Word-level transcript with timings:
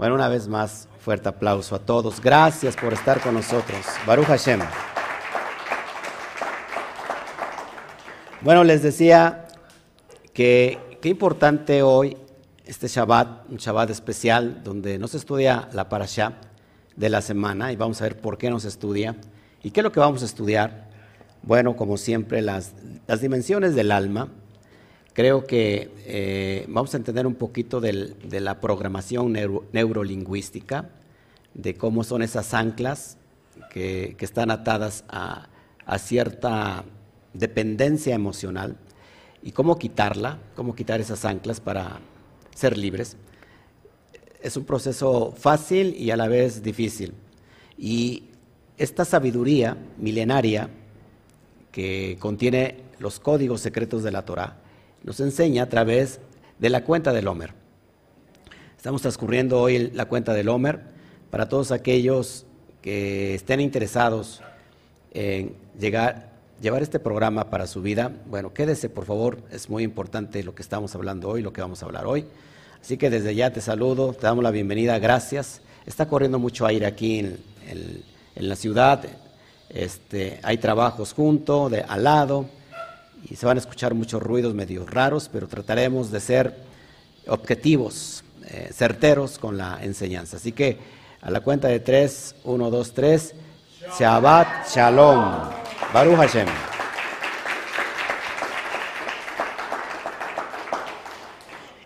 Bueno, 0.00 0.14
una 0.14 0.28
vez 0.28 0.48
más, 0.48 0.88
fuerte 0.98 1.28
aplauso 1.28 1.74
a 1.74 1.78
todos. 1.78 2.22
Gracias 2.22 2.74
por 2.74 2.94
estar 2.94 3.20
con 3.20 3.34
nosotros. 3.34 3.84
Baruch 4.06 4.24
Hashem. 4.24 4.58
Bueno, 8.40 8.64
les 8.64 8.82
decía 8.82 9.46
que 10.32 10.78
qué 11.02 11.10
importante 11.10 11.82
hoy 11.82 12.16
este 12.64 12.88
Shabbat, 12.88 13.50
un 13.50 13.58
Shabbat 13.58 13.90
especial 13.90 14.64
donde 14.64 14.98
no 14.98 15.06
se 15.06 15.18
estudia 15.18 15.68
la 15.74 15.90
parasha 15.90 16.38
de 16.96 17.10
la 17.10 17.20
semana 17.20 17.70
y 17.70 17.76
vamos 17.76 18.00
a 18.00 18.04
ver 18.04 18.18
por 18.18 18.38
qué 18.38 18.48
no 18.48 18.58
se 18.58 18.68
estudia 18.68 19.16
y 19.62 19.70
qué 19.70 19.80
es 19.80 19.84
lo 19.84 19.92
que 19.92 20.00
vamos 20.00 20.22
a 20.22 20.24
estudiar. 20.24 20.88
Bueno, 21.42 21.76
como 21.76 21.98
siempre, 21.98 22.40
las, 22.40 22.72
las 23.06 23.20
dimensiones 23.20 23.74
del 23.74 23.92
alma. 23.92 24.28
Creo 25.20 25.46
que 25.46 25.90
eh, 26.06 26.64
vamos 26.66 26.94
a 26.94 26.96
entender 26.96 27.26
un 27.26 27.34
poquito 27.34 27.78
de 27.82 28.40
la 28.40 28.58
programación 28.58 29.34
neurolingüística, 29.70 30.88
de 31.52 31.74
cómo 31.74 32.04
son 32.04 32.22
esas 32.22 32.54
anclas 32.54 33.18
que, 33.70 34.14
que 34.16 34.24
están 34.24 34.50
atadas 34.50 35.04
a, 35.10 35.50
a 35.84 35.98
cierta 35.98 36.86
dependencia 37.34 38.14
emocional 38.14 38.78
y 39.42 39.52
cómo 39.52 39.78
quitarla, 39.78 40.38
cómo 40.56 40.74
quitar 40.74 41.02
esas 41.02 41.26
anclas 41.26 41.60
para 41.60 42.00
ser 42.54 42.78
libres. 42.78 43.18
Es 44.40 44.56
un 44.56 44.64
proceso 44.64 45.34
fácil 45.36 45.94
y 45.98 46.12
a 46.12 46.16
la 46.16 46.28
vez 46.28 46.62
difícil. 46.62 47.12
Y 47.76 48.30
esta 48.78 49.04
sabiduría 49.04 49.76
milenaria 49.98 50.70
que 51.72 52.16
contiene 52.18 52.84
los 52.98 53.20
códigos 53.20 53.60
secretos 53.60 54.02
de 54.02 54.12
la 54.12 54.24
Torah 54.24 54.60
nos 55.02 55.20
enseña 55.20 55.64
a 55.64 55.68
través 55.68 56.20
de 56.58 56.70
la 56.70 56.84
cuenta 56.84 57.12
del 57.12 57.28
Homer. 57.28 57.54
Estamos 58.76 59.02
transcurriendo 59.02 59.60
hoy 59.60 59.90
la 59.90 60.06
cuenta 60.06 60.32
del 60.32 60.48
Homer 60.48 60.80
para 61.30 61.48
todos 61.48 61.72
aquellos 61.72 62.46
que 62.82 63.34
estén 63.34 63.60
interesados 63.60 64.42
en 65.12 65.54
llegar 65.78 66.30
llevar 66.60 66.82
este 66.82 66.98
programa 66.98 67.48
para 67.48 67.66
su 67.66 67.80
vida, 67.80 68.12
bueno, 68.26 68.52
quédese 68.52 68.90
por 68.90 69.06
favor, 69.06 69.38
es 69.50 69.70
muy 69.70 69.82
importante 69.82 70.42
lo 70.42 70.54
que 70.54 70.62
estamos 70.62 70.94
hablando 70.94 71.28
hoy, 71.28 71.42
lo 71.42 71.52
que 71.52 71.60
vamos 71.60 71.82
a 71.82 71.86
hablar 71.86 72.06
hoy. 72.06 72.26
Así 72.80 72.96
que 72.96 73.10
desde 73.10 73.34
ya 73.34 73.50
te 73.50 73.60
saludo, 73.60 74.12
te 74.12 74.22
damos 74.22 74.44
la 74.44 74.50
bienvenida, 74.50 74.98
gracias. 74.98 75.62
Está 75.86 76.06
corriendo 76.06 76.38
mucho 76.38 76.66
aire 76.66 76.86
aquí 76.86 77.18
en, 77.18 77.50
la 78.36 78.56
ciudad, 78.56 79.04
este, 79.68 80.40
hay 80.42 80.56
trabajos 80.58 81.12
junto, 81.12 81.68
de, 81.68 81.82
al 81.82 82.04
lado, 82.04 82.46
y 83.28 83.36
se 83.36 83.46
van 83.46 83.56
a 83.56 83.60
escuchar 83.60 83.94
muchos 83.94 84.22
ruidos 84.22 84.54
medio 84.54 84.86
raros, 84.86 85.28
pero 85.32 85.48
trataremos 85.48 86.10
de 86.10 86.20
ser 86.20 86.56
objetivos, 87.26 88.24
eh, 88.46 88.70
certeros 88.72 89.38
con 89.38 89.56
la 89.56 89.78
enseñanza. 89.82 90.36
Así 90.36 90.52
que 90.52 90.78
a 91.20 91.30
la 91.30 91.40
cuenta 91.40 91.68
de 91.68 91.80
tres, 91.80 92.34
uno, 92.44 92.70
dos, 92.70 92.92
tres, 92.92 93.34
Shabbat 93.98 94.68
Shalom. 94.68 95.50
Baruch 95.92 96.16
Hashem. 96.16 96.46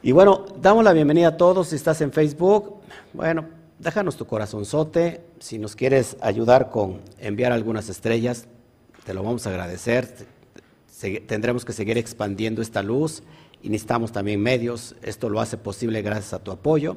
Y 0.03 0.13
bueno, 0.13 0.45
damos 0.61 0.85
la 0.85 0.93
bienvenida 0.93 1.29
a 1.29 1.37
todos. 1.39 1.69
Si 1.69 1.77
estás 1.77 2.03
en 2.03 2.13
Facebook, 2.13 2.83
bueno, 3.15 3.47
déjanos 3.79 4.17
tu 4.17 4.27
corazonzote. 4.27 5.25
Si 5.39 5.59
nos 5.59 5.75
quieres 5.75 6.19
ayudar 6.21 6.69
con 6.69 7.01
enviar 7.19 7.53
algunas 7.53 7.89
estrellas, 7.89 8.47
te 9.07 9.15
lo 9.15 9.23
vamos 9.23 9.47
a 9.47 9.51
agradecer. 9.51 10.27
Tendremos 11.27 11.65
que 11.65 11.73
seguir 11.73 11.99
expandiendo 11.99 12.63
esta 12.63 12.83
luz 12.83 13.23
y 13.63 13.69
necesitamos 13.69 14.13
también 14.13 14.41
medios. 14.41 14.95
Esto 15.03 15.29
lo 15.29 15.41
hace 15.41 15.57
posible 15.57 16.03
gracias 16.03 16.33
a 16.33 16.39
tu 16.39 16.51
apoyo. 16.51 16.97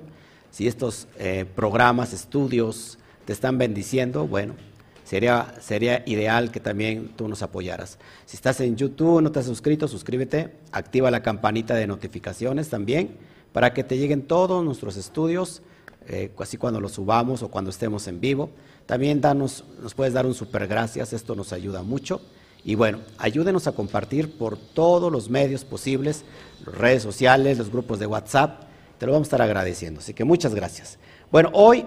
Si 0.51 0.67
estos 0.67 1.07
eh, 1.17 1.45
programas, 1.55 2.13
estudios 2.13 2.97
te 3.25 3.33
están 3.33 3.57
bendiciendo, 3.57 4.27
bueno, 4.27 4.55
sería, 5.03 5.55
sería 5.61 6.03
ideal 6.05 6.51
que 6.51 6.59
también 6.59 7.09
tú 7.15 7.27
nos 7.27 7.41
apoyaras. 7.41 7.99
Si 8.25 8.37
estás 8.37 8.59
en 8.61 8.75
YouTube, 8.75 9.21
no 9.21 9.31
te 9.31 9.39
has 9.39 9.45
suscrito, 9.45 9.87
suscríbete, 9.87 10.51
activa 10.71 11.11
la 11.11 11.23
campanita 11.23 11.75
de 11.75 11.87
notificaciones 11.87 12.69
también 12.69 13.17
para 13.53 13.73
que 13.73 13.83
te 13.83 13.97
lleguen 13.97 14.23
todos 14.23 14.63
nuestros 14.63 14.97
estudios, 14.97 15.61
eh, 16.07 16.31
así 16.37 16.57
cuando 16.57 16.79
los 16.79 16.93
subamos 16.93 17.43
o 17.43 17.49
cuando 17.49 17.69
estemos 17.69 18.07
en 18.07 18.19
vivo. 18.19 18.49
También 18.85 19.19
danos, 19.19 19.65
nos 19.81 19.93
puedes 19.93 20.13
dar 20.13 20.25
un 20.25 20.33
super 20.33 20.67
gracias, 20.67 21.11
esto 21.11 21.35
nos 21.35 21.53
ayuda 21.53 21.83
mucho. 21.83 22.21
Y 22.63 22.75
bueno, 22.75 22.99
ayúdenos 23.17 23.67
a 23.67 23.71
compartir 23.71 24.37
por 24.37 24.57
todos 24.57 25.11
los 25.11 25.29
medios 25.29 25.63
posibles, 25.63 26.23
redes 26.65 27.03
sociales, 27.03 27.57
los 27.57 27.71
grupos 27.71 27.99
de 27.99 28.07
WhatsApp, 28.07 28.63
te 28.97 29.05
lo 29.05 29.13
vamos 29.13 29.27
a 29.27 29.29
estar 29.29 29.41
agradeciendo. 29.41 29.99
Así 29.99 30.13
que 30.13 30.23
muchas 30.23 30.53
gracias. 30.53 30.97
Bueno, 31.31 31.49
hoy 31.53 31.85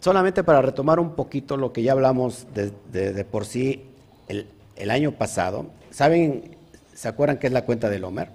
solamente 0.00 0.44
para 0.44 0.62
retomar 0.62 1.00
un 1.00 1.14
poquito 1.14 1.56
lo 1.56 1.72
que 1.72 1.82
ya 1.82 1.92
hablamos 1.92 2.46
de, 2.54 3.24
por 3.24 3.44
sí 3.44 3.84
el, 4.28 4.90
año 4.90 5.12
pasado, 5.12 5.66
¿saben, 5.90 6.56
se 6.94 7.08
acuerdan 7.08 7.38
qué 7.38 7.48
es 7.48 7.52
la 7.52 7.64
cuenta 7.64 7.88
del 7.88 8.04
Homer? 8.04 8.30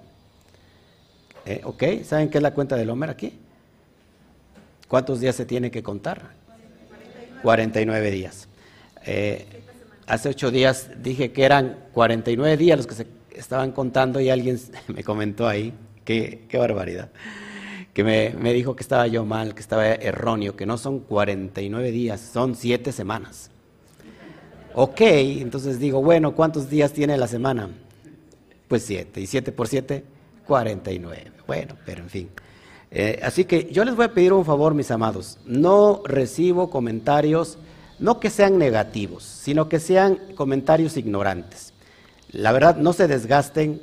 Eh, 1.46 1.60
¿Ok? 1.64 1.82
¿Saben 2.04 2.30
qué 2.30 2.38
es 2.38 2.42
la 2.42 2.54
cuenta 2.54 2.76
del 2.76 2.90
Homer 2.90 3.10
aquí? 3.10 3.38
¿Cuántos 4.88 5.20
días 5.20 5.36
se 5.36 5.46
tiene 5.46 5.70
que 5.70 5.82
contar? 5.82 6.32
49 7.42 8.10
días. 8.10 8.48
Eh, 9.06 9.53
hace 10.06 10.28
ocho 10.28 10.50
días 10.50 10.90
dije 11.02 11.32
que 11.32 11.44
eran 11.44 11.78
49 11.92 12.56
días 12.56 12.76
los 12.78 12.86
que 12.86 12.94
se 12.94 13.06
estaban 13.34 13.72
contando 13.72 14.20
y 14.20 14.30
alguien 14.30 14.58
me 14.88 15.02
comentó 15.04 15.48
ahí, 15.48 15.72
qué, 16.04 16.46
barbaridad 16.52 17.10
que 17.92 18.02
me, 18.02 18.52
dijo 18.52 18.74
que 18.74 18.82
estaba 18.82 19.06
yo 19.06 19.24
mal, 19.24 19.54
que 19.54 19.60
estaba 19.60 19.86
erróneo, 19.86 20.56
que 20.56 20.66
no 20.66 20.78
son 20.78 20.98
49 20.98 21.92
días, 21.92 22.20
son 22.20 22.56
7 22.56 22.90
semanas. 22.90 23.52
Ok, 24.74 25.00
entonces 25.00 25.78
digo, 25.78 26.02
bueno, 26.02 26.34
¿cuántos 26.34 26.68
días 26.68 26.92
tiene 26.92 27.16
la 27.16 27.28
semana? 27.28 27.70
Pues 28.66 28.82
7, 28.82 29.20
y 29.20 29.28
7 29.28 29.52
por 29.52 29.68
7, 29.68 30.02
49. 30.44 31.32
Bueno, 31.46 31.76
pero 31.86 32.02
en 32.02 32.10
fin. 32.10 32.28
Eh, 32.90 33.20
así 33.22 33.44
que 33.44 33.70
yo 33.70 33.84
les 33.84 33.94
voy 33.94 34.06
a 34.06 34.12
pedir 34.12 34.32
un 34.32 34.44
favor, 34.44 34.74
mis 34.74 34.90
amados, 34.90 35.38
no 35.46 36.02
recibo 36.04 36.70
comentarios, 36.70 37.58
no 37.98 38.20
que 38.20 38.30
sean 38.30 38.58
negativos, 38.58 39.24
sino 39.24 39.68
que 39.68 39.80
sean 39.80 40.18
comentarios 40.34 40.96
ignorantes. 40.96 41.72
La 42.30 42.52
verdad, 42.52 42.76
no 42.76 42.92
se 42.92 43.06
desgasten, 43.06 43.80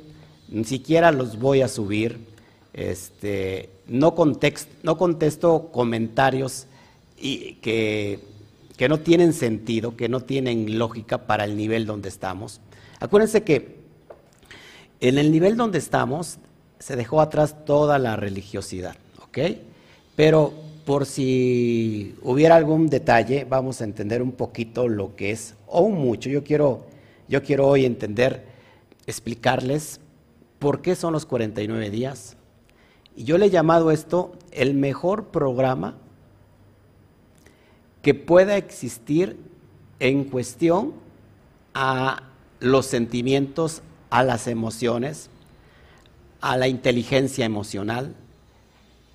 ni 0.48 0.64
siquiera 0.64 1.12
los 1.12 1.38
voy 1.38 1.62
a 1.62 1.68
subir. 1.68 2.26
Este, 2.74 3.70
no, 3.86 4.14
contesto 4.14 5.70
comentarios 5.72 6.66
que, 7.18 8.20
que 8.76 8.88
no 8.88 9.00
tienen 9.00 9.32
sentido, 9.32 9.96
que 9.96 10.08
no 10.08 10.20
tienen 10.20 10.78
lógica 10.78 11.26
para 11.26 11.44
el 11.44 11.56
nivel 11.56 11.86
donde 11.86 12.08
estamos. 12.08 12.60
Acuérdense 13.00 13.42
que 13.42 13.82
en 15.00 15.18
el 15.18 15.32
nivel 15.32 15.56
donde 15.56 15.78
estamos 15.78 16.38
se 16.78 16.96
dejó 16.96 17.20
atrás 17.20 17.64
toda 17.64 17.98
la 17.98 18.16
religiosidad, 18.16 18.96
¿ok? 19.22 19.38
Pero 20.16 20.52
por 20.84 21.06
si 21.06 22.14
hubiera 22.22 22.56
algún 22.56 22.88
detalle, 22.88 23.44
vamos 23.44 23.80
a 23.80 23.84
entender 23.84 24.22
un 24.22 24.32
poquito 24.32 24.88
lo 24.88 25.14
que 25.16 25.30
es, 25.30 25.54
o 25.66 25.88
mucho. 25.88 26.28
Yo 26.28 26.42
quiero, 26.44 26.86
yo 27.28 27.42
quiero 27.42 27.68
hoy 27.68 27.84
entender, 27.84 28.44
explicarles 29.06 30.00
por 30.58 30.82
qué 30.82 30.94
son 30.94 31.12
los 31.12 31.26
49 31.26 31.90
días, 31.90 32.36
y 33.16 33.24
yo 33.24 33.38
le 33.38 33.46
he 33.46 33.50
llamado 33.50 33.90
esto 33.90 34.32
el 34.50 34.74
mejor 34.74 35.26
programa 35.26 35.96
que 38.00 38.14
pueda 38.14 38.56
existir 38.56 39.36
en 40.00 40.24
cuestión 40.24 40.94
a 41.74 42.24
los 42.58 42.86
sentimientos, 42.86 43.82
a 44.10 44.24
las 44.24 44.46
emociones, 44.46 45.30
a 46.40 46.56
la 46.56 46.68
inteligencia 46.68 47.44
emocional, 47.44 48.14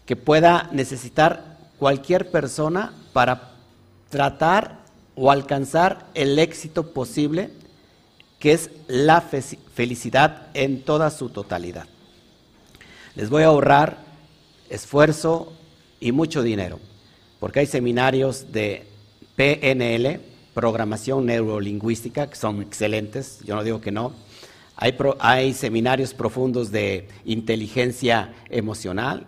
que 0.06 0.16
pueda 0.16 0.70
necesitar 0.72 1.57
cualquier 1.80 2.32
persona 2.32 2.94
para 3.14 3.52
tratar 4.10 4.80
o 5.16 5.32
alcanzar 5.32 6.08
el 6.14 6.38
éxito 6.40 6.94
posible, 6.94 7.50
que 8.40 8.54
es 8.54 8.70
la 8.88 9.22
felicidad 9.22 10.48
en 10.54 10.84
toda 10.84 11.10
su 11.10 11.30
totalidad. 11.30 11.88
Les 13.16 13.30
voy 13.30 13.44
a 13.44 13.48
ahorrar 13.48 13.98
esfuerzo 14.70 15.54
y 16.00 16.12
mucho 16.12 16.44
dinero, 16.44 16.80
porque 17.40 17.62
hay 17.62 17.66
seminarios 17.66 18.52
de 18.52 18.86
PNL, 19.36 20.20
programación 20.54 21.26
neurolingüística, 21.26 22.30
que 22.30 22.36
son 22.36 22.62
excelentes, 22.62 23.40
yo 23.46 23.56
no 23.56 23.64
digo 23.64 23.82
que 23.82 23.92
no. 23.92 24.14
Hay, 25.20 25.54
seminarios 25.56 26.14
profundos 26.14 26.72
de 26.72 27.08
inteligencia 27.26 28.36
emocional, 28.50 29.26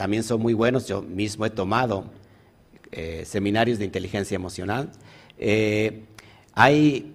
también 0.00 0.22
son 0.22 0.40
muy 0.40 0.54
buenos, 0.54 0.88
yo 0.88 1.02
mismo 1.02 1.44
he 1.44 1.50
tomado 1.50 2.06
eh, 2.90 3.24
seminarios 3.26 3.78
de 3.78 3.84
inteligencia 3.84 4.34
emocional. 4.34 4.90
Eh, 5.36 6.04
hay 6.54 7.12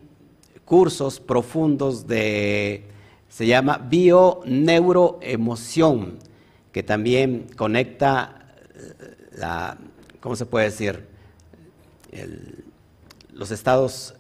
cursos 0.66 1.20
profundos 1.20 2.06
de 2.06 2.84
se 3.28 3.48
llama 3.48 3.80
bio-neuroemoción, 3.80 6.20
que 6.72 6.84
también 6.84 7.48
conecta 7.58 8.54
eh, 8.76 8.94
¿cómo 10.20 10.36
se 10.36 10.46
puede 10.46 10.66
decir? 10.66 11.08
los 13.34 13.50
estados 13.50 14.14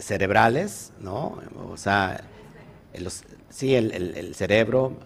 cerebrales, 0.00 0.94
¿no? 0.98 1.42
O 1.70 1.76
sea, 1.76 2.24
sí, 3.50 3.74
el, 3.74 4.34
cerebro, 4.34 4.96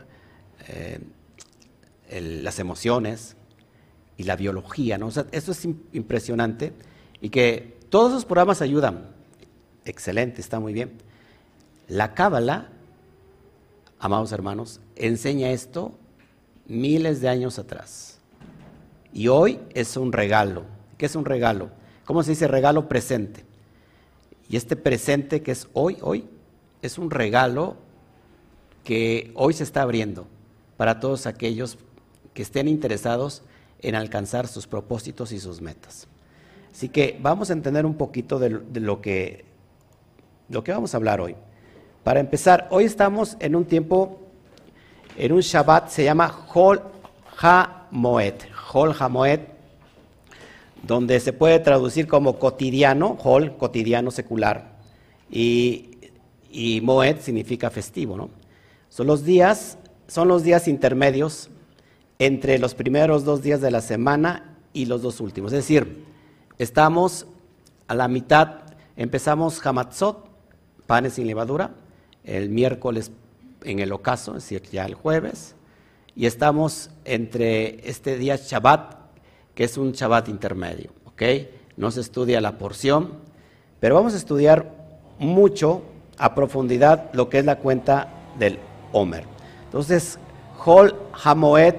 las 2.11 2.59
emociones 2.59 3.37
y 4.17 4.25
la 4.25 4.37
biología, 4.37 4.99
¿no? 4.99 5.07
O 5.07 5.11
sea, 5.11 5.27
eso 5.33 5.53
es 5.53 5.65
impresionante 5.93 6.73
y 7.21 7.31
que 7.31 7.79
todos 7.89 8.13
esos 8.13 8.25
programas 8.25 8.63
ayudan. 8.63 9.11
Excelente, 9.85 10.41
está 10.41 10.61
muy 10.61 10.73
bien. 10.73 10.93
La 11.87 12.15
Cábala, 12.15 12.69
amados 13.99 14.33
hermanos, 14.33 14.81
enseña 14.97 15.51
esto 15.51 15.93
miles 16.67 17.21
de 17.21 17.29
años 17.29 17.59
atrás. 17.59 18.19
Y 19.13 19.29
hoy 19.29 19.59
es 19.75 19.97
un 19.97 20.13
regalo. 20.13 20.65
¿Qué 20.99 21.07
es 21.07 21.17
un 21.17 21.25
regalo? 21.25 21.71
¿Cómo 22.05 22.23
se 22.23 22.31
dice 22.31 22.49
regalo 22.49 22.89
presente? 22.89 23.45
Y 24.49 24.57
este 24.57 24.77
presente 24.77 25.43
que 25.43 25.53
es 25.53 25.69
hoy, 25.73 25.99
hoy, 26.01 26.27
es 26.83 26.99
un 26.99 27.11
regalo 27.11 27.77
que 28.85 29.31
hoy 29.35 29.53
se 29.53 29.65
está 29.65 29.83
abriendo 29.83 30.27
para 30.77 31.01
todos 31.01 31.27
aquellos 31.27 31.79
que 32.39 32.43
estén 32.43 32.69
interesados 32.69 33.43
en 33.83 33.97
alcanzar 33.97 34.47
sus 34.47 34.69
propósitos 34.69 35.33
y 35.33 35.41
sus 35.41 35.61
metas. 35.61 36.07
Así 36.71 36.89
que 36.89 37.19
vamos 37.21 37.51
a 37.51 37.53
entender 37.53 37.85
un 37.85 37.97
poquito 37.97 38.39
de, 38.39 38.51
lo, 38.81 39.01
que, 39.01 39.45
lo 40.49 40.63
que 40.63 40.71
vamos 40.71 40.95
a 40.95 40.99
hablar 40.99 41.21
hoy. 41.21 41.35
Para 42.05 42.21
empezar, 42.21 42.69
hoy 42.71 42.85
estamos 42.85 43.37
en 43.41 43.57
un 43.57 43.65
tiempo, 43.65 44.21
en 45.17 45.33
un 45.33 45.41
Shabbat, 45.41 45.89
se 45.89 46.05
llama 46.05 46.47
Hol 46.55 46.81
HaMoed. 47.39 48.35
Hol 48.73 48.95
HaMoed, 48.97 49.41
donde 50.85 51.19
se 51.19 51.33
puede 51.33 51.59
traducir 51.59 52.07
como 52.07 52.39
cotidiano, 52.39 53.19
Hol, 53.21 53.57
cotidiano 53.57 54.13
secular, 54.13 54.77
y, 55.29 55.99
y 56.53 56.83
Moed 56.83 57.19
significa 57.19 57.69
festivo, 57.69 58.17
¿no? 58.17 58.31
Son 58.91 59.09
los 59.09 59.25
días, 59.25 59.77
son 60.07 60.29
los 60.29 60.45
días 60.45 60.69
intermedios 60.69 61.51
entre 62.19 62.59
los 62.59 62.75
primeros 62.75 63.25
dos 63.25 63.43
días 63.43 63.61
de 63.61 63.71
la 63.71 63.81
semana 63.81 64.57
y 64.73 64.87
los 64.87 65.03
dos 65.03 65.21
últimos. 65.21 65.53
Es 65.53 65.59
decir, 65.59 66.05
estamos 66.59 67.27
a 67.87 67.95
la 67.95 68.09
mitad, 68.09 68.61
empezamos 68.97 69.65
Hamatzot, 69.65 70.29
panes 70.87 71.15
sin 71.15 71.27
levadura, 71.27 71.73
el 72.25 72.51
miércoles 72.51 73.11
en 73.63 73.79
el 73.79 73.93
ocaso, 73.93 74.37
es 74.37 74.45
decir, 74.45 74.63
ya 74.71 74.85
el 74.85 74.95
jueves, 74.95 75.55
y 76.15 76.27
estamos 76.27 76.91
entre 77.05 77.89
este 77.89 78.19
día 78.19 78.37
Shabbat, 78.37 78.97
que 79.55 79.65
es 79.65 79.77
un 79.79 79.93
Shabbat 79.93 80.29
intermedio, 80.29 80.91
¿ok? 81.05 81.23
No 81.77 81.91
se 81.91 82.01
estudia 82.01 82.41
la 82.41 82.59
porción, 82.59 83.13
pero 83.81 83.95
vamos 83.95 84.15
a 84.15 84.17
estudiar 84.17 84.75
mucho 85.19 85.83
a 86.17 86.35
profundidad 86.35 87.11
lo 87.13 87.29
que 87.29 87.39
es 87.39 87.45
la 87.45 87.59
cuenta 87.59 88.09
del 88.39 88.59
Homer. 88.93 89.25
Entonces, 89.65 90.19
Hol 90.65 90.95
Hamoed 91.23 91.75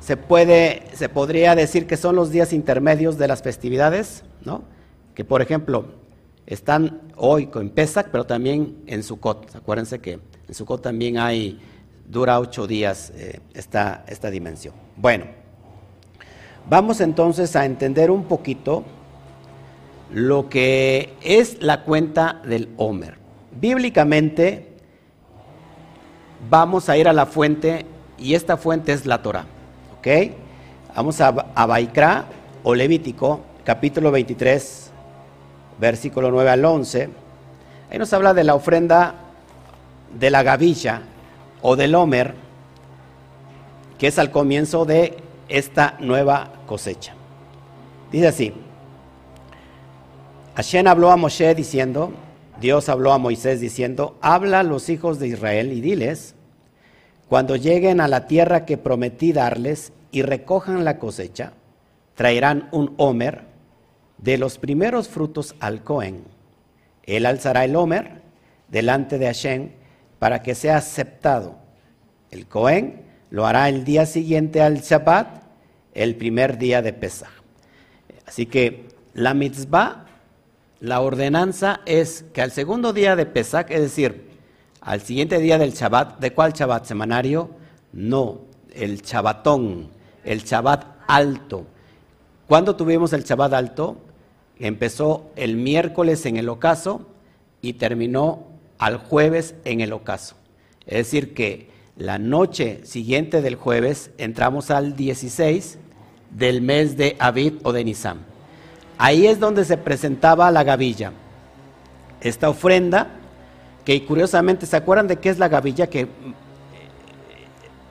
se, 0.00 0.16
puede, 0.16 0.82
se 0.94 1.08
podría 1.08 1.54
decir 1.54 1.86
que 1.86 1.96
son 1.96 2.16
los 2.16 2.30
días 2.30 2.52
intermedios 2.52 3.18
de 3.18 3.28
las 3.28 3.42
festividades, 3.42 4.24
¿no? 4.44 4.64
Que 5.14 5.24
por 5.24 5.42
ejemplo, 5.42 5.86
están 6.46 7.00
hoy 7.16 7.46
con 7.46 7.70
Pesach, 7.70 8.08
pero 8.10 8.24
también 8.24 8.78
en 8.86 9.02
Sukkot. 9.02 9.54
Acuérdense 9.54 10.00
que 10.00 10.18
en 10.48 10.54
Sukkot 10.54 10.82
también 10.82 11.18
hay, 11.18 11.60
dura 12.08 12.40
ocho 12.40 12.66
días 12.66 13.12
eh, 13.14 13.40
esta, 13.54 14.04
esta 14.08 14.30
dimensión. 14.30 14.74
Bueno, 14.96 15.26
vamos 16.68 17.00
entonces 17.00 17.54
a 17.54 17.64
entender 17.64 18.10
un 18.10 18.24
poquito 18.24 18.84
lo 20.12 20.48
que 20.48 21.14
es 21.22 21.62
la 21.62 21.84
cuenta 21.84 22.42
del 22.44 22.68
Homer. 22.76 23.18
Bíblicamente, 23.60 24.72
vamos 26.48 26.88
a 26.88 26.96
ir 26.96 27.06
a 27.06 27.12
la 27.12 27.26
fuente 27.26 27.86
y 28.18 28.34
esta 28.34 28.56
fuente 28.56 28.92
es 28.92 29.06
la 29.06 29.22
Torah. 29.22 29.46
¿Ok? 30.00 30.08
Vamos 30.96 31.20
a, 31.20 31.28
a 31.28 31.66
Baikra 31.66 32.24
o 32.62 32.74
Levítico, 32.74 33.40
capítulo 33.64 34.10
23, 34.10 34.90
versículo 35.78 36.30
9 36.30 36.48
al 36.48 36.64
11, 36.64 37.10
ahí 37.90 37.98
nos 37.98 38.10
habla 38.14 38.32
de 38.32 38.42
la 38.44 38.54
ofrenda 38.54 39.14
de 40.18 40.30
la 40.30 40.42
gavilla 40.42 41.02
o 41.60 41.76
del 41.76 41.94
homer, 41.94 42.32
que 43.98 44.06
es 44.06 44.18
al 44.18 44.30
comienzo 44.30 44.86
de 44.86 45.18
esta 45.50 45.96
nueva 46.00 46.50
cosecha. 46.66 47.12
Dice 48.10 48.28
así, 48.28 48.54
Hashem 50.54 50.86
habló 50.86 51.10
a 51.10 51.18
Moshe 51.18 51.54
diciendo, 51.54 52.10
Dios 52.58 52.88
habló 52.88 53.12
a 53.12 53.18
Moisés 53.18 53.60
diciendo, 53.60 54.16
habla 54.22 54.60
a 54.60 54.62
los 54.62 54.88
hijos 54.88 55.18
de 55.18 55.28
Israel 55.28 55.72
y 55.72 55.82
diles, 55.82 56.36
cuando 57.30 57.54
lleguen 57.54 58.00
a 58.00 58.08
la 58.08 58.26
tierra 58.26 58.66
que 58.66 58.76
prometí 58.76 59.32
darles 59.32 59.92
y 60.10 60.22
recojan 60.22 60.84
la 60.84 60.98
cosecha, 60.98 61.52
traerán 62.16 62.68
un 62.72 62.92
homer 62.96 63.44
de 64.18 64.36
los 64.36 64.58
primeros 64.58 65.08
frutos 65.08 65.54
al 65.60 65.84
Cohen. 65.84 66.24
Él 67.04 67.26
alzará 67.26 67.64
el 67.64 67.76
Homer 67.76 68.22
delante 68.66 69.16
de 69.16 69.26
Hashem 69.26 69.70
para 70.18 70.42
que 70.42 70.56
sea 70.56 70.78
aceptado. 70.78 71.54
El 72.32 72.48
Cohen 72.48 73.02
lo 73.30 73.46
hará 73.46 73.68
el 73.68 73.84
día 73.84 74.06
siguiente 74.06 74.60
al 74.60 74.80
Shabbat, 74.80 75.44
el 75.94 76.16
primer 76.16 76.58
día 76.58 76.82
de 76.82 76.92
Pesach. 76.92 77.30
Así 78.26 78.46
que 78.46 78.88
la 79.14 79.34
mitzvah, 79.34 80.06
la 80.80 81.00
ordenanza 81.00 81.80
es 81.86 82.24
que 82.32 82.42
al 82.42 82.50
segundo 82.50 82.92
día 82.92 83.14
de 83.14 83.26
Pesach, 83.26 83.70
es 83.70 83.82
decir, 83.82 84.29
al 84.80 85.00
siguiente 85.02 85.38
día 85.38 85.58
del 85.58 85.72
Shabbat, 85.72 86.20
¿de 86.20 86.32
cuál 86.32 86.52
Shabbat? 86.52 86.86
¿Semanario? 86.86 87.50
No, 87.92 88.40
el 88.72 89.02
Shabbatón, 89.02 89.88
el 90.24 90.42
Shabbat 90.42 90.84
alto. 91.06 91.66
¿Cuándo 92.46 92.76
tuvimos 92.76 93.12
el 93.12 93.24
Shabbat 93.24 93.52
alto? 93.52 93.98
Empezó 94.58 95.30
el 95.36 95.56
miércoles 95.56 96.24
en 96.26 96.36
el 96.36 96.48
ocaso 96.48 97.06
y 97.62 97.74
terminó 97.74 98.46
al 98.78 98.96
jueves 98.96 99.54
en 99.64 99.80
el 99.80 99.92
ocaso. 99.92 100.36
Es 100.86 101.06
decir, 101.06 101.34
que 101.34 101.70
la 101.96 102.18
noche 102.18 102.80
siguiente 102.84 103.42
del 103.42 103.56
jueves 103.56 104.10
entramos 104.16 104.70
al 104.70 104.96
16 104.96 105.78
del 106.30 106.62
mes 106.62 106.96
de 106.96 107.16
Abid 107.18 107.54
o 107.62 107.72
de 107.72 107.84
Nisan. 107.84 108.18
Ahí 108.96 109.26
es 109.26 109.38
donde 109.38 109.64
se 109.64 109.76
presentaba 109.76 110.50
la 110.50 110.64
gavilla. 110.64 111.12
Esta 112.20 112.48
ofrenda, 112.48 113.19
que 113.84 114.04
curiosamente, 114.04 114.66
¿se 114.66 114.76
acuerdan 114.76 115.08
de 115.08 115.16
qué 115.16 115.30
es 115.30 115.38
la 115.38 115.48
gavilla? 115.48 115.88
Que 115.88 116.00
eh, 116.00 116.08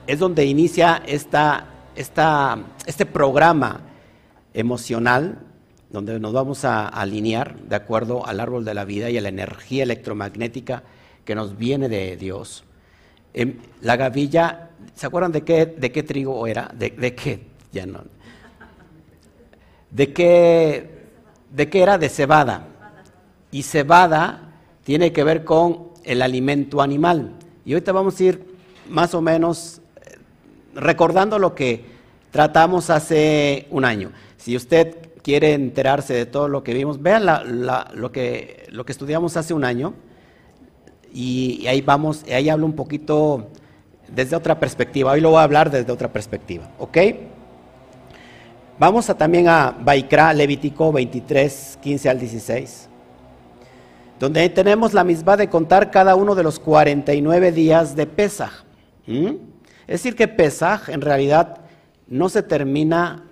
es 0.06 0.18
donde 0.18 0.44
inicia 0.44 1.02
esta, 1.06 1.66
este 1.94 3.06
programa 3.06 3.80
emocional 4.54 5.38
donde 5.90 6.20
nos 6.20 6.32
vamos 6.32 6.64
a 6.64 6.86
alinear 6.86 7.56
de 7.58 7.76
acuerdo 7.76 8.24
al 8.24 8.38
árbol 8.38 8.64
de 8.64 8.74
la 8.74 8.84
vida 8.84 9.10
y 9.10 9.18
a 9.18 9.20
la 9.20 9.28
energía 9.28 9.82
electromagnética 9.82 10.84
que 11.24 11.34
nos 11.34 11.56
viene 11.56 11.88
de 11.88 12.16
Dios. 12.16 12.64
Em, 13.34 13.58
la 13.82 13.96
gavilla, 13.96 14.70
¿se 14.94 15.06
acuerdan 15.06 15.32
de 15.32 15.42
qué, 15.42 15.66
de 15.66 15.90
qué 15.90 16.02
trigo 16.02 16.46
era? 16.46 16.70
¿De, 16.74 17.14
qué? 17.14 17.46
Ya 17.72 17.86
no. 17.86 18.02
¿De 19.90 20.12
qué, 20.12 21.08
¿De 21.50 21.68
qué 21.68 21.82
era? 21.82 21.98
De 21.98 22.08
cebada. 22.08 22.66
Y 23.50 23.64
cebada 23.64 24.49
tiene 24.84 25.12
que 25.12 25.24
ver 25.24 25.44
con 25.44 25.90
el 26.04 26.22
alimento 26.22 26.82
animal. 26.82 27.32
Y 27.64 27.72
ahorita 27.72 27.92
vamos 27.92 28.18
a 28.18 28.24
ir 28.24 28.44
más 28.88 29.14
o 29.14 29.20
menos 29.20 29.80
eh, 29.96 30.18
recordando 30.74 31.38
lo 31.38 31.54
que 31.54 31.84
tratamos 32.30 32.90
hace 32.90 33.66
un 33.70 33.84
año. 33.84 34.12
Si 34.36 34.56
usted 34.56 34.96
quiere 35.22 35.54
enterarse 35.54 36.14
de 36.14 36.26
todo 36.26 36.48
lo 36.48 36.62
que 36.62 36.74
vimos, 36.74 37.02
vean 37.02 37.24
lo, 37.94 38.12
que, 38.12 38.66
lo 38.70 38.84
que 38.84 38.92
estudiamos 38.92 39.36
hace 39.36 39.54
un 39.54 39.64
año 39.64 39.94
y, 41.12 41.66
ahí 41.66 41.80
vamos, 41.80 42.24
ahí 42.32 42.48
hablo 42.48 42.66
un 42.66 42.74
poquito 42.74 43.48
desde 44.08 44.36
otra 44.36 44.58
perspectiva. 44.58 45.12
Hoy 45.12 45.20
lo 45.20 45.30
voy 45.30 45.40
a 45.40 45.42
hablar 45.42 45.70
desde 45.70 45.92
otra 45.92 46.12
perspectiva, 46.12 46.70
¿ok? 46.78 46.98
Vamos 48.78 49.10
a, 49.10 49.18
también 49.18 49.48
a 49.48 49.76
Baikra, 49.78 50.32
Levítico 50.32 50.90
23, 50.90 51.78
15 51.82 52.08
al 52.08 52.18
16, 52.18 52.89
donde 54.20 54.46
tenemos 54.50 54.92
la 54.92 55.02
misma 55.02 55.38
de 55.38 55.48
contar 55.48 55.90
cada 55.90 56.14
uno 56.14 56.34
de 56.34 56.42
los 56.42 56.58
49 56.60 57.52
días 57.52 57.96
de 57.96 58.06
Pesaj. 58.06 58.64
Es 59.06 59.32
decir, 59.88 60.14
que 60.14 60.28
Pesaj 60.28 60.90
en 60.90 61.00
realidad 61.00 61.62
no 62.06 62.28
se 62.28 62.42
termina 62.42 63.24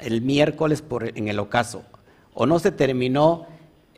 el 0.00 0.22
miércoles 0.22 0.82
en 1.14 1.28
el 1.28 1.38
ocaso, 1.38 1.82
o 2.32 2.46
no 2.46 2.58
se 2.58 2.72
terminó 2.72 3.46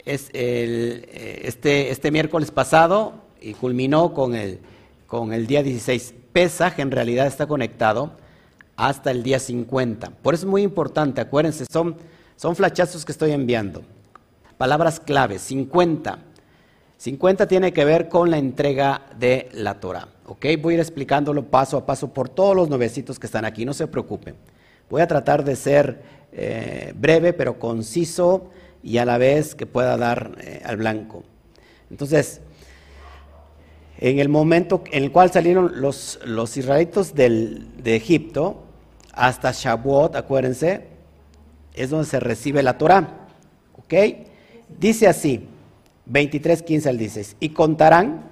es 0.04 0.30
el, 0.34 1.06
eh, 1.12 1.42
este, 1.44 1.90
este 1.90 2.10
miércoles 2.10 2.50
pasado 2.50 3.14
y 3.40 3.54
culminó 3.54 4.12
con 4.12 4.34
el, 4.34 4.58
con 5.06 5.32
el 5.32 5.46
día 5.46 5.62
16. 5.62 6.12
Pesaj 6.32 6.80
en 6.80 6.90
realidad 6.90 7.28
está 7.28 7.46
conectado 7.46 8.10
hasta 8.74 9.12
el 9.12 9.22
día 9.22 9.38
50. 9.38 10.10
Por 10.10 10.34
eso 10.34 10.44
es 10.44 10.50
muy 10.50 10.62
importante, 10.62 11.20
acuérdense, 11.20 11.64
son, 11.72 11.96
son 12.36 12.56
flachazos 12.56 13.04
que 13.04 13.12
estoy 13.12 13.30
enviando. 13.30 13.82
Palabras 14.64 14.99
claves, 14.99 15.42
50. 15.42 16.21
50 16.97 17.47
tiene 17.47 17.75
que 17.75 17.85
ver 17.85 18.09
con 18.09 18.30
la 18.30 18.38
entrega 18.38 19.02
de 19.18 19.50
la 19.52 19.78
Torah. 19.78 20.09
¿ok? 20.25 20.47
Voy 20.59 20.73
a 20.73 20.75
ir 20.76 20.80
explicándolo 20.80 21.44
paso 21.44 21.76
a 21.76 21.85
paso 21.85 22.14
por 22.14 22.30
todos 22.30 22.56
los 22.56 22.71
nuevecitos 22.71 23.18
que 23.18 23.26
están 23.26 23.44
aquí, 23.44 23.66
no 23.66 23.75
se 23.75 23.87
preocupen. 23.88 24.37
Voy 24.88 25.02
a 25.02 25.06
tratar 25.06 25.44
de 25.44 25.54
ser 25.54 26.02
eh, 26.33 26.94
breve 26.97 27.35
pero 27.35 27.59
conciso 27.59 28.49
y 28.83 28.97
a 28.97 29.04
la 29.04 29.18
vez 29.18 29.54
que 29.54 29.66
pueda 29.66 29.99
dar 29.99 30.35
eh, 30.40 30.62
al 30.64 30.78
blanco. 30.78 31.25
Entonces, 31.90 32.40
en 33.99 34.18
el 34.18 34.30
momento 34.30 34.83
en 34.90 35.04
el 35.04 35.12
cual 35.12 35.30
salieron 35.30 35.83
los, 35.83 36.21
los 36.25 36.56
israelitos 36.56 37.14
de 37.14 37.66
Egipto, 37.85 38.64
hasta 39.12 39.52
Shavuot, 39.52 40.16
acuérdense, 40.16 40.87
es 41.75 41.90
donde 41.90 42.06
se 42.06 42.18
recibe 42.18 42.62
la 42.62 42.78
Torah. 42.78 43.26
¿Ok? 43.76 43.92
Dice 44.78 45.06
así, 45.08 45.48
23, 46.06 46.62
15 46.62 46.88
al 46.88 46.98
16, 46.98 47.36
y 47.40 47.50
contarán 47.50 48.22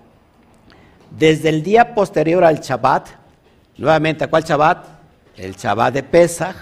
desde 1.10 1.48
el 1.48 1.62
día 1.62 1.94
posterior 1.94 2.44
al 2.44 2.60
Shabbat, 2.60 3.08
nuevamente, 3.76 4.24
¿a 4.24 4.30
cuál 4.30 4.44
Shabbat? 4.44 4.86
El 5.36 5.54
Shabbat 5.54 5.94
de 5.94 6.02
Pesach, 6.02 6.56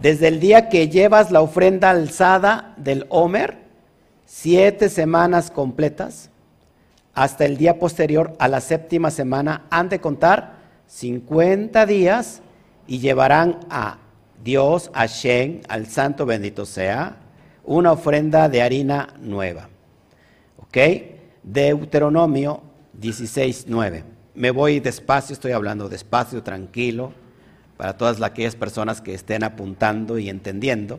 desde 0.00 0.28
el 0.28 0.40
día 0.40 0.68
que 0.68 0.88
llevas 0.88 1.30
la 1.30 1.40
ofrenda 1.40 1.90
alzada 1.90 2.74
del 2.76 3.06
Homer, 3.08 3.58
siete 4.26 4.88
semanas 4.88 5.50
completas, 5.50 6.30
hasta 7.14 7.44
el 7.44 7.56
día 7.56 7.78
posterior 7.80 8.36
a 8.38 8.46
la 8.46 8.60
séptima 8.60 9.10
semana, 9.10 9.64
han 9.70 9.88
de 9.88 10.00
contar 10.00 10.58
50 10.86 11.84
días 11.86 12.42
y 12.86 13.00
llevarán 13.00 13.58
a 13.70 13.98
Dios, 14.44 14.90
a 14.94 15.06
Shen, 15.06 15.62
al 15.68 15.86
santo 15.86 16.26
bendito 16.26 16.64
sea, 16.64 17.16
una 17.68 17.92
ofrenda 17.92 18.48
de 18.48 18.62
harina 18.62 19.14
nueva. 19.20 19.68
¿Ok? 20.56 20.78
Deuteronomio 21.42 22.62
16, 22.94 23.66
9. 23.68 24.04
Me 24.34 24.50
voy 24.50 24.80
despacio, 24.80 25.34
estoy 25.34 25.52
hablando 25.52 25.88
despacio, 25.90 26.42
tranquilo, 26.42 27.12
para 27.76 27.96
todas 27.98 28.22
aquellas 28.22 28.56
personas 28.56 29.02
que 29.02 29.12
estén 29.12 29.44
apuntando 29.44 30.18
y 30.18 30.30
entendiendo. 30.30 30.98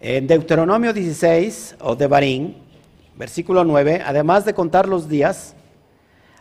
En 0.00 0.26
Deuteronomio 0.26 0.94
16, 0.94 1.76
o 1.80 1.94
de 1.96 2.06
Barín, 2.06 2.56
versículo 3.14 3.62
9, 3.62 4.02
además 4.06 4.46
de 4.46 4.54
contar 4.54 4.88
los 4.88 5.06
días, 5.06 5.54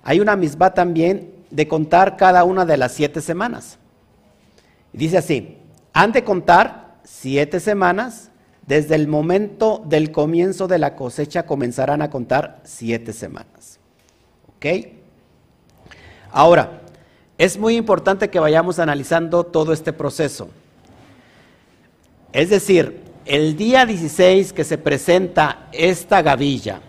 hay 0.04 0.22
una 0.22 0.38
misma 0.38 0.74
también 0.74 1.34
de 1.52 1.68
contar 1.68 2.16
cada 2.16 2.46
una 2.46 2.66
de 2.66 2.78
las 2.78 2.94
siete 2.94 3.20
semanas. 3.20 3.78
dice 4.94 5.18
así, 5.18 5.58
han 5.92 6.14
de 6.14 6.24
contar 6.24 6.96
siete 7.04 7.60
semanas, 7.60 8.32
desde 8.68 8.96
el 8.96 9.08
momento 9.08 9.84
del 9.86 10.12
comienzo 10.12 10.68
de 10.68 10.80
la 10.80 10.96
cosecha 10.96 11.46
comenzarán 11.46 12.02
a 12.02 12.10
contar 12.10 12.62
siete 12.64 13.14
semanas. 13.14 13.80
¿Ok? 14.48 14.66
Ahora, 16.32 16.82
es 17.38 17.58
muy 17.58 17.76
importante 17.76 18.30
que 18.30 18.40
vayamos 18.40 18.80
analizando 18.80 19.46
todo 19.46 19.72
este 19.72 19.94
proceso. 19.94 20.50
Es 22.34 22.50
decir, 22.50 23.02
el 23.26 23.56
día 23.56 23.86
16 23.86 24.52
que 24.54 24.64
se 24.64 24.78
presenta 24.78 25.68
esta 25.72 26.22
gavilla, 26.22 26.82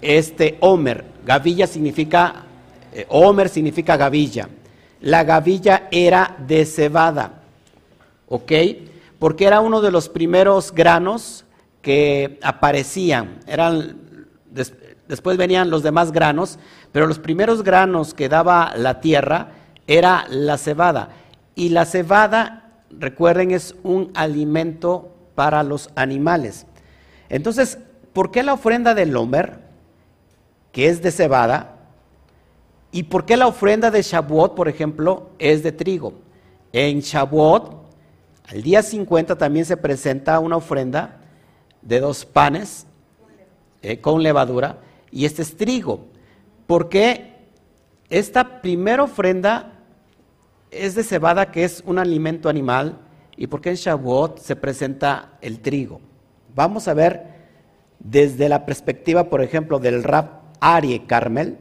este 0.00 0.56
Homer, 0.60 1.04
gavilla 1.24 1.66
significa, 1.66 2.44
eh, 2.92 3.06
Homer 3.08 3.48
significa 3.48 3.96
gavilla. 3.96 4.48
La 5.00 5.24
gavilla 5.24 5.88
era 5.90 6.36
de 6.46 6.64
cebada, 6.64 7.42
¿ok? 8.28 8.52
Porque 9.24 9.46
era 9.46 9.62
uno 9.62 9.80
de 9.80 9.90
los 9.90 10.10
primeros 10.10 10.70
granos 10.70 11.46
que 11.80 12.38
aparecían. 12.42 13.40
Eran, 13.46 14.26
después 15.08 15.38
venían 15.38 15.70
los 15.70 15.82
demás 15.82 16.12
granos, 16.12 16.58
pero 16.92 17.06
los 17.06 17.18
primeros 17.18 17.62
granos 17.62 18.12
que 18.12 18.28
daba 18.28 18.74
la 18.76 19.00
tierra 19.00 19.52
era 19.86 20.26
la 20.28 20.58
cebada. 20.58 21.08
Y 21.54 21.70
la 21.70 21.86
cebada, 21.86 22.82
recuerden, 22.90 23.52
es 23.52 23.74
un 23.82 24.10
alimento 24.12 25.14
para 25.34 25.62
los 25.62 25.88
animales. 25.94 26.66
Entonces, 27.30 27.78
¿por 28.12 28.30
qué 28.30 28.42
la 28.42 28.52
ofrenda 28.52 28.94
del 28.94 29.16
Homer, 29.16 29.58
que 30.70 30.88
es 30.90 31.00
de 31.00 31.10
cebada, 31.10 31.76
y 32.92 33.04
por 33.04 33.24
qué 33.24 33.38
la 33.38 33.46
ofrenda 33.46 33.90
de 33.90 34.02
Shavuot, 34.02 34.54
por 34.54 34.68
ejemplo, 34.68 35.30
es 35.38 35.62
de 35.62 35.72
trigo? 35.72 36.12
En 36.74 37.00
Shavuot, 37.00 37.83
al 38.44 38.62
día 38.62 38.82
50 38.82 39.36
también 39.36 39.64
se 39.64 39.76
presenta 39.76 40.38
una 40.38 40.56
ofrenda 40.56 41.20
de 41.82 42.00
dos 42.00 42.24
panes 42.24 42.86
eh, 43.82 44.00
con 44.00 44.22
levadura, 44.22 44.78
y 45.10 45.24
este 45.24 45.42
es 45.42 45.56
trigo. 45.56 46.06
¿Por 46.66 46.88
qué 46.88 47.34
esta 48.08 48.62
primera 48.62 49.02
ofrenda 49.02 49.72
es 50.70 50.94
de 50.94 51.04
cebada, 51.04 51.50
que 51.50 51.64
es 51.64 51.82
un 51.86 51.98
alimento 51.98 52.48
animal, 52.48 52.98
¿Y 53.36 53.46
por 53.46 53.60
qué 53.60 53.70
en 53.70 53.76
Shavuot 53.76 54.38
se 54.38 54.56
presenta 54.56 55.38
el 55.40 55.60
trigo? 55.60 56.00
Vamos 56.54 56.86
a 56.86 56.94
ver 56.94 57.34
desde 57.98 58.48
la 58.48 58.64
perspectiva, 58.64 59.28
por 59.28 59.42
ejemplo, 59.42 59.78
del 59.78 60.04
rap 60.04 60.42
Arie 60.60 61.04
Carmel. 61.06 61.58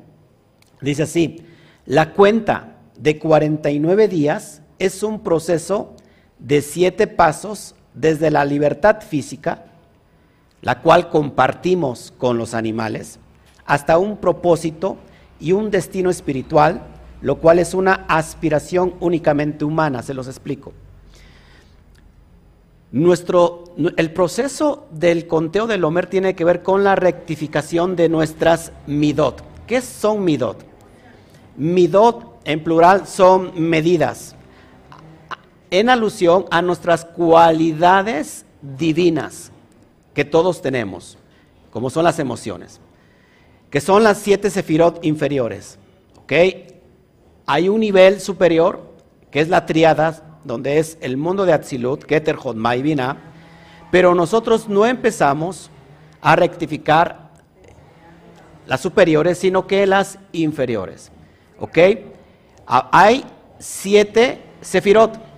Dice 0.82 1.04
así, 1.04 1.46
la 1.86 2.14
cuenta 2.14 2.78
de 2.98 3.18
49 3.18 4.08
días 4.08 4.62
es 4.78 5.02
un 5.02 5.24
proceso 5.24 5.96
de 6.40 6.62
siete 6.62 7.08
pasos 7.08 7.76
desde 7.94 8.32
la 8.32 8.46
libertad 8.46 9.02
física, 9.02 9.66
la 10.62 10.82
cual 10.82 11.10
compartimos 11.10 12.14
con 12.18 12.38
los 12.38 12.54
animales, 12.54 13.20
hasta 13.66 13.98
un 13.98 14.18
propósito 14.18 14.98
y 15.40 15.52
un 15.52 15.72
destino 15.72 16.10
espiritual, 16.10 16.82
lo 17.22 17.38
cual 17.38 17.60
es 17.60 17.74
una 17.74 18.06
aspiración 18.08 18.96
únicamente 19.00 19.66
humana, 19.66 20.02
se 20.02 20.14
los 20.14 20.28
explico. 20.28 20.74
Nuestro, 22.92 23.64
el 23.98 24.12
proceso 24.12 24.88
del 24.92 25.26
conteo 25.26 25.66
del 25.66 25.84
Homer 25.84 26.06
tiene 26.08 26.36
que 26.36 26.46
ver 26.46 26.62
con 26.62 26.84
la 26.84 26.96
rectificación 26.96 27.96
de 27.96 28.08
nuestras 28.08 28.72
midot. 28.86 29.44
¿Qué 29.66 29.82
son 29.82 30.24
midot? 30.24 30.64
Midot 31.58 32.40
en 32.46 32.64
plural 32.64 33.08
son 33.08 33.52
medidas 33.56 34.36
en 35.74 35.90
alusión 35.90 36.46
a 36.52 36.62
nuestras 36.62 37.04
cualidades 37.04 38.46
divinas 38.62 39.52
que 40.14 40.24
todos 40.24 40.62
tenemos, 40.62 41.18
como 41.72 41.90
son 41.90 42.04
las 42.04 42.20
emociones, 42.20 42.80
que 43.72 43.82
son 43.82 44.04
las 44.04 44.20
siete 44.20 44.52
sefirot 44.52 45.04
inferiores. 45.04 45.80
¿ok? 46.22 46.34
Hay 47.48 47.70
un 47.70 47.80
nivel 47.80 48.22
superior, 48.22 48.94
que 49.32 49.42
es 49.42 49.50
la 49.50 49.66
triada 49.66 50.40
donde 50.44 50.78
es 50.78 51.00
el 51.02 51.18
mundo 51.18 51.44
de 51.44 51.54
Atzilut, 51.54 52.04
Keter, 52.04 52.36
Jodma 52.36 52.76
y 52.76 52.96
pero 53.90 54.14
nosotros 54.14 54.70
no 54.70 54.86
empezamos 54.86 55.72
a 56.22 56.36
rectificar 56.36 57.32
las 58.68 58.80
superiores, 58.80 59.40
sino 59.40 59.66
que 59.66 59.88
las 59.88 60.20
inferiores. 60.34 61.12
¿Ok? 61.60 61.80
Ah, 62.68 62.90
hay 62.92 63.26
siete 63.58 64.40
sefirot. 64.62 65.33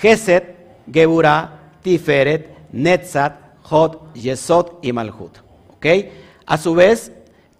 Geset, 0.00 0.56
Geburah, 0.92 1.72
Tiferet, 1.82 2.48
Netzat, 2.72 3.38
Hod, 3.62 4.14
Yesod 4.14 4.78
y 4.82 4.92
Malhut. 4.92 5.38
¿Ok? 5.76 5.86
A 6.46 6.58
su 6.58 6.74
vez, 6.74 7.12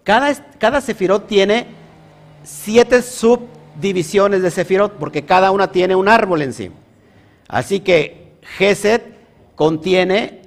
cada, 0.04 0.32
cada 0.58 0.80
sefirot 0.80 1.26
tiene 1.26 1.66
siete 2.44 3.02
sub 3.02 3.40
divisiones 3.80 4.42
de 4.42 4.50
Sefirot, 4.50 4.94
porque 4.94 5.24
cada 5.24 5.50
una 5.50 5.70
tiene 5.70 5.94
un 5.94 6.08
árbol 6.08 6.42
en 6.42 6.52
sí. 6.52 6.70
Así 7.48 7.80
que 7.80 8.32
Geset 8.56 9.02
contiene 9.54 10.42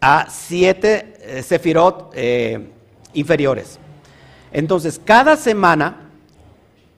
a 0.00 0.28
siete 0.30 1.14
eh, 1.20 1.42
Sefirot 1.42 2.12
eh, 2.14 2.68
inferiores. 3.14 3.78
Entonces, 4.52 5.00
cada 5.02 5.36
semana, 5.36 6.10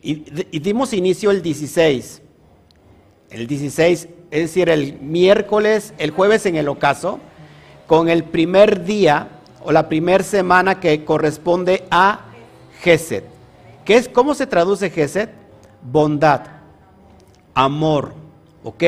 y, 0.03 0.15
dimos 0.61 0.93
inicio 0.93 1.31
el 1.31 1.43
16, 1.43 2.23
el 3.31 3.47
16, 3.47 4.09
es 4.31 4.43
decir, 4.43 4.69
el 4.69 4.99
miércoles, 5.01 5.95
el 5.99 6.11
jueves 6.11 6.47
en 6.47 6.57
el 6.57 6.69
ocaso, 6.69 7.21
con 7.87 8.09
el 8.09 8.25
primer 8.25 8.85
día 8.85 9.29
o 9.63 9.73
la 9.73 9.89
primera 9.89 10.23
semana 10.23 10.81
que 10.81 11.05
corresponde 11.05 11.85
a 11.91 12.27
Geset. 12.81 13.25
¿Qué 13.85 13.97
es, 13.97 14.09
¿Cómo 14.09 14.35
se 14.35 14.47
traduce 14.47 14.91
Geset? 14.91 15.31
bondad, 15.83 16.43
amor, 17.55 18.15
¿ok? 18.63 18.83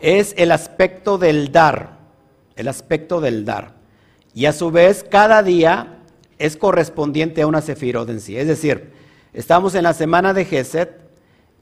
Es 0.00 0.34
el 0.36 0.52
aspecto 0.52 1.18
del 1.18 1.50
dar, 1.52 1.98
el 2.56 2.68
aspecto 2.68 3.20
del 3.20 3.44
dar. 3.44 3.74
Y 4.34 4.46
a 4.46 4.52
su 4.52 4.70
vez, 4.70 5.04
cada 5.08 5.42
día 5.42 5.98
es 6.38 6.56
correspondiente 6.56 7.42
a 7.42 7.46
una 7.46 7.60
sefirot 7.60 8.08
sí. 8.18 8.36
Es 8.36 8.46
decir, 8.46 8.92
estamos 9.32 9.74
en 9.74 9.82
la 9.84 9.94
semana 9.94 10.32
de 10.34 10.44
Geset 10.44 11.07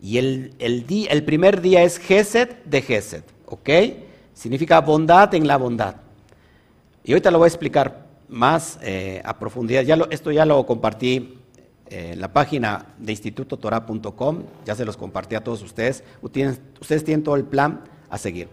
Y 0.01 0.19
el, 0.19 0.55
el, 0.59 0.87
día, 0.87 1.11
el 1.11 1.25
primer 1.25 1.61
día 1.61 1.83
es 1.83 1.99
Gesed 1.99 2.51
de 2.65 2.83
Gesed, 2.83 3.25
¿ok? 3.47 3.71
Significa 4.35 4.81
bondad 4.81 5.35
en 5.35 5.47
la 5.47 5.57
bondad. 5.57 5.97
Y 7.05 7.13
ahorita 7.13 7.31
lo 7.31 7.39
voy 7.39 7.47
a 7.47 7.49
explicar 7.49 8.07
más 8.29 8.79
eh, 8.83 9.23
a 9.25 9.39
profundidad. 9.39 9.83
Ya 9.83 9.97
esto 10.11 10.31
ya 10.33 10.45
lo 10.45 10.67
compartí 10.67 11.39
en 11.89 12.21
la 12.21 12.33
página 12.33 12.95
de 12.99 13.13
institutotorah.com, 13.13 14.43
ya 14.65 14.75
se 14.75 14.85
los 14.85 14.97
compartí 14.97 15.35
a 15.37 15.45
todos 15.45 15.63
ustedes. 15.63 16.03
Ustedes 16.21 17.05
tienen 17.05 17.23
todo 17.23 17.37
el 17.37 17.45
plan 17.45 17.83
a 18.11 18.19
seguir. 18.19 18.49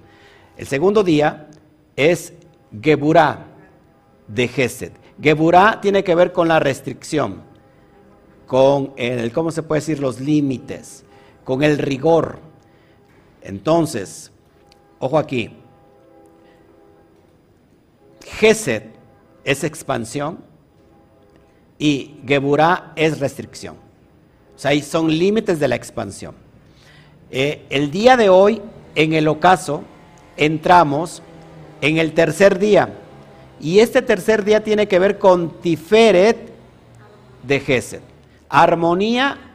El 0.56 0.68
segundo 0.68 1.04
día 1.04 1.48
es 1.96 2.34
Geburah 2.80 3.48
de 4.28 4.48
Gesed. 4.48 4.92
Geburah 5.22 5.82
tiene 5.82 6.04
que 6.04 6.16
ver 6.16 6.32
con 6.32 6.48
la 6.48 6.60
restricción, 6.60 7.42
con 8.46 8.94
el, 8.98 9.32
¿cómo 9.32 9.52
se 9.52 9.64
puede 9.64 9.82
decir? 9.82 10.00
Los 10.00 10.20
límites, 10.20 11.04
con 11.44 11.64
el 11.64 11.78
rigor. 11.78 12.40
Entonces, 13.42 14.32
ojo 15.00 15.18
aquí, 15.18 15.52
Gesed 18.26 18.84
es 19.44 19.64
expansión 19.64 20.40
y 21.78 22.16
Geburah 22.26 22.94
es 22.96 23.20
restricción. 23.20 23.76
O 24.56 24.60
sea, 24.60 24.72
ahí 24.72 24.82
son 24.82 25.10
límites 25.10 25.60
de 25.60 25.68
la 25.68 25.76
expansión. 25.76 26.36
Eh, 27.32 27.66
el 27.70 27.92
día 27.92 28.16
de 28.16 28.30
hoy, 28.30 28.62
en 28.96 29.14
el 29.14 29.28
ocaso, 29.28 29.84
entramos 30.38 31.22
en 31.82 31.98
el 31.98 32.14
tercer 32.14 32.60
día. 32.60 32.94
Y 33.60 33.80
este 33.80 34.02
tercer 34.02 34.44
día 34.44 34.64
tiene 34.64 34.88
que 34.88 35.00
ver 35.00 35.18
con 35.20 35.60
Tiferet 35.62 36.52
de 37.44 37.60
Gesed. 37.60 38.02
Armonía 38.50 39.53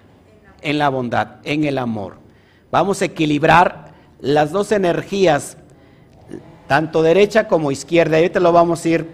en 0.62 0.78
la 0.78 0.88
bondad, 0.88 1.36
en 1.44 1.64
el 1.64 1.78
amor. 1.78 2.16
Vamos 2.70 3.02
a 3.02 3.06
equilibrar 3.06 3.92
las 4.20 4.50
dos 4.50 4.72
energías, 4.72 5.56
tanto 6.66 7.02
derecha 7.02 7.48
como 7.48 7.70
izquierda. 7.70 8.18
Y 8.18 8.22
ahorita 8.22 8.40
lo 8.40 8.52
vamos 8.52 8.84
a 8.84 8.88
ir 8.88 9.10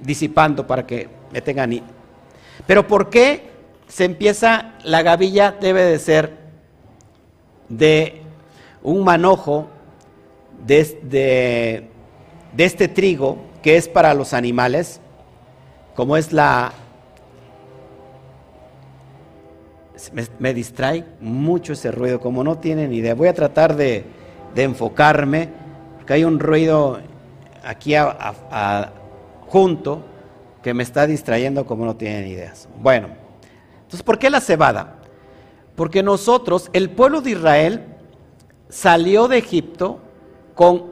disipando 0.00 0.66
para 0.66 0.86
que 0.86 1.08
me 1.32 1.40
tengan. 1.40 1.82
Pero 2.66 2.86
¿por 2.86 3.10
qué 3.10 3.50
se 3.88 4.04
empieza 4.04 4.74
la 4.84 5.02
gavilla? 5.02 5.52
Debe 5.52 5.82
de 5.84 5.98
ser 5.98 6.38
de 7.68 8.22
un 8.82 9.04
manojo 9.04 9.68
de, 10.66 11.88
de, 12.54 12.64
este 12.64 12.88
trigo 12.88 13.38
que 13.62 13.76
es 13.76 13.88
para 13.88 14.14
los 14.14 14.34
animales, 14.34 15.00
como 15.94 16.16
es 16.16 16.32
la... 16.32 16.72
Me, 20.38 20.54
distrae 20.54 21.04
mucho 21.20 21.74
ese 21.74 21.90
ruido, 21.90 22.20
como 22.20 22.42
no 22.42 22.58
tienen 22.58 22.92
idea. 22.92 23.14
Voy 23.14 23.28
a 23.28 23.34
tratar 23.34 23.76
de, 23.76 24.04
enfocarme, 24.56 25.48
porque 25.96 26.14
hay 26.14 26.24
un 26.24 26.38
ruido 26.38 27.00
aquí 27.64 27.94
junto 29.46 30.02
que 30.62 30.74
me 30.74 30.82
está 30.82 31.06
distrayendo 31.06 31.66
como 31.66 31.84
no 31.84 31.96
tienen 31.96 32.26
ideas. 32.26 32.68
Bueno, 32.80 33.08
entonces, 33.82 34.02
¿por 34.02 34.18
qué 34.18 34.30
la 34.30 34.40
cebada? 34.40 34.96
Porque 35.76 36.02
nosotros, 36.02 36.70
el 36.72 36.90
pueblo 36.90 37.20
de 37.20 37.32
Israel, 37.32 37.84
salió 38.68 39.28
de 39.28 39.38
Egipto 39.38 40.00
con 40.54 40.86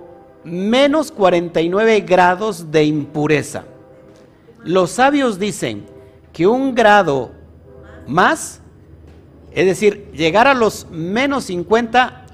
menos 0.44 1.12
49 1.12 2.00
grados 2.00 2.70
de 2.70 2.84
impureza. 2.84 3.64
Los 4.64 4.90
sabios 4.90 5.38
dicen 5.38 5.86
que 6.32 6.46
un 6.46 6.74
grado 6.74 7.32
más, 8.06 8.60
es 9.58 9.66
decir, 9.66 10.08
llegar 10.12 10.46
a 10.46 10.54
los 10.54 10.86
menos 10.88 11.46
50, 11.46 12.26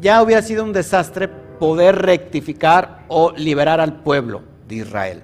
ya 0.00 0.22
hubiera 0.22 0.40
sido 0.40 0.64
un 0.64 0.72
desastre 0.72 1.28
poder 1.28 1.96
rectificar 1.96 3.04
o 3.08 3.30
liberar 3.32 3.78
al 3.78 4.00
pueblo 4.00 4.40
de 4.68 4.76
Israel. 4.76 5.22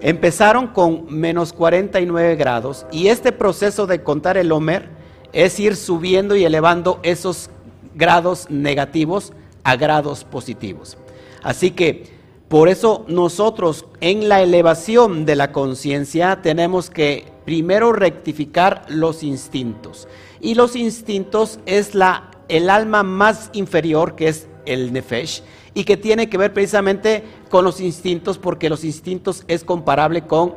Empezaron 0.00 0.68
con 0.68 1.12
menos 1.12 1.52
49 1.52 2.36
grados 2.36 2.86
y 2.92 3.08
este 3.08 3.32
proceso 3.32 3.88
de 3.88 4.04
contar 4.04 4.36
el 4.36 4.52
Homer 4.52 4.90
es 5.32 5.58
ir 5.58 5.74
subiendo 5.74 6.36
y 6.36 6.44
elevando 6.44 7.00
esos 7.02 7.50
grados 7.96 8.46
negativos 8.48 9.32
a 9.64 9.74
grados 9.74 10.22
positivos. 10.22 10.96
Así 11.42 11.72
que 11.72 12.04
por 12.46 12.68
eso 12.68 13.04
nosotros 13.08 13.86
en 14.00 14.28
la 14.28 14.40
elevación 14.40 15.26
de 15.26 15.34
la 15.34 15.50
conciencia 15.50 16.42
tenemos 16.42 16.90
que 16.90 17.26
primero 17.44 17.92
rectificar 17.92 18.84
los 18.88 19.24
instintos. 19.24 20.06
Y 20.40 20.54
los 20.54 20.76
instintos 20.76 21.60
es 21.66 21.94
la, 21.94 22.30
el 22.48 22.70
alma 22.70 23.02
más 23.02 23.50
inferior 23.52 24.16
que 24.16 24.28
es 24.28 24.48
el 24.66 24.92
nefesh 24.92 25.42
y 25.74 25.84
que 25.84 25.96
tiene 25.96 26.28
que 26.28 26.38
ver 26.38 26.52
precisamente 26.52 27.24
con 27.48 27.64
los 27.64 27.80
instintos 27.80 28.38
porque 28.38 28.68
los 28.68 28.84
instintos 28.84 29.44
es 29.48 29.64
comparable 29.64 30.26
con 30.26 30.54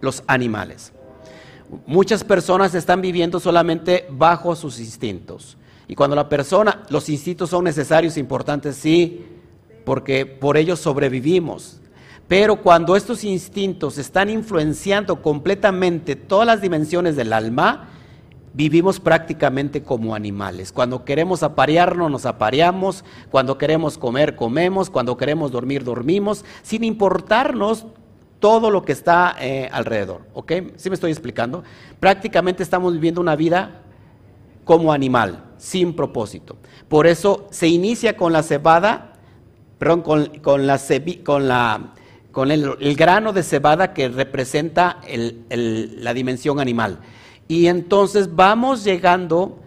los 0.00 0.22
animales. 0.26 0.92
Muchas 1.86 2.24
personas 2.24 2.74
están 2.74 3.00
viviendo 3.00 3.38
solamente 3.38 4.06
bajo 4.10 4.56
sus 4.56 4.80
instintos. 4.80 5.56
Y 5.86 5.94
cuando 5.94 6.16
la 6.16 6.28
persona, 6.28 6.82
los 6.88 7.08
instintos 7.08 7.50
son 7.50 7.64
necesarios, 7.64 8.16
e 8.16 8.20
importantes, 8.20 8.76
sí, 8.76 9.24
porque 9.84 10.26
por 10.26 10.56
ellos 10.56 10.78
sobrevivimos. 10.78 11.80
Pero 12.28 12.62
cuando 12.62 12.94
estos 12.94 13.24
instintos 13.24 13.98
están 13.98 14.30
influenciando 14.30 15.20
completamente 15.20 16.14
todas 16.14 16.46
las 16.46 16.60
dimensiones 16.60 17.16
del 17.16 17.32
alma, 17.32 17.88
vivimos 18.52 19.00
prácticamente 19.00 19.82
como 19.82 20.14
animales. 20.14 20.72
Cuando 20.72 21.04
queremos 21.04 21.42
aparearnos, 21.42 22.10
nos 22.10 22.26
apareamos. 22.26 23.04
Cuando 23.30 23.58
queremos 23.58 23.98
comer, 23.98 24.36
comemos. 24.36 24.90
Cuando 24.90 25.16
queremos 25.16 25.52
dormir, 25.52 25.84
dormimos. 25.84 26.44
Sin 26.62 26.84
importarnos 26.84 27.86
todo 28.40 28.70
lo 28.70 28.84
que 28.84 28.92
está 28.92 29.36
eh, 29.38 29.68
alrededor. 29.70 30.22
¿Ok? 30.34 30.52
¿Sí 30.76 30.88
me 30.88 30.94
estoy 30.94 31.12
explicando? 31.12 31.62
Prácticamente 32.00 32.62
estamos 32.62 32.94
viviendo 32.94 33.20
una 33.20 33.36
vida 33.36 33.82
como 34.64 34.92
animal, 34.92 35.44
sin 35.58 35.94
propósito. 35.94 36.56
Por 36.88 37.06
eso 37.06 37.46
se 37.50 37.68
inicia 37.68 38.16
con 38.16 38.32
la 38.32 38.42
cebada, 38.42 39.14
perdón, 39.78 40.02
con, 40.02 40.20
la, 40.66 40.78
con, 41.24 41.48
la, 41.48 41.92
con 42.32 42.50
el, 42.50 42.96
grano 42.96 43.32
de 43.32 43.42
cebada 43.42 43.92
que 43.92 44.08
representa 44.08 45.00
la 45.48 46.14
dimensión 46.14 46.60
animal. 46.60 47.00
Y 47.50 47.66
entonces 47.66 48.36
vamos 48.36 48.84
llegando 48.84 49.58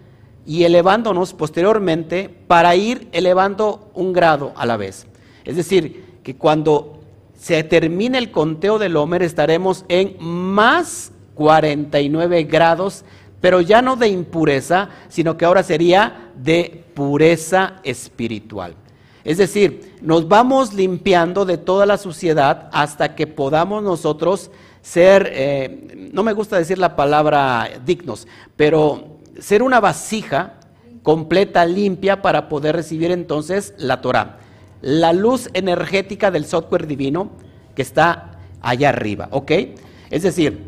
y 0.46 0.64
elevándonos 0.64 1.34
posteriormente 1.34 2.30
para 2.48 2.78
ir 2.78 3.10
elevando 3.12 3.92
un 3.94 4.14
grado 4.14 4.54
a 4.56 4.66
la 4.66 4.78
vez. 4.78 5.06
Es 5.44 5.58
decir, 5.58 6.20
que 6.24 6.38
cuando 6.38 7.02
se 7.38 7.62
termine 7.66 8.20
el 8.20 8.32
conteo 8.32 8.80
del 8.80 8.96
Homer 8.96 9.22
estaremos 9.22 9.84
en 9.90 10.16
más 10.22 11.12
49 11.36 12.44
grados 12.44 13.04
pero 13.42 13.60
ya 13.60 13.82
no 13.82 13.98
de 13.98 14.08
impureza, 14.08 14.88
sino 15.10 15.36
que 15.36 15.44
ahora 15.44 15.64
sería 15.64 16.32
de 16.38 16.86
pureza 16.94 17.82
espiritual. 17.84 18.74
Es 19.26 19.38
decir, 19.38 19.98
nos 20.02 20.30
vamos 20.30 20.74
limpiando 20.74 21.44
de 21.44 21.58
toda 21.58 21.86
la 21.86 21.98
suciedad 21.98 22.70
hasta 22.72 23.16
que 23.16 23.28
podamos 23.28 23.84
nosotros 23.84 24.50
ser, 24.84 25.32
eh, 25.34 26.10
no 26.14 26.24
me 26.24 26.34
gusta 26.34 26.58
decir 26.58 26.78
la 26.78 26.96
palabra 26.96 27.70
dignos, 27.84 28.28
pero 28.56 29.18
ser 29.40 29.64
una 29.64 29.80
vasija 29.80 30.60
completa, 31.02 31.66
limpia, 31.66 32.22
para 32.22 32.50
poder 32.50 32.76
recibir 32.76 33.10
entonces 33.10 33.74
la 33.78 34.02
Torah. 34.02 34.40
La 34.82 35.14
luz 35.14 35.50
energética 35.54 36.32
del 36.32 36.46
software 36.46 36.86
divino 36.86 37.32
que 37.76 37.82
está 37.82 38.40
allá 38.62 38.90
arriba, 38.90 39.30
¿ok? 39.32 39.52
Es 40.12 40.24
decir, 40.24 40.60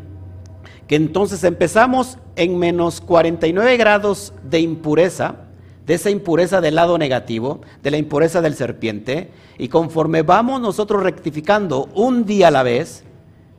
que 0.88 0.96
entonces 0.96 1.44
empezamos 1.44 2.18
en 2.36 2.58
menos 2.58 3.02
49 3.02 3.76
grados 3.76 4.32
de 4.42 4.60
impureza, 4.60 5.36
de 5.84 5.94
esa 5.94 6.10
impureza 6.10 6.60
del 6.60 6.76
lado 6.76 6.96
negativo, 6.96 7.60
de 7.82 7.90
la 7.90 7.98
impureza 7.98 8.40
del 8.40 8.54
serpiente, 8.54 9.30
y 9.58 9.68
conforme 9.68 10.22
vamos 10.22 10.60
nosotros 10.60 11.02
rectificando 11.02 11.88
un 11.94 12.24
día 12.24 12.48
a 12.48 12.50
la 12.50 12.62
vez, 12.62 13.05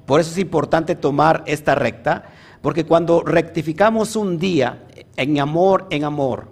por 0.08 0.20
eso 0.20 0.32
es 0.32 0.40
importante 0.40 0.96
tomar 0.96 1.44
esta 1.46 1.76
recta, 1.76 2.24
porque 2.64 2.86
cuando 2.86 3.22
rectificamos 3.22 4.16
un 4.16 4.40
día 4.40 4.86
en 5.16 5.40
amor, 5.40 5.86
en 5.92 6.06
amor, 6.06 6.48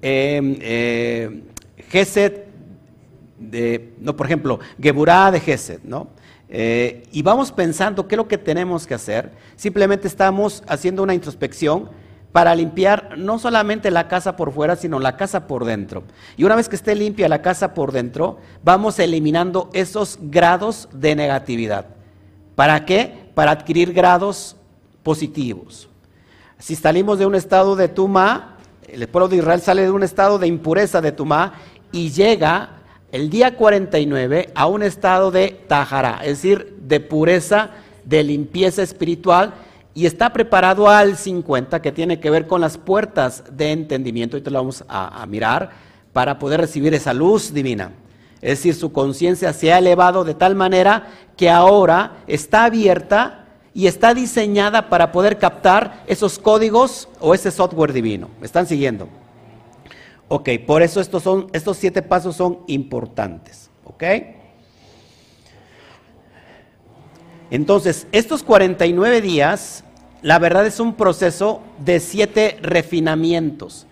eh, 0.00 0.58
eh 0.60 1.42
Gesed, 1.90 2.44
de, 3.38 3.92
no, 4.00 4.16
por 4.16 4.24
ejemplo, 4.24 4.58
Geburá 4.80 5.30
de 5.30 5.40
Gesed, 5.40 5.80
¿no? 5.84 6.08
Eh, 6.48 7.04
y 7.12 7.22
vamos 7.22 7.52
pensando 7.52 8.08
qué 8.08 8.14
es 8.14 8.16
lo 8.16 8.28
que 8.28 8.38
tenemos 8.38 8.86
que 8.86 8.94
hacer. 8.94 9.32
Simplemente 9.56 10.08
estamos 10.08 10.62
haciendo 10.66 11.02
una 11.02 11.12
introspección 11.12 11.90
para 12.32 12.54
limpiar 12.54 13.18
no 13.18 13.38
solamente 13.38 13.90
la 13.90 14.08
casa 14.08 14.36
por 14.36 14.52
fuera, 14.52 14.76
sino 14.76 14.98
la 14.98 15.18
casa 15.18 15.46
por 15.46 15.66
dentro. 15.66 16.04
Y 16.38 16.44
una 16.44 16.56
vez 16.56 16.70
que 16.70 16.76
esté 16.76 16.94
limpia 16.94 17.28
la 17.28 17.42
casa 17.42 17.74
por 17.74 17.92
dentro, 17.92 18.38
vamos 18.64 18.98
eliminando 18.98 19.68
esos 19.74 20.18
grados 20.22 20.88
de 20.94 21.14
negatividad. 21.14 22.01
¿Para 22.54 22.84
qué? 22.84 23.30
Para 23.34 23.52
adquirir 23.52 23.92
grados 23.92 24.56
positivos. 25.02 25.88
Si 26.58 26.76
salimos 26.76 27.18
de 27.18 27.26
un 27.26 27.34
estado 27.34 27.74
de 27.76 27.88
tuma, 27.88 28.56
el 28.86 29.08
pueblo 29.08 29.28
de 29.28 29.36
Israel 29.36 29.60
sale 29.60 29.82
de 29.82 29.90
un 29.90 30.02
estado 30.02 30.38
de 30.38 30.46
impureza 30.46 31.00
de 31.00 31.12
Tumá 31.12 31.54
y 31.90 32.10
llega 32.10 32.82
el 33.10 33.30
día 33.30 33.56
49 33.56 34.50
a 34.54 34.66
un 34.66 34.82
estado 34.82 35.30
de 35.30 35.64
Tajara, 35.66 36.20
es 36.22 36.42
decir, 36.42 36.76
de 36.82 37.00
pureza, 37.00 37.70
de 38.04 38.22
limpieza 38.22 38.82
espiritual, 38.82 39.54
y 39.94 40.06
está 40.06 40.32
preparado 40.32 40.88
al 40.88 41.16
50, 41.16 41.82
que 41.82 41.92
tiene 41.92 42.20
que 42.20 42.30
ver 42.30 42.46
con 42.46 42.60
las 42.60 42.78
puertas 42.78 43.44
de 43.50 43.72
entendimiento, 43.72 44.36
y 44.36 44.40
te 44.40 44.50
lo 44.50 44.58
vamos 44.58 44.84
a 44.88 45.24
mirar, 45.26 45.70
para 46.12 46.38
poder 46.38 46.60
recibir 46.60 46.94
esa 46.94 47.12
luz 47.12 47.52
divina. 47.52 47.92
Es 48.42 48.58
decir, 48.58 48.74
su 48.74 48.92
conciencia 48.92 49.52
se 49.52 49.72
ha 49.72 49.78
elevado 49.78 50.24
de 50.24 50.34
tal 50.34 50.56
manera 50.56 51.06
que 51.36 51.48
ahora 51.48 52.24
está 52.26 52.64
abierta 52.64 53.46
y 53.72 53.86
está 53.86 54.14
diseñada 54.14 54.90
para 54.90 55.12
poder 55.12 55.38
captar 55.38 56.02
esos 56.08 56.40
códigos 56.40 57.08
o 57.20 57.34
ese 57.34 57.52
software 57.52 57.92
divino. 57.92 58.28
¿Me 58.40 58.46
están 58.46 58.66
siguiendo? 58.66 59.08
Ok, 60.28 60.48
por 60.66 60.82
eso 60.82 61.00
estos, 61.00 61.22
son, 61.22 61.46
estos 61.52 61.76
siete 61.76 62.02
pasos 62.02 62.34
son 62.34 62.58
importantes. 62.66 63.70
¿Ok? 63.84 64.02
Entonces, 67.50 68.08
estos 68.10 68.42
49 68.42 69.20
días, 69.20 69.84
la 70.20 70.40
verdad 70.40 70.66
es 70.66 70.80
un 70.80 70.94
proceso 70.94 71.60
de 71.78 72.00
siete 72.00 72.58
refinamientos. 72.60 73.86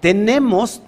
Tenemos 0.00 0.82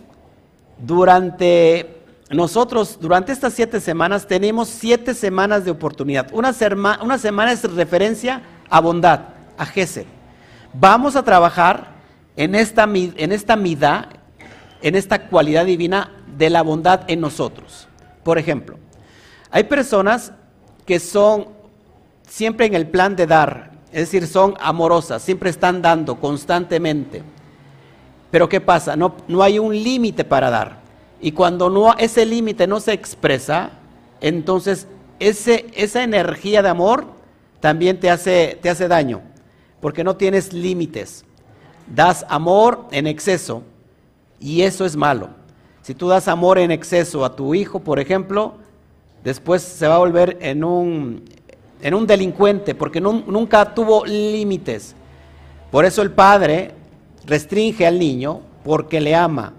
durante 0.78 2.01
nosotros, 2.32 2.98
durante 2.98 3.30
estas 3.30 3.52
siete 3.52 3.78
semanas, 3.78 4.26
tenemos 4.26 4.68
siete 4.68 5.12
semanas 5.12 5.66
de 5.66 5.70
oportunidad. 5.70 6.30
Una, 6.32 6.52
semana 6.54 7.52
es 7.52 7.62
referencia 7.74 8.42
a 8.70 8.80
bondad, 8.80 9.20
a 9.58 9.66
Gesed. 9.66 10.06
Vamos 10.72 11.14
a 11.14 11.22
trabajar 11.22 11.88
en 12.34 12.54
esta, 12.54 12.84
en 12.84 13.32
esta 13.32 13.58
en 14.80 14.94
esta 14.94 15.28
cualidad 15.28 15.66
divina 15.66 16.10
de 16.38 16.48
la 16.48 16.62
bondad 16.62 17.02
en 17.06 17.20
nosotros. 17.20 17.86
Por 18.24 18.38
ejemplo, 18.38 18.78
hay 19.50 19.64
personas 19.64 20.32
que 20.86 20.98
son 21.00 21.48
siempre 22.26 22.64
en 22.64 22.74
el 22.74 22.86
plan 22.86 23.14
de 23.14 23.26
dar, 23.26 23.72
es 23.92 24.10
decir, 24.10 24.26
son 24.26 24.54
amorosas, 24.58 25.22
siempre 25.22 25.50
están 25.50 25.82
dando 25.82 26.18
constantemente. 26.18 27.22
Pero 28.30 28.48
¿qué 28.48 28.62
pasa? 28.62 28.96
No 28.96 29.42
hay 29.42 29.58
un 29.58 29.74
límite 29.74 30.24
para 30.24 30.48
dar. 30.48 30.81
Y 31.22 31.32
cuando 31.32 31.70
no, 31.70 31.94
ese 31.94 32.26
límite 32.26 32.66
no 32.66 32.80
se 32.80 32.92
expresa, 32.92 33.70
entonces 34.20 34.88
esa 35.20 36.02
energía 36.02 36.62
de 36.62 36.68
amor 36.68 37.06
también 37.60 38.00
te 38.00 38.10
hace, 38.10 38.58
te 38.60 38.68
hace 38.68 38.88
daño, 38.88 39.22
porque 39.80 40.02
no 40.02 40.16
tienes 40.16 40.52
límites. 40.52 41.24
Das 41.86 42.26
amor 42.28 42.88
en 42.90 43.06
exceso 43.06 43.62
y 44.40 44.62
eso 44.62 44.84
es 44.84 44.96
malo. 44.96 45.28
Si 45.82 45.94
tú 45.94 46.08
das 46.08 46.26
amor 46.26 46.58
en 46.58 46.72
exceso 46.72 47.24
a 47.24 47.36
tu 47.36 47.54
hijo, 47.54 47.78
por 47.78 48.00
ejemplo, 48.00 48.54
después 49.22 49.62
se 49.62 49.86
va 49.86 49.94
a 49.94 49.98
volver 49.98 50.38
en 50.40 50.64
un, 50.64 51.24
en 51.80 51.94
un 51.94 52.04
delincuente, 52.04 52.74
porque 52.74 53.00
nunca 53.00 53.72
tuvo 53.74 54.04
límites. 54.04 54.96
Por 55.70 55.84
eso 55.84 56.02
el 56.02 56.10
padre 56.10 56.72
restringe 57.24 57.86
al 57.86 58.00
niño 58.00 58.40
porque 58.64 59.00
le 59.00 59.14
ama 59.14 59.54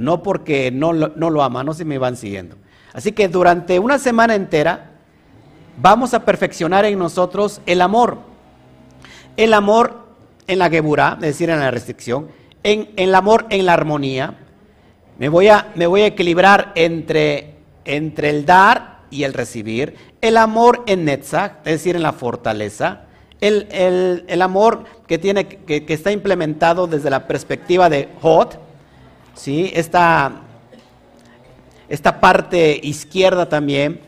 no 0.00 0.22
porque 0.22 0.70
no, 0.70 0.92
no 0.94 1.30
lo 1.30 1.42
ama, 1.42 1.62
no 1.62 1.74
se 1.74 1.84
me 1.84 1.98
van 1.98 2.16
siguiendo. 2.16 2.56
Así 2.94 3.12
que 3.12 3.28
durante 3.28 3.78
una 3.78 3.98
semana 3.98 4.34
entera 4.34 4.92
vamos 5.76 6.14
a 6.14 6.24
perfeccionar 6.24 6.86
en 6.86 6.98
nosotros 6.98 7.60
el 7.66 7.82
amor. 7.82 8.18
El 9.36 9.52
amor 9.52 10.06
en 10.46 10.58
la 10.58 10.70
geburá, 10.70 11.14
es 11.16 11.20
decir, 11.20 11.50
en 11.50 11.60
la 11.60 11.70
restricción, 11.70 12.28
en, 12.62 12.90
el 12.96 13.14
amor 13.14 13.46
en 13.50 13.66
la 13.66 13.74
armonía. 13.74 14.38
Me 15.18 15.28
voy 15.28 15.48
a, 15.48 15.70
me 15.74 15.86
voy 15.86 16.00
a 16.00 16.06
equilibrar 16.06 16.72
entre, 16.74 17.56
entre 17.84 18.30
el 18.30 18.46
dar 18.46 19.00
y 19.10 19.24
el 19.24 19.34
recibir. 19.34 19.96
El 20.22 20.38
amor 20.38 20.82
en 20.86 21.04
Netzach, 21.04 21.58
es 21.58 21.72
decir, 21.72 21.94
en 21.94 22.02
la 22.02 22.14
fortaleza. 22.14 23.02
El, 23.40 24.40
amor 24.42 24.84
que, 25.06 25.18
tiene, 25.18 25.46
que, 25.46 25.84
que, 25.84 25.94
está 25.94 26.10
implementado 26.10 26.86
desde 26.86 27.10
la 27.10 27.26
perspectiva 27.26 27.88
de 27.88 28.08
Hot, 28.20 28.69
¿sí? 29.40 29.70
esta, 29.74 30.42
esta 31.88 32.20
parte 32.20 32.78
izquierda 32.82 33.48
también, 33.48 34.00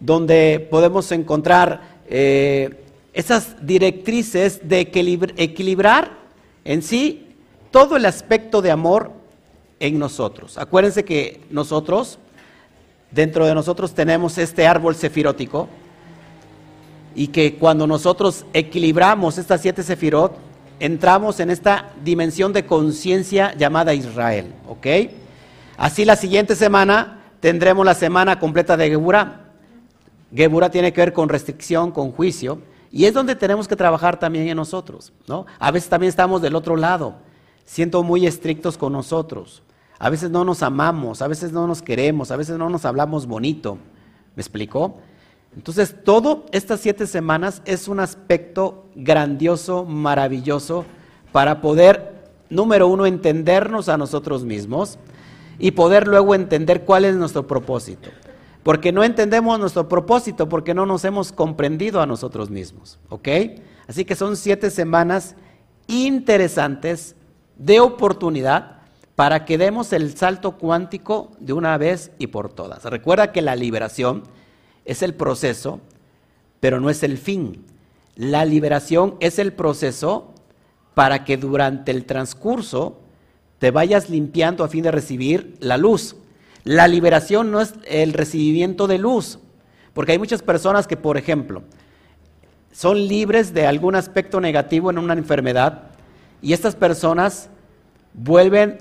donde 0.00 0.66
podemos 0.70 1.12
encontrar 1.12 1.82
eh, 2.06 2.82
esas 3.12 3.54
directrices 3.64 4.66
de 4.66 4.80
equilibrar 4.80 6.12
en 6.64 6.82
sí 6.82 7.34
todo 7.70 7.96
el 7.96 8.06
aspecto 8.06 8.62
de 8.62 8.70
amor 8.70 9.12
en 9.78 9.98
nosotros. 9.98 10.56
Acuérdense 10.56 11.04
que 11.04 11.42
nosotros, 11.50 12.18
dentro 13.10 13.46
de 13.46 13.54
nosotros 13.54 13.94
tenemos 13.94 14.38
este 14.38 14.66
árbol 14.66 14.94
sefirótico 14.94 15.68
y 17.14 17.28
que 17.28 17.56
cuando 17.56 17.86
nosotros 17.86 18.46
equilibramos 18.54 19.36
estas 19.36 19.60
siete 19.60 19.82
sefirot, 19.82 20.49
entramos 20.80 21.38
en 21.40 21.50
esta 21.50 21.92
dimensión 22.02 22.52
de 22.52 22.66
conciencia 22.66 23.54
llamada 23.56 23.94
Israel, 23.94 24.52
¿ok? 24.68 24.86
Así 25.76 26.04
la 26.04 26.16
siguiente 26.16 26.56
semana 26.56 27.20
tendremos 27.38 27.86
la 27.86 27.94
semana 27.94 28.38
completa 28.38 28.76
de 28.76 28.88
Geburah. 28.88 29.52
Geburah 30.34 30.70
tiene 30.70 30.92
que 30.92 31.00
ver 31.00 31.12
con 31.12 31.28
restricción, 31.28 31.92
con 31.92 32.12
juicio, 32.12 32.60
y 32.90 33.04
es 33.04 33.14
donde 33.14 33.36
tenemos 33.36 33.68
que 33.68 33.76
trabajar 33.76 34.18
también 34.18 34.48
en 34.48 34.56
nosotros, 34.56 35.12
¿no? 35.28 35.46
A 35.58 35.70
veces 35.70 35.88
también 35.88 36.08
estamos 36.08 36.42
del 36.42 36.56
otro 36.56 36.76
lado, 36.76 37.14
siendo 37.64 38.02
muy 38.02 38.26
estrictos 38.26 38.76
con 38.76 38.92
nosotros. 38.92 39.62
A 39.98 40.08
veces 40.10 40.30
no 40.30 40.44
nos 40.44 40.62
amamos, 40.62 41.22
a 41.22 41.28
veces 41.28 41.52
no 41.52 41.66
nos 41.66 41.82
queremos, 41.82 42.30
a 42.30 42.36
veces 42.36 42.56
no 42.56 42.70
nos 42.70 42.84
hablamos 42.84 43.26
bonito. 43.26 43.78
¿Me 44.34 44.40
explicó? 44.40 44.98
Entonces, 45.56 45.96
todo 46.04 46.46
estas 46.52 46.80
siete 46.80 47.06
semanas 47.06 47.60
es 47.64 47.88
un 47.88 48.00
aspecto 48.00 48.86
grandioso, 48.94 49.84
maravilloso, 49.84 50.84
para 51.32 51.60
poder, 51.60 52.24
número 52.48 52.88
uno, 52.88 53.06
entendernos 53.06 53.88
a 53.88 53.96
nosotros 53.96 54.44
mismos 54.44 54.98
y 55.58 55.72
poder 55.72 56.06
luego 56.06 56.34
entender 56.34 56.84
cuál 56.84 57.04
es 57.04 57.16
nuestro 57.16 57.46
propósito. 57.46 58.10
Porque 58.62 58.92
no 58.92 59.02
entendemos 59.02 59.58
nuestro 59.58 59.88
propósito 59.88 60.48
porque 60.48 60.74
no 60.74 60.86
nos 60.86 61.04
hemos 61.04 61.32
comprendido 61.32 62.00
a 62.00 62.06
nosotros 62.06 62.50
mismos. 62.50 62.98
¿Ok? 63.08 63.28
Así 63.88 64.04
que 64.04 64.14
son 64.14 64.36
siete 64.36 64.70
semanas 64.70 65.34
interesantes 65.86 67.16
de 67.56 67.80
oportunidad 67.80 68.82
para 69.16 69.44
que 69.44 69.58
demos 69.58 69.92
el 69.92 70.16
salto 70.16 70.52
cuántico 70.52 71.32
de 71.40 71.52
una 71.52 71.76
vez 71.76 72.12
y 72.18 72.28
por 72.28 72.52
todas. 72.52 72.84
Recuerda 72.84 73.32
que 73.32 73.42
la 73.42 73.56
liberación 73.56 74.22
es 74.90 75.02
el 75.02 75.14
proceso, 75.14 75.80
pero 76.58 76.80
no 76.80 76.90
es 76.90 77.04
el 77.04 77.16
fin. 77.16 77.64
La 78.16 78.44
liberación 78.44 79.14
es 79.20 79.38
el 79.38 79.52
proceso 79.52 80.34
para 80.94 81.24
que 81.24 81.36
durante 81.36 81.92
el 81.92 82.04
transcurso 82.06 82.98
te 83.60 83.70
vayas 83.70 84.10
limpiando 84.10 84.64
a 84.64 84.68
fin 84.68 84.82
de 84.82 84.90
recibir 84.90 85.56
la 85.60 85.76
luz. 85.76 86.16
La 86.64 86.88
liberación 86.88 87.52
no 87.52 87.60
es 87.60 87.74
el 87.86 88.12
recibimiento 88.12 88.88
de 88.88 88.98
luz, 88.98 89.38
porque 89.94 90.10
hay 90.12 90.18
muchas 90.18 90.42
personas 90.42 90.88
que, 90.88 90.96
por 90.96 91.16
ejemplo, 91.16 91.62
son 92.72 93.06
libres 93.06 93.54
de 93.54 93.66
algún 93.66 93.94
aspecto 93.94 94.40
negativo 94.40 94.90
en 94.90 94.98
una 94.98 95.12
enfermedad 95.12 95.82
y 96.42 96.52
estas 96.52 96.74
personas 96.74 97.48
vuelven, 98.12 98.78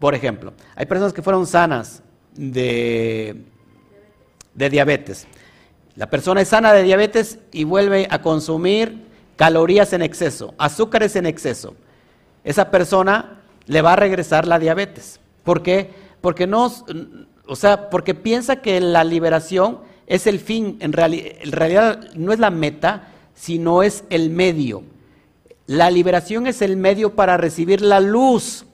por 0.00 0.16
ejemplo, 0.16 0.54
hay 0.74 0.86
personas 0.86 1.12
que 1.12 1.22
fueron 1.22 1.46
sanas 1.46 2.02
de, 2.34 3.44
de 4.54 4.70
diabetes 4.70 5.28
la 5.96 6.08
persona 6.10 6.42
es 6.42 6.48
sana 6.48 6.72
de 6.72 6.82
diabetes 6.82 7.38
y 7.52 7.64
vuelve 7.64 8.06
a 8.10 8.20
consumir 8.20 9.06
calorías 9.36 9.92
en 9.92 10.02
exceso, 10.02 10.54
azúcares 10.58 11.16
en 11.16 11.26
exceso. 11.26 11.74
Esa 12.44 12.70
persona 12.70 13.40
le 13.66 13.82
va 13.82 13.94
a 13.94 13.96
regresar 13.96 14.46
la 14.46 14.58
diabetes. 14.58 15.20
¿Por 15.42 15.62
qué? 15.62 15.90
Porque 16.20 16.46
no, 16.46 16.70
o 17.46 17.56
sea, 17.56 17.88
porque 17.88 18.14
piensa 18.14 18.56
que 18.56 18.80
la 18.80 19.04
liberación 19.04 19.78
es 20.06 20.26
el 20.26 20.38
fin, 20.38 20.76
en, 20.80 20.92
realidad 20.92 22.12
no 22.14 22.32
es 22.32 22.38
la 22.38 22.50
meta, 22.50 23.08
sino 23.34 23.82
es 23.82 24.04
el 24.10 24.30
medio. 24.30 24.82
La 25.66 25.90
liberación 25.90 26.46
es 26.46 26.62
el 26.62 26.76
medio 26.76 27.14
para 27.14 27.36
recibir 27.36 27.80
la 27.80 28.00
luz 28.00 28.66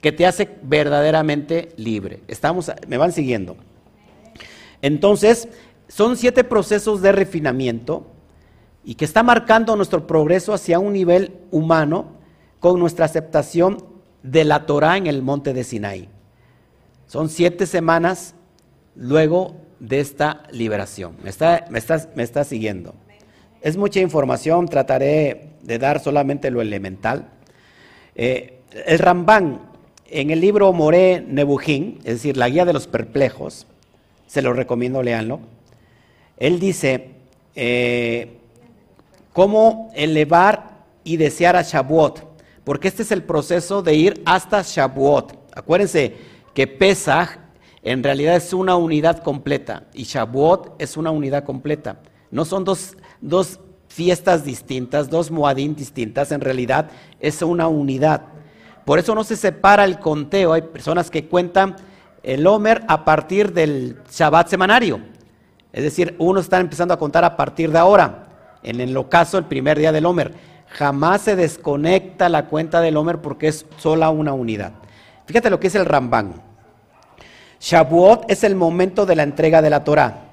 que 0.00 0.12
te 0.12 0.26
hace 0.26 0.48
verdaderamente 0.62 1.70
libre. 1.76 2.20
Estamos, 2.26 2.72
me 2.88 2.98
van 2.98 3.12
siguiendo. 3.12 3.56
Entonces, 4.82 5.48
son 5.88 6.16
siete 6.16 6.44
procesos 6.44 7.02
de 7.02 7.12
refinamiento 7.12 8.06
y 8.84 8.94
que 8.94 9.04
está 9.04 9.22
marcando 9.22 9.76
nuestro 9.76 10.06
progreso 10.06 10.52
hacia 10.52 10.78
un 10.78 10.92
nivel 10.92 11.32
humano 11.50 12.12
con 12.60 12.78
nuestra 12.78 13.06
aceptación 13.06 13.84
de 14.22 14.44
la 14.44 14.66
Torah 14.66 14.96
en 14.96 15.06
el 15.06 15.22
monte 15.22 15.52
de 15.52 15.64
Sinaí. 15.64 16.08
Son 17.06 17.28
siete 17.28 17.66
semanas 17.66 18.34
luego 18.96 19.56
de 19.80 20.00
esta 20.00 20.44
liberación. 20.50 21.16
¿Me 21.22 21.30
está, 21.30 21.66
me 21.70 21.80
me 22.14 22.44
siguiendo? 22.44 22.94
Es 23.60 23.76
mucha 23.76 24.00
información, 24.00 24.68
trataré 24.68 25.50
de 25.62 25.78
dar 25.78 26.00
solamente 26.00 26.50
lo 26.50 26.60
elemental. 26.60 27.28
Eh, 28.14 28.60
el 28.86 28.98
Rambán, 28.98 29.60
en 30.06 30.30
el 30.30 30.40
libro 30.40 30.72
Moré 30.72 31.24
Nebujín, 31.26 31.98
es 31.98 32.14
decir, 32.14 32.36
la 32.36 32.48
guía 32.48 32.64
de 32.64 32.72
los 32.72 32.86
perplejos, 32.86 33.66
se 34.26 34.42
lo 34.42 34.52
recomiendo, 34.52 35.02
leanlo. 35.02 35.40
Él 36.36 36.58
dice 36.58 37.14
eh, 37.54 38.38
cómo 39.32 39.90
elevar 39.94 40.84
y 41.04 41.16
desear 41.16 41.56
a 41.56 41.62
Shavuot, 41.62 42.24
porque 42.64 42.88
este 42.88 43.02
es 43.02 43.12
el 43.12 43.22
proceso 43.22 43.82
de 43.82 43.94
ir 43.94 44.22
hasta 44.24 44.62
Shavuot. 44.62 45.50
Acuérdense 45.54 46.14
que 46.54 46.66
Pesach 46.66 47.38
en 47.82 48.02
realidad 48.02 48.36
es 48.36 48.52
una 48.52 48.76
unidad 48.76 49.22
completa 49.22 49.84
y 49.92 50.04
Shavuot 50.04 50.76
es 50.78 50.96
una 50.96 51.10
unidad 51.10 51.44
completa. 51.44 52.00
No 52.30 52.44
son 52.44 52.64
dos, 52.64 52.96
dos 53.20 53.60
fiestas 53.88 54.44
distintas, 54.44 55.10
dos 55.10 55.30
Moadín 55.30 55.76
distintas, 55.76 56.32
en 56.32 56.40
realidad 56.40 56.90
es 57.20 57.42
una 57.42 57.68
unidad. 57.68 58.22
Por 58.84 58.98
eso 58.98 59.14
no 59.14 59.22
se 59.22 59.36
separa 59.36 59.84
el 59.84 59.98
conteo. 59.98 60.52
Hay 60.52 60.62
personas 60.62 61.10
que 61.10 61.26
cuentan 61.26 61.76
el 62.22 62.46
Homer 62.46 62.82
a 62.88 63.04
partir 63.04 63.52
del 63.52 63.98
Shabbat 64.10 64.48
semanario. 64.48 65.00
Es 65.74 65.82
decir, 65.82 66.14
uno 66.20 66.38
está 66.38 66.60
empezando 66.60 66.94
a 66.94 66.98
contar 67.00 67.24
a 67.24 67.36
partir 67.36 67.72
de 67.72 67.78
ahora. 67.80 68.28
En 68.62 68.80
el 68.80 68.96
ocaso, 68.96 69.38
el 69.38 69.44
primer 69.44 69.76
día 69.76 69.90
del 69.90 70.06
Homer. 70.06 70.32
Jamás 70.68 71.22
se 71.22 71.34
desconecta 71.34 72.28
la 72.28 72.46
cuenta 72.46 72.80
del 72.80 72.96
Homer 72.96 73.18
porque 73.18 73.48
es 73.48 73.66
sola 73.76 74.08
una 74.10 74.32
unidad. 74.32 74.72
Fíjate 75.26 75.50
lo 75.50 75.58
que 75.58 75.66
es 75.66 75.74
el 75.74 75.84
Rambán. 75.84 76.34
Shavuot 77.60 78.30
es 78.30 78.44
el 78.44 78.54
momento 78.54 79.04
de 79.04 79.16
la 79.16 79.24
entrega 79.24 79.62
de 79.62 79.70
la 79.70 79.82
Torah. 79.82 80.30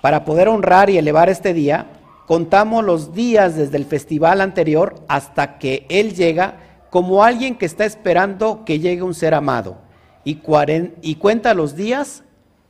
Para 0.00 0.24
poder 0.24 0.48
honrar 0.48 0.88
y 0.88 0.96
elevar 0.96 1.28
este 1.28 1.52
día, 1.52 1.86
contamos 2.26 2.82
los 2.82 3.12
días 3.12 3.56
desde 3.56 3.76
el 3.76 3.84
festival 3.84 4.40
anterior 4.40 4.94
hasta 5.08 5.58
que 5.58 5.84
Él 5.90 6.14
llega 6.14 6.54
como 6.88 7.22
alguien 7.22 7.54
que 7.54 7.66
está 7.66 7.84
esperando 7.84 8.64
que 8.64 8.78
llegue 8.78 9.02
un 9.02 9.14
ser 9.14 9.34
amado 9.34 9.76
y 10.24 10.36
cuenta 10.36 11.52
los 11.52 11.76
días 11.76 12.24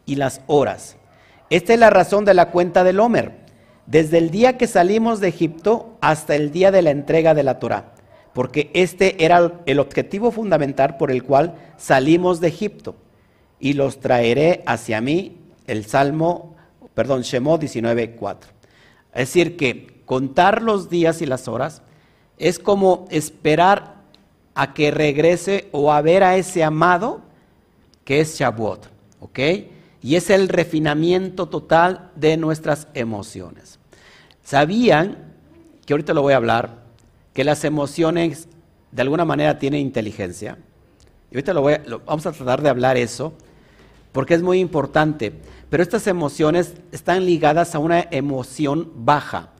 y 0.06 0.16
las 0.16 0.40
horas. 0.48 0.96
Esta 1.50 1.74
es 1.74 1.80
la 1.80 1.90
razón 1.90 2.24
de 2.24 2.32
la 2.32 2.52
cuenta 2.52 2.84
del 2.84 3.00
Homer, 3.00 3.32
desde 3.86 4.18
el 4.18 4.30
día 4.30 4.56
que 4.56 4.68
salimos 4.68 5.18
de 5.18 5.28
Egipto 5.28 5.96
hasta 6.00 6.36
el 6.36 6.52
día 6.52 6.70
de 6.70 6.80
la 6.80 6.92
entrega 6.92 7.34
de 7.34 7.42
la 7.42 7.58
Torah, 7.58 7.92
porque 8.32 8.70
este 8.72 9.24
era 9.24 9.60
el 9.66 9.80
objetivo 9.80 10.30
fundamental 10.30 10.96
por 10.96 11.10
el 11.10 11.24
cual 11.24 11.56
salimos 11.76 12.40
de 12.40 12.48
Egipto, 12.48 12.94
y 13.58 13.72
los 13.72 13.98
traeré 13.98 14.62
hacia 14.64 15.00
mí, 15.00 15.38
el 15.66 15.86
Salmo, 15.86 16.54
perdón, 16.94 17.22
Shemot 17.22 17.60
19.4. 17.60 18.36
Es 19.12 19.28
decir, 19.28 19.56
que 19.56 20.02
contar 20.06 20.62
los 20.62 20.88
días 20.88 21.20
y 21.20 21.26
las 21.26 21.48
horas 21.48 21.82
es 22.38 22.60
como 22.60 23.06
esperar 23.10 23.96
a 24.54 24.72
que 24.72 24.92
regrese 24.92 25.68
o 25.72 25.92
a 25.92 26.00
ver 26.00 26.22
a 26.22 26.36
ese 26.36 26.62
amado 26.62 27.22
que 28.04 28.20
es 28.20 28.38
Shavuot, 28.38 28.88
¿ok? 29.18 29.38
Y 30.02 30.16
es 30.16 30.30
el 30.30 30.48
refinamiento 30.48 31.48
total 31.48 32.10
de 32.16 32.36
nuestras 32.36 32.88
emociones. 32.94 33.78
¿Sabían, 34.42 35.34
que 35.84 35.92
ahorita 35.92 36.14
lo 36.14 36.22
voy 36.22 36.32
a 36.32 36.36
hablar, 36.36 36.84
que 37.34 37.44
las 37.44 37.64
emociones 37.64 38.48
de 38.92 39.02
alguna 39.02 39.24
manera 39.24 39.58
tienen 39.58 39.80
inteligencia? 39.80 40.58
Y 41.30 41.36
ahorita 41.36 41.54
lo, 41.54 41.62
voy 41.62 41.76
vamos 42.06 42.26
a 42.26 42.32
tratar 42.32 42.62
de 42.62 42.70
hablar 42.70 42.96
eso, 42.96 43.34
porque 44.12 44.34
es 44.34 44.42
muy 44.42 44.58
importante. 44.58 45.32
Pero 45.68 45.82
estas 45.82 46.06
emociones 46.06 46.74
están 46.90 47.24
ligadas 47.24 47.74
a 47.74 47.78
una 47.78 48.00
emoción 48.10 48.90
baja, 48.96 49.50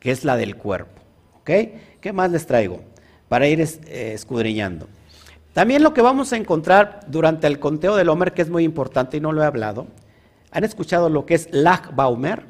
que 0.00 0.10
es 0.10 0.24
la 0.24 0.36
del 0.36 0.56
cuerpo. 0.56 1.00
¿Qué 1.44 2.12
más 2.12 2.30
les 2.30 2.46
traigo? 2.46 2.80
Para 3.28 3.46
ir 3.46 3.60
eh, 3.60 4.12
escudriñando. 4.14 4.88
También 5.54 5.84
lo 5.84 5.94
que 5.94 6.02
vamos 6.02 6.32
a 6.32 6.36
encontrar 6.36 7.00
durante 7.06 7.46
el 7.46 7.60
conteo 7.60 7.94
del 7.94 8.08
Homer, 8.08 8.34
que 8.34 8.42
es 8.42 8.50
muy 8.50 8.64
importante 8.64 9.16
y 9.16 9.20
no 9.20 9.30
lo 9.30 9.40
he 9.40 9.46
hablado, 9.46 9.86
¿han 10.50 10.64
escuchado 10.64 11.08
lo 11.08 11.24
que 11.26 11.34
es 11.34 11.48
Lag 11.52 11.94
Baumer? 11.94 12.44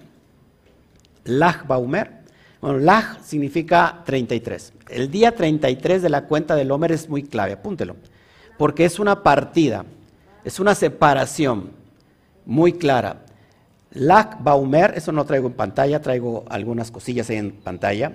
Lag 1.25 1.67
Baumer. 1.67 2.25
Bueno, 2.63 2.79
Lag 2.79 3.23
significa 3.23 4.01
33. 4.07 4.73
El 4.89 5.11
día 5.11 5.35
33 5.35 6.01
de 6.01 6.09
la 6.09 6.25
cuenta 6.25 6.57
del 6.57 6.71
Homer 6.71 6.93
es 6.93 7.11
muy 7.11 7.23
clave, 7.23 7.53
apúntelo, 7.53 7.97
porque 8.57 8.87
es 8.87 8.99
una 8.99 9.23
partida, 9.23 9.85
es 10.43 10.59
una 10.59 10.75
separación 10.75 11.73
muy 12.47 12.73
clara. 12.73 13.19
Lag 13.91 14.43
Baumer, 14.43 14.95
eso 14.97 15.13
no 15.13 15.27
traigo 15.27 15.49
en 15.49 15.53
pantalla, 15.53 16.01
traigo 16.01 16.45
algunas 16.49 16.91
cosillas 16.91 17.29
ahí 17.29 17.37
en 17.37 17.53
pantalla 17.53 18.13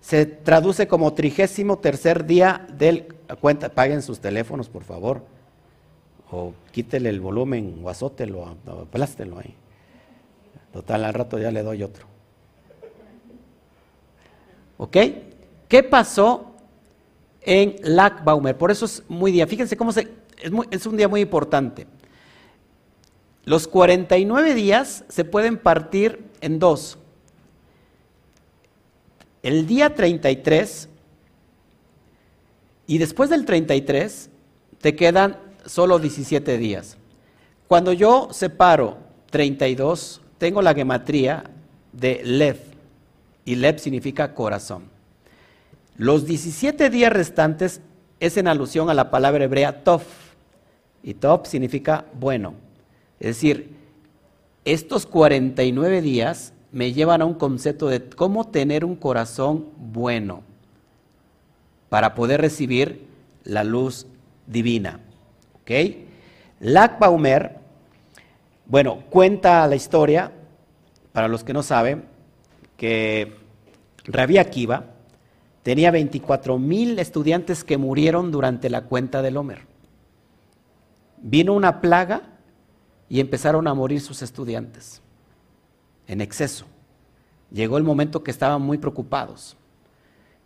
se 0.00 0.26
traduce 0.26 0.88
como 0.88 1.12
trigésimo 1.14 1.78
tercer 1.78 2.24
día 2.26 2.66
del 2.72 3.14
cuenta. 3.40 3.68
Paguen 3.68 4.02
sus 4.02 4.20
teléfonos, 4.20 4.68
por 4.68 4.84
favor. 4.84 5.22
O 6.30 6.52
quítele 6.72 7.08
el 7.08 7.20
volumen 7.20 7.80
o 7.82 7.88
azótelo, 7.88 8.56
aplástelo 8.66 9.38
ahí. 9.38 9.54
Total, 10.72 11.04
al 11.04 11.14
rato 11.14 11.38
ya 11.38 11.50
le 11.50 11.62
doy 11.62 11.82
otro. 11.82 12.06
¿Ok? 14.76 14.96
¿Qué 15.68 15.82
pasó 15.82 16.54
en 17.40 17.76
Lackbaumer? 17.82 18.56
Por 18.56 18.70
eso 18.70 18.84
es 18.84 19.02
muy 19.08 19.32
día. 19.32 19.46
Fíjense 19.46 19.76
cómo 19.76 19.92
se, 19.92 20.02
es, 20.40 20.52
es 20.70 20.86
un 20.86 20.96
día 20.96 21.08
muy 21.08 21.20
importante. 21.20 21.86
Los 23.44 23.66
49 23.66 24.54
días 24.54 25.04
se 25.08 25.24
pueden 25.24 25.58
partir 25.58 26.26
en 26.40 26.58
dos 26.58 26.98
el 29.48 29.66
día 29.66 29.94
33 29.94 30.90
y 32.86 32.98
después 32.98 33.30
del 33.30 33.46
33 33.46 34.28
te 34.78 34.94
quedan 34.94 35.38
solo 35.64 35.98
17 35.98 36.58
días. 36.58 36.98
Cuando 37.66 37.94
yo 37.94 38.28
separo 38.30 38.98
32, 39.30 40.20
tengo 40.36 40.60
la 40.60 40.74
gematría 40.74 41.44
de 41.92 42.20
Lev 42.24 42.58
y 43.46 43.54
Lev 43.54 43.78
significa 43.78 44.34
corazón. 44.34 44.82
Los 45.96 46.26
17 46.26 46.90
días 46.90 47.10
restantes 47.10 47.80
es 48.20 48.36
en 48.36 48.48
alusión 48.48 48.90
a 48.90 48.94
la 48.94 49.10
palabra 49.10 49.44
hebrea 49.44 49.82
Tov 49.82 50.02
y 51.02 51.14
Tov 51.14 51.46
significa 51.46 52.04
bueno. 52.20 52.52
Es 53.18 53.36
decir, 53.36 53.70
estos 54.66 55.06
49 55.06 56.02
días 56.02 56.52
me 56.78 56.92
llevan 56.92 57.22
a 57.22 57.24
un 57.24 57.34
concepto 57.34 57.88
de 57.88 58.08
cómo 58.08 58.46
tener 58.52 58.84
un 58.84 58.94
corazón 58.94 59.66
bueno 59.78 60.44
para 61.88 62.14
poder 62.14 62.40
recibir 62.40 63.08
la 63.42 63.64
luz 63.64 64.06
divina. 64.46 65.00
¿Ok? 65.60 65.72
Baumer, 67.00 67.56
bueno, 68.64 69.02
cuenta 69.10 69.66
la 69.66 69.74
historia, 69.74 70.30
para 71.10 71.26
los 71.26 71.42
que 71.42 71.52
no 71.52 71.64
saben, 71.64 72.04
que 72.76 73.34
Rabí 74.04 74.38
Akiva 74.38 74.84
tenía 75.64 75.90
24 75.90 76.60
mil 76.60 76.96
estudiantes 77.00 77.64
que 77.64 77.76
murieron 77.76 78.30
durante 78.30 78.70
la 78.70 78.82
cuenta 78.82 79.20
del 79.20 79.36
Homer. 79.36 79.62
Vino 81.16 81.54
una 81.54 81.80
plaga 81.80 82.22
y 83.08 83.18
empezaron 83.18 83.66
a 83.66 83.74
morir 83.74 84.00
sus 84.00 84.22
estudiantes 84.22 85.02
en 86.08 86.20
exceso. 86.20 86.66
Llegó 87.52 87.78
el 87.78 87.84
momento 87.84 88.24
que 88.24 88.30
estaban 88.30 88.60
muy 88.60 88.78
preocupados. 88.78 89.56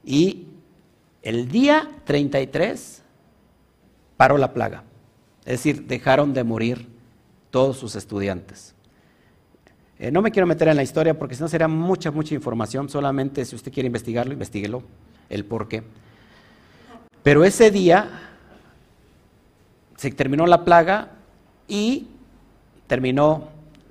Y 0.05 0.47
el 1.23 1.49
día 1.49 1.89
33 2.05 3.03
paró 4.17 4.37
la 4.37 4.53
plaga. 4.53 4.85
Es 5.45 5.59
decir, 5.59 5.87
dejaron 5.87 6.35
de 6.35 6.45
morir 6.45 6.89
todos 7.51 7.77
sus 7.79 7.97
estudiantes. 7.97 8.75
Eh, 9.99 10.11
no 10.11 10.21
me 10.21 10.31
quiero 10.31 10.47
meter 10.47 10.69
en 10.69 10.77
la 10.77 10.83
historia 10.83 11.17
porque 11.17 11.35
si 11.35 11.43
no 11.43 11.49
sería 11.49 11.69
mucha, 11.69 12.11
mucha 12.11 12.35
información. 12.35 12.89
Solamente 12.89 13.45
si 13.45 13.55
usted 13.55 13.73
quiere 13.73 13.87
investigarlo, 13.87 14.33
investiguelo, 14.33 14.83
el 15.29 15.45
por 15.45 15.69
qué. 15.69 15.83
Pero 17.23 17.45
ese 17.45 17.71
día 17.71 18.31
se 19.97 20.11
terminó 20.11 20.47
la 20.47 20.65
plaga 20.65 21.11
y 21.69 22.09
terminó 22.89 23.49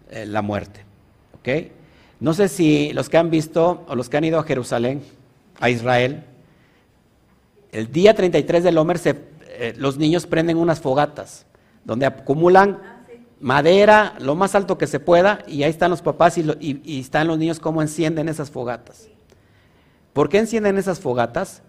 eh, 0.10 0.26
la 0.26 0.42
muerte. 0.42 0.91
No 2.20 2.34
sé 2.34 2.48
si 2.48 2.94
los 2.94 3.10
que 3.10 3.18
han 3.18 3.30
visto 3.30 3.84
o 3.88 3.96
los 3.96 4.10
que 4.10 4.18
han 4.18 4.24
ido 4.24 4.40
a 4.40 4.44
Jerusalén, 4.44 5.02
a 5.60 5.70
Israel, 5.70 6.24
el 7.72 7.92
día 7.92 8.14
33 8.14 8.64
del 8.64 8.78
Homer 8.78 9.00
eh, 9.06 9.74
los 9.78 9.98
niños 9.98 10.26
prenden 10.28 10.58
unas 10.58 10.82
fogatas 10.82 11.46
donde 11.86 12.06
acumulan 12.06 12.80
madera 13.40 14.14
lo 14.20 14.36
más 14.36 14.56
alto 14.56 14.78
que 14.78 14.88
se 14.88 15.00
pueda 15.00 15.40
y 15.48 15.64
ahí 15.64 15.70
están 15.70 15.90
los 15.90 16.02
papás 16.02 16.38
y, 16.38 16.82
y 16.84 17.00
están 17.00 17.28
los 17.28 17.38
niños 17.38 17.60
cómo 17.60 17.82
encienden 17.82 18.30
esas 18.30 18.52
fogatas. 18.52 19.08
¿Por 20.14 20.30
qué 20.30 20.40
encienden 20.40 20.78
esas 20.78 21.00
fogatas? 21.00 21.62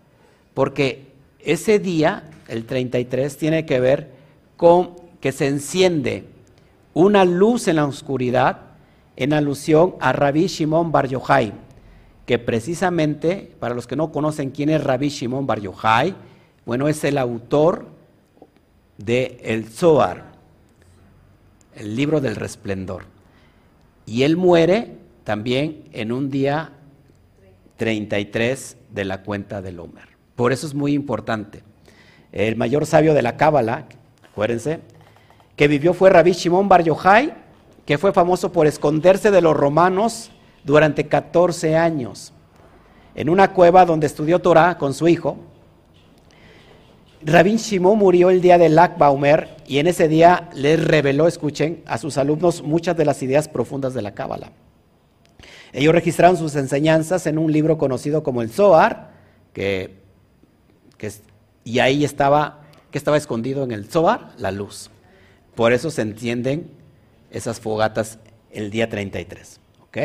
Porque 0.55 1.13
ese 1.39 1.79
día, 1.79 2.25
el 2.49 2.67
33, 2.67 3.37
tiene 3.37 3.65
que 3.65 3.81
ver 3.81 4.11
con 4.57 4.97
que 5.21 5.33
se 5.33 5.47
enciende 5.47 6.27
una 6.95 7.25
luz 7.25 7.69
en 7.69 7.77
la 7.77 7.87
oscuridad 7.87 8.62
en 9.17 9.33
alusión 9.33 9.95
a 10.01 10.13
Rabbi 10.13 10.47
Shimon 10.47 10.93
Bar 10.93 11.09
Yochai, 11.09 11.53
que 12.27 12.39
precisamente, 12.39 13.55
para 13.59 13.75
los 13.75 13.87
que 13.87 13.97
no 13.97 14.13
conocen 14.13 14.51
quién 14.51 14.71
es 14.71 14.83
Rabbi 14.83 15.09
Shimon 15.09 15.47
Bar 15.47 15.61
Yochai, 15.61 16.15
Bueno, 16.65 16.87
es 16.87 17.03
el 17.03 17.19
autor 17.19 17.87
de 18.97 19.41
El 19.43 19.67
Zohar, 19.69 20.33
el 21.75 21.97
libro 21.97 22.21
del 22.21 22.37
resplendor. 22.37 23.07
Y 24.07 24.23
él 24.23 24.37
muere 24.37 24.97
también 25.25 25.85
en 25.93 26.13
un 26.13 26.31
día 26.31 26.71
33 27.79 28.77
de 28.91 29.05
la 29.05 29.23
cuenta 29.23 29.61
del 29.61 29.81
Homer. 29.81 30.09
Por 30.37 30.53
eso 30.53 30.67
es 30.67 30.75
muy 30.75 30.93
importante. 30.93 31.65
El 32.31 32.57
mayor 32.57 32.87
sabio 32.87 33.13
de 33.13 33.23
la 33.23 33.37
Cábala, 33.37 33.87
acuérdense, 34.31 34.81
que 35.57 35.69
vivió 35.69 35.95
fue 35.95 36.11
Rabbi 36.11 36.33
Shimon 36.33 36.69
Bar 36.69 36.85
Yochai, 36.85 37.35
que 37.87 37.99
fue 37.99 38.13
famoso 38.13 38.53
por 38.53 38.67
esconderse 38.67 39.31
de 39.31 39.41
los 39.41 39.57
romanos 39.57 40.31
durante 40.65 41.09
14 41.09 41.77
años 41.77 42.33
en 43.15 43.29
una 43.29 43.53
cueva 43.53 43.85
donde 43.85 44.07
estudió 44.07 44.41
Torah 44.41 44.79
con 44.79 44.95
su 44.95 45.09
hijo. 45.09 45.37
Rabin 47.25 47.57
Shimon 47.57 47.99
murió 47.99 48.31
el 48.31 48.41
día 48.41 48.59
de 48.59 48.69
Baumer 48.99 49.57
y 49.67 49.79
en 49.79 49.87
ese 49.87 50.09
día 50.09 50.51
les 50.55 50.83
reveló, 50.83 51.29
escuchen, 51.29 51.83
a 51.87 51.99
sus 51.99 52.19
alumnos 52.19 52.63
muchas 52.63 52.97
de 52.97 53.05
las 53.05 53.23
ideas 53.23 53.49
profundas 53.49 53.95
de 53.95 54.03
la 54.03 54.13
Cábala. 54.13 54.51
Ellos 55.73 55.95
registraron 55.95 56.37
sus 56.37 56.57
enseñanzas 56.57 57.27
en 57.27 57.39
un 57.39 57.53
libro 57.53 57.79
conocido 57.79 58.23
como 58.23 58.43
el 58.43 58.51
Zohar, 58.51 59.13
que, 59.53 60.03
y 61.65 61.79
ahí 61.79 62.05
estaba, 62.05 62.63
que 62.91 62.99
estaba 62.99 63.17
escondido 63.17 63.63
en 63.65 63.71
el 63.71 63.87
Zohar, 63.87 64.33
la 64.37 64.51
luz. 64.51 64.91
Por 65.55 65.73
eso 65.73 65.91
se 65.91 66.03
entienden 66.03 66.71
esas 67.33 67.59
fogatas 67.61 68.19
el 68.51 68.71
día 68.71 68.89
33. 68.89 69.59
¿Ok? 69.83 69.99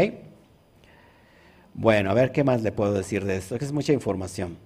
Bueno, 1.74 2.10
a 2.10 2.14
ver 2.14 2.32
qué 2.32 2.44
más 2.44 2.64
le 2.64 2.72
puedo 2.72 2.94
decir 2.94 3.26
de 3.26 3.36
esto, 3.36 3.60
que 3.60 3.66
es 3.66 3.72
mucha 3.72 3.94
información. 3.94 4.58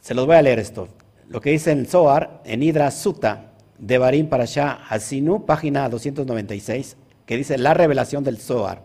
Se 0.00 0.14
los 0.14 0.26
voy 0.26 0.36
a 0.36 0.42
leer 0.42 0.58
esto. 0.58 0.88
Lo 1.28 1.40
que 1.40 1.50
dice 1.50 1.72
en 1.72 1.80
el 1.80 1.86
Zohar, 1.86 2.40
en 2.44 2.62
Hidra 2.62 2.90
Sutta, 2.90 3.52
de 3.78 3.98
Barim 3.98 4.28
Parashah 4.28 4.86
Hasinu, 4.88 5.44
página 5.44 5.88
296, 5.88 6.96
que 7.26 7.36
dice 7.36 7.58
la 7.58 7.74
revelación 7.74 8.24
del 8.24 8.38
Zohar. 8.38 8.82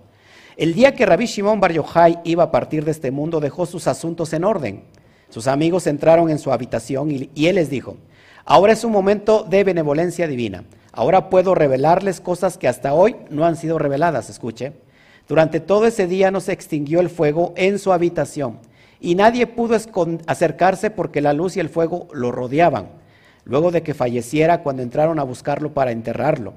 El 0.58 0.74
día 0.74 0.94
que 0.94 1.06
Rabbi 1.06 1.26
Shimon 1.26 1.60
Bar 1.60 1.74
Yochai 1.74 2.20
iba 2.24 2.44
a 2.44 2.52
partir 2.52 2.86
de 2.86 2.92
este 2.92 3.12
mundo, 3.12 3.40
dejó 3.40 3.66
sus 3.66 3.88
asuntos 3.88 4.34
en 4.34 4.44
orden. 4.44 4.84
Sus 5.30 5.48
amigos 5.48 5.88
entraron 5.88 6.30
en 6.30 6.40
su 6.40 6.52
habitación 6.52 7.10
y 7.12 7.48
él 7.48 7.56
les 7.56 7.70
dijo, 7.70 7.98
ahora 8.46 8.74
es 8.74 8.84
un 8.84 8.92
momento 8.92 9.46
de 9.50 9.64
benevolencia 9.64 10.28
divina. 10.28 10.64
Ahora 10.92 11.30
puedo 11.30 11.56
revelarles 11.56 12.22
cosas 12.22 12.58
que 12.58 12.68
hasta 12.68 12.94
hoy 12.94 13.18
no 13.30 13.46
han 13.46 13.58
sido 13.58 13.78
reveladas. 13.78 14.30
Escuche. 14.30 14.74
Durante 15.28 15.60
todo 15.60 15.88
ese 15.88 16.08
día 16.08 16.32
no 16.32 16.40
se 16.40 16.54
extinguió 16.54 17.00
el 17.00 17.10
fuego 17.10 17.54
en 17.58 17.80
su 17.80 17.92
habitación 17.92 18.60
y 19.00 19.16
nadie 19.16 19.48
pudo 19.48 19.78
acercarse 20.28 20.90
porque 20.90 21.22
la 21.22 21.34
luz 21.34 21.58
y 21.58 21.60
el 21.60 21.70
fuego 21.70 22.08
lo 22.14 22.32
rodeaban. 22.32 22.90
Luego 23.44 23.72
de 23.72 23.84
que 23.84 23.94
falleciera, 23.94 24.64
cuando 24.64 24.82
entraron 24.82 25.20
a 25.20 25.24
buscarlo 25.24 25.74
para 25.74 25.92
enterrarlo, 25.92 26.54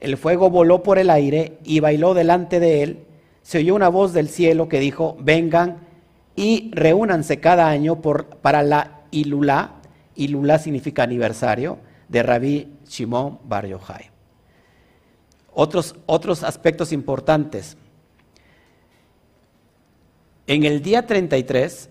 el 0.00 0.16
fuego 0.16 0.50
voló 0.50 0.82
por 0.82 0.98
el 0.98 1.10
aire 1.10 1.58
y 1.62 1.80
bailó 1.80 2.14
delante 2.14 2.58
de 2.58 2.82
él. 2.82 3.04
Se 3.42 3.58
oyó 3.58 3.76
una 3.76 3.88
voz 3.88 4.12
del 4.12 4.28
cielo 4.28 4.68
que 4.68 4.80
dijo, 4.80 5.16
vengan 5.20 5.86
y 6.34 6.72
reúnanse 6.74 7.38
cada 7.38 7.68
año 7.68 8.00
para 8.00 8.62
la 8.62 9.02
Ilulá, 9.12 9.74
Ilulá 10.24 10.58
significa 10.58 11.02
aniversario, 11.02 11.78
de 12.08 12.22
Rabí 12.22 12.72
Shimon 12.86 13.40
Bar 13.44 13.66
Yochai. 13.66 14.10
Otros, 15.54 15.94
otros 16.06 16.42
aspectos 16.42 16.92
importantes. 16.92 17.76
En 20.46 20.64
el 20.64 20.82
día 20.82 21.06
33 21.06 21.88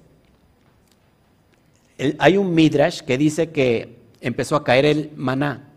hay 2.17 2.37
un 2.37 2.53
midrash 2.53 3.01
que 3.01 3.17
dice 3.17 3.51
que 3.51 3.97
empezó 4.21 4.55
a 4.55 4.63
caer 4.63 4.85
el 4.85 5.11
maná. 5.15 5.69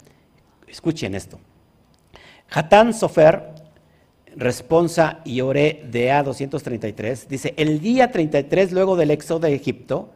Escuchen 0.67 1.15
esto. 1.15 1.39
Hatán 2.51 2.95
Sofer, 2.95 3.55
responsa 4.37 5.21
y 5.25 5.41
oré 5.41 5.85
de 5.91 6.11
A233, 6.11 7.27
dice, 7.27 7.55
el 7.57 7.81
día 7.81 8.11
33 8.11 8.73
luego 8.73 8.97
del 8.97 9.11
éxodo 9.11 9.41
de 9.41 9.55
Egipto, 9.55 10.11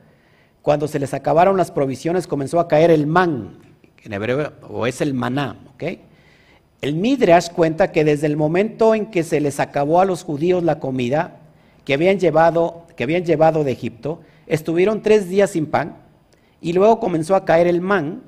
cuando 0.62 0.88
se 0.88 0.99
les 0.99 1.14
acabaron 1.14 1.57
las 1.57 1.71
provisiones, 1.71 2.27
comenzó 2.27 2.61
a 2.61 2.68
caer 2.68 2.90
el 2.90 3.07
man, 3.07 3.59
en 4.03 4.12
hebreo, 4.12 4.53
o 4.68 4.87
es 4.87 5.01
el 5.01 5.14
maná, 5.14 5.57
¿ok? 5.75 5.85
El 6.81 6.94
Midrash 6.94 7.51
cuenta 7.51 7.90
que 7.90 8.05
desde 8.05 8.27
el 8.27 8.37
momento 8.37 8.94
en 8.94 9.07
que 9.07 9.25
se 9.25 9.40
les 9.40 9.59
acabó 9.61 10.01
a 10.01 10.05
los 10.05 10.23
judíos 10.23 10.62
la 10.62 10.79
comida, 10.79 11.40
que 11.85 11.94
habían 11.94 12.18
llevado, 12.18 12.87
que 12.97 13.05
habían 13.05 13.25
llevado 13.25 13.64
de 13.64 13.73
Egipto, 13.73 14.21
estuvieron 14.47 15.03
tres 15.03 15.29
días 15.29 15.51
sin 15.51 15.66
pan 15.66 15.97
y 16.61 16.73
luego 16.73 17.01
comenzó 17.01 17.35
a 17.35 17.44
caer 17.44 17.66
el 17.66 17.81
man. 17.81 18.23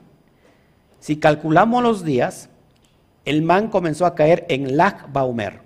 Si 0.98 1.16
calculamos 1.16 1.82
los 1.82 2.04
días, 2.04 2.48
el 3.24 3.42
man 3.42 3.68
comenzó 3.68 4.06
a 4.06 4.14
caer 4.14 4.46
en 4.48 4.76
Lag 4.76 5.12
Baumer 5.12 5.60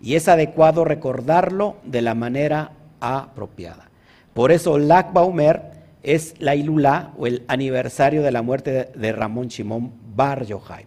y 0.00 0.14
es 0.14 0.28
adecuado 0.28 0.84
recordarlo 0.84 1.76
de 1.84 2.02
la 2.02 2.14
manera 2.14 2.72
apropiada. 3.00 3.90
Por 4.34 4.52
eso 4.52 4.78
Lag 4.78 5.12
Baumer 5.12 5.75
es 6.06 6.36
la 6.38 6.54
Ilulá 6.54 7.12
o 7.18 7.26
el 7.26 7.44
aniversario 7.48 8.22
de 8.22 8.30
la 8.30 8.40
muerte 8.40 8.92
de 8.94 9.12
Ramón 9.12 9.48
Shimón 9.48 9.92
Bar 10.14 10.46
Yochai. 10.46 10.86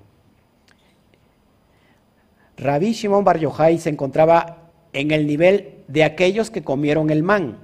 Rabí 2.58 2.94
Shimón 2.94 3.26
Bar 3.26 3.38
Yochai 3.38 3.78
se 3.80 3.90
encontraba 3.90 4.70
en 4.94 5.12
el 5.12 5.28
nivel 5.28 5.84
de 5.90 6.06
aquellos 6.06 6.50
que 6.50 6.64
comieron 6.64 7.10
el 7.10 7.22
man, 7.22 7.58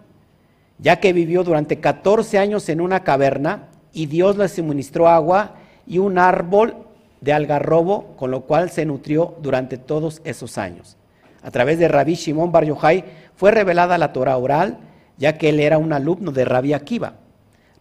ya 0.79 0.99
que 0.99 1.13
vivió 1.13 1.45
durante 1.45 1.79
14 1.79 2.39
años 2.39 2.67
en 2.67 2.81
una 2.81 3.05
caverna 3.05 3.69
y 3.93 4.07
Dios 4.07 4.35
le 4.35 4.49
suministró 4.49 5.07
agua 5.07 5.55
y 5.87 5.99
un 5.99 6.17
árbol 6.17 6.75
de 7.21 7.31
algarrobo, 7.31 8.17
con 8.17 8.31
lo 8.31 8.41
cual 8.41 8.69
se 8.69 8.85
nutrió 8.85 9.35
durante 9.41 9.77
todos 9.77 10.21
esos 10.25 10.57
años. 10.57 10.97
A 11.41 11.51
través 11.51 11.79
de 11.79 11.87
Rabí 11.87 12.15
Shimon 12.15 12.51
Bar 12.51 12.65
Yochai 12.65 13.05
fue 13.37 13.51
revelada 13.51 13.97
la 13.97 14.11
Torah 14.11 14.35
oral, 14.35 14.79
ya 15.17 15.37
que 15.37 15.47
él 15.47 15.61
era 15.61 15.77
un 15.77 15.93
alumno 15.93 16.33
de 16.33 16.43
Rabí 16.43 16.73
Akiva. 16.73 17.13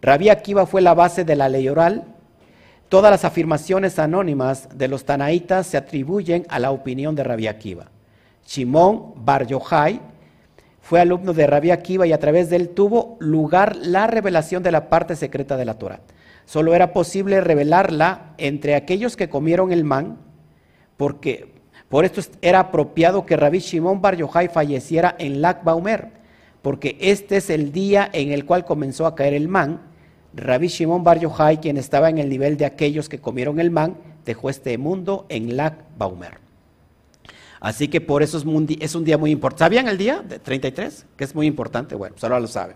Rabí 0.05 0.29
Akiva 0.29 0.67
fue 0.67 0.83
la 0.83 0.93
base 0.93 1.25
de 1.25 1.35
la 1.35 1.49
ley 1.49 1.67
oral. 1.67 2.03
Todas 2.89 3.09
las 3.09 3.25
afirmaciones 3.25 3.97
anónimas 3.97 4.69
de 4.77 4.87
los 4.87 5.03
tanaítas 5.03 5.65
se 5.65 5.77
atribuyen 5.77 6.45
a 6.47 6.59
la 6.59 6.69
opinión 6.69 7.15
de 7.15 7.23
Rabí 7.23 7.47
Akiva. 7.47 7.87
Shimon 8.45 9.25
Bar 9.25 9.47
Yochai 9.47 9.99
fue 10.79 11.01
alumno 11.01 11.33
de 11.33 11.47
Rabbi 11.47 11.71
Akiva 11.71 12.05
y 12.05 12.13
a 12.13 12.19
través 12.19 12.51
de 12.51 12.57
él 12.57 12.69
tuvo 12.69 13.17
lugar 13.19 13.77
la 13.77 14.05
revelación 14.05 14.61
de 14.61 14.71
la 14.71 14.89
parte 14.89 15.15
secreta 15.15 15.57
de 15.57 15.65
la 15.65 15.79
Torah. 15.79 16.01
Solo 16.45 16.75
era 16.75 16.93
posible 16.93 17.41
revelarla 17.41 18.35
entre 18.37 18.75
aquellos 18.75 19.17
que 19.17 19.27
comieron 19.27 19.71
el 19.71 19.83
man, 19.83 20.19
porque 20.97 21.55
por 21.89 22.05
esto 22.05 22.21
era 22.43 22.59
apropiado 22.59 23.25
que 23.25 23.37
Rabbi 23.37 23.57
Shimon 23.57 24.03
Bar 24.03 24.17
Yochai 24.17 24.49
falleciera 24.49 25.15
en 25.17 25.41
Lag 25.41 25.63
Baumer, 25.63 26.11
porque 26.61 26.95
este 27.01 27.37
es 27.37 27.49
el 27.49 27.71
día 27.71 28.07
en 28.13 28.31
el 28.31 28.45
cual 28.45 28.65
comenzó 28.65 29.07
a 29.07 29.15
caer 29.15 29.33
el 29.33 29.47
man. 29.47 29.84
Rabbi 30.35 30.67
Shimon 30.67 31.03
Bar 31.03 31.19
Yochai, 31.19 31.61
quien 31.61 31.77
estaba 31.77 32.09
en 32.09 32.17
el 32.17 32.29
nivel 32.29 32.57
de 32.57 32.65
aquellos 32.65 33.07
que 33.07 33.19
comieron 33.19 33.59
el 33.59 33.71
man, 33.71 33.97
dejó 34.25 34.49
este 34.49 34.77
mundo 34.77 35.25
en 35.29 35.55
Lag 35.55 35.85
Baumer. 35.97 36.39
Así 37.59 37.87
que 37.87 38.01
por 38.01 38.21
eso 38.21 38.37
es, 38.37 38.95
un 38.95 39.05
día 39.05 39.17
muy 39.17 39.31
importante. 39.31 39.63
¿Sabían 39.63 39.87
el 39.87 39.97
día 39.97 40.21
de 40.21 40.39
33? 40.39 41.05
Que 41.15 41.23
es 41.23 41.33
muy 41.33 41.47
importante. 41.47 41.95
Bueno, 41.95 42.13
pues 42.13 42.23
ahora 42.23 42.39
lo 42.39 42.47
saben. 42.47 42.75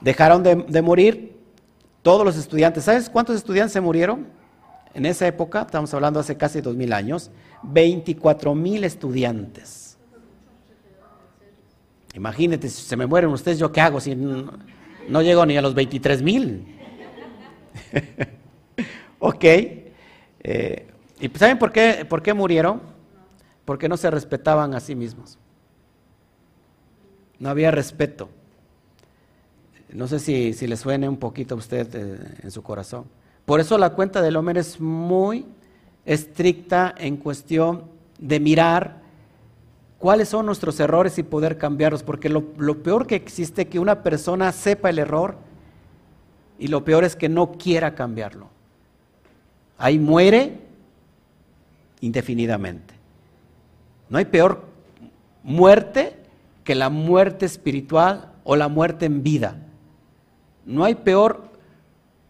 Dejaron 0.00 0.42
de, 0.42 0.82
morir 0.82 1.36
todos 2.02 2.24
los 2.24 2.36
estudiantes. 2.36 2.84
¿Sabes 2.84 3.10
cuántos 3.10 3.36
estudiantes 3.36 3.72
se 3.72 3.80
murieron? 3.80 4.28
En 4.94 5.04
esa 5.04 5.26
época, 5.26 5.62
estamos 5.62 5.92
hablando 5.92 6.20
hace 6.20 6.36
casi 6.36 6.60
dos 6.60 6.76
mil 6.76 6.92
años, 6.92 7.30
24 7.64 8.54
mil 8.54 8.84
estudiantes. 8.84 9.98
Imagínate, 12.14 12.68
si 12.68 12.82
se 12.82 12.96
me 12.96 13.06
mueren 13.06 13.30
ustedes, 13.30 13.58
¿yo 13.58 13.72
qué 13.72 13.80
hago 13.80 14.00
si 14.00 14.16
llego 15.22 15.44
ni 15.46 15.56
a 15.56 15.62
los 15.62 15.74
23 15.74 16.22
mil? 16.22 16.66
ok. 19.18 19.44
Eh, 19.44 20.86
¿Y 21.20 21.28
saben 21.30 21.58
por 21.58 21.72
qué, 21.72 22.06
por 22.08 22.22
qué 22.22 22.34
murieron? 22.34 22.94
porque 23.64 23.88
no 23.88 23.96
se 23.96 24.10
respetaban 24.10 24.74
a 24.74 24.80
sí 24.80 24.94
mismos. 24.94 25.38
No 27.38 27.48
había 27.48 27.70
respeto. 27.70 28.28
No 29.92 30.06
sé 30.06 30.18
si, 30.18 30.52
si 30.52 30.66
le 30.66 30.76
suene 30.76 31.08
un 31.08 31.16
poquito 31.16 31.54
a 31.54 31.58
usted 31.58 31.88
eh, 31.94 32.34
en 32.42 32.50
su 32.50 32.62
corazón. 32.62 33.04
Por 33.44 33.60
eso 33.60 33.78
la 33.78 33.90
cuenta 33.90 34.22
del 34.22 34.36
hombre 34.36 34.60
es 34.60 34.80
muy 34.80 35.46
estricta 36.04 36.94
en 36.96 37.16
cuestión 37.16 37.84
de 38.18 38.40
mirar 38.40 39.02
cuáles 39.98 40.28
son 40.28 40.46
nuestros 40.46 40.78
errores 40.80 41.18
y 41.18 41.22
poder 41.22 41.58
cambiarlos, 41.58 42.02
porque 42.02 42.28
lo, 42.28 42.42
peor 42.82 43.06
que 43.06 43.14
existe 43.14 43.62
es 43.62 43.68
que 43.68 43.78
una 43.78 44.02
persona 44.02 44.52
sepa 44.52 44.90
el 44.90 44.98
error 44.98 45.36
y 46.58 46.68
lo 46.68 46.84
peor 46.84 47.04
es 47.04 47.16
que 47.16 47.28
no 47.28 47.52
quiera 47.52 47.94
cambiarlo. 47.94 48.48
Ahí 49.78 49.98
muere 49.98 50.60
indefinidamente. 52.00 52.94
No 54.08 54.18
hay 54.18 54.26
peor 54.26 54.64
muerte 55.42 56.16
que 56.62 56.74
la 56.74 56.90
muerte 56.90 57.46
espiritual 57.46 58.32
o 58.44 58.56
la 58.56 58.68
muerte 58.68 59.06
en 59.06 59.22
vida. 59.22 59.56
No 60.64 60.84
hay 60.84 60.94
peor 60.94 61.44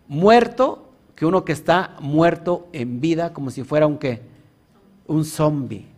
muerto 0.09 0.91
que 1.15 1.27
uno 1.27 1.45
que 1.45 1.53
está 1.53 1.97
muerto 2.01 2.69
en 2.73 3.01
vida 3.01 3.33
como 3.33 3.51
si 3.51 3.63
fuera 3.63 3.87
un? 3.87 3.99
Un 5.07 5.25
zombie. 5.25 5.94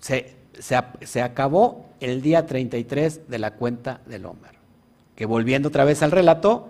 Se, 0.00 0.36
se, 0.58 1.22
acabó 1.22 1.86
el 2.00 2.22
día 2.22 2.46
33 2.46 3.28
de 3.28 3.38
la 3.38 3.52
cuenta 3.52 4.00
del 4.06 4.26
Homer. 4.26 4.52
Que 5.16 5.26
volviendo 5.26 5.68
otra 5.68 5.84
vez 5.84 6.02
al 6.02 6.10
relato, 6.10 6.68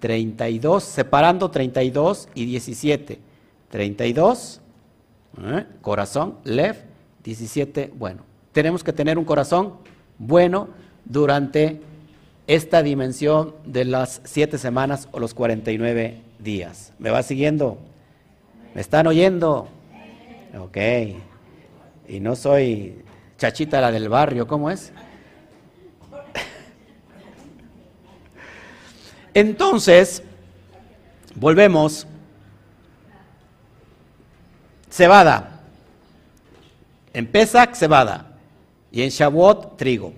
32, 0.00 0.84
separando 0.84 1.50
32 1.50 2.28
y 2.34 2.46
17. 2.46 3.20
32, 3.70 4.60
¿eh? 5.42 5.66
corazón, 5.80 6.36
lev, 6.44 6.76
17, 7.24 7.92
bueno. 7.96 8.22
Tenemos 8.52 8.82
que 8.82 8.92
tener 8.92 9.18
un 9.18 9.24
corazón 9.24 9.74
bueno 10.18 10.68
durante 11.04 11.80
esta 12.46 12.82
dimensión 12.82 13.54
de 13.64 13.84
las 13.84 14.22
siete 14.24 14.58
semanas 14.58 15.08
o 15.12 15.20
los 15.20 15.34
49 15.34 16.22
días. 16.38 16.92
¿Me 16.98 17.10
va 17.10 17.22
siguiendo? 17.22 17.78
¿Me 18.74 18.80
están 18.80 19.06
oyendo? 19.06 19.68
Ok. 20.58 20.78
Y 22.08 22.20
no 22.20 22.34
soy 22.34 23.04
chachita 23.36 23.80
la 23.82 23.92
del 23.92 24.08
barrio, 24.08 24.46
¿cómo 24.46 24.70
es? 24.70 24.92
Entonces, 29.34 30.22
volvemos. 31.34 32.06
Cebada. 34.90 35.60
En 37.12 37.26
Pesach, 37.26 37.74
cebada. 37.74 38.38
Y 38.90 39.02
en 39.02 39.10
Shavuot, 39.10 39.76
trigo. 39.76 40.14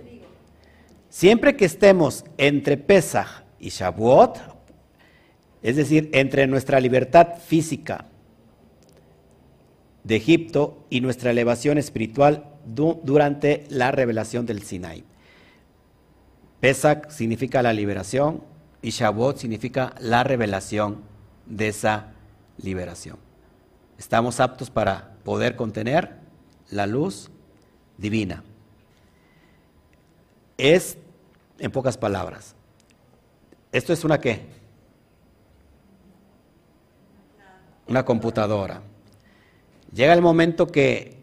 Siempre 1.09 1.57
que 1.57 1.65
estemos 1.65 2.23
entre 2.37 2.77
Pesach 2.77 3.43
y 3.59 3.67
Shavuot, 3.69 4.39
es 5.61 5.75
decir, 5.75 6.09
entre 6.13 6.47
nuestra 6.47 6.79
libertad 6.79 7.35
física 7.45 8.05
de 10.03 10.15
Egipto 10.15 10.85
y 10.89 11.01
nuestra 11.01 11.31
elevación 11.31 11.77
espiritual 11.77 12.45
durante 12.65 13.65
la 13.69 13.91
revelación 13.91 14.45
del 14.45 14.63
Sinai. 14.63 15.03
Pesach 16.59 17.09
significa 17.09 17.61
la 17.61 17.73
liberación 17.73 18.43
y 18.81 18.91
Shavuot 18.91 19.37
significa 19.37 19.93
la 19.99 20.23
revelación 20.23 21.01
de 21.45 21.67
esa 21.69 22.13
liberación. 22.57 23.17
Estamos 23.97 24.39
aptos 24.39 24.69
para 24.69 25.15
poder 25.23 25.55
contener 25.55 26.17
la 26.69 26.87
luz 26.87 27.29
divina. 27.97 28.43
Es, 30.57 30.97
en 31.59 31.71
pocas 31.71 31.97
palabras, 31.97 32.55
esto 33.71 33.93
es 33.93 34.03
una 34.03 34.19
qué? 34.19 34.45
Una 37.87 38.03
computadora. 38.05 38.81
Llega 39.93 40.13
el 40.13 40.21
momento 40.21 40.67
que 40.67 41.17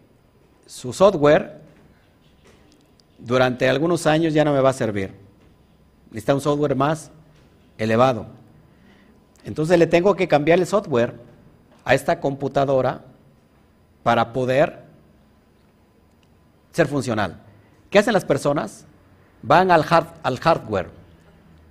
su 0.67 0.93
software 0.93 1.61
durante 3.19 3.69
algunos 3.69 4.07
años 4.07 4.35
ya 4.35 4.45
no 4.45 4.53
me 4.53 4.61
va 4.61 4.71
a 4.71 4.75
servir. 4.75 5.15
Necesita 6.11 6.35
un 6.35 6.41
software 6.41 6.77
más 6.77 7.11
elevado. 7.79 8.27
Entonces 9.45 9.79
le 9.79 9.87
tengo 9.87 10.15
que 10.15 10.29
cambiar 10.29 10.59
el 10.59 10.67
software 10.67 11.15
a 11.85 11.95
esta 11.95 12.21
computadora 12.21 13.03
para 14.03 14.33
poder 14.33 14.85
ser 16.73 16.87
funcional. 16.87 17.41
¿Qué 17.91 17.99
hacen 17.99 18.13
las 18.13 18.25
personas? 18.25 18.85
Van 19.43 19.71
al, 19.71 19.85
al 20.23 20.39
hardware. 20.39 20.91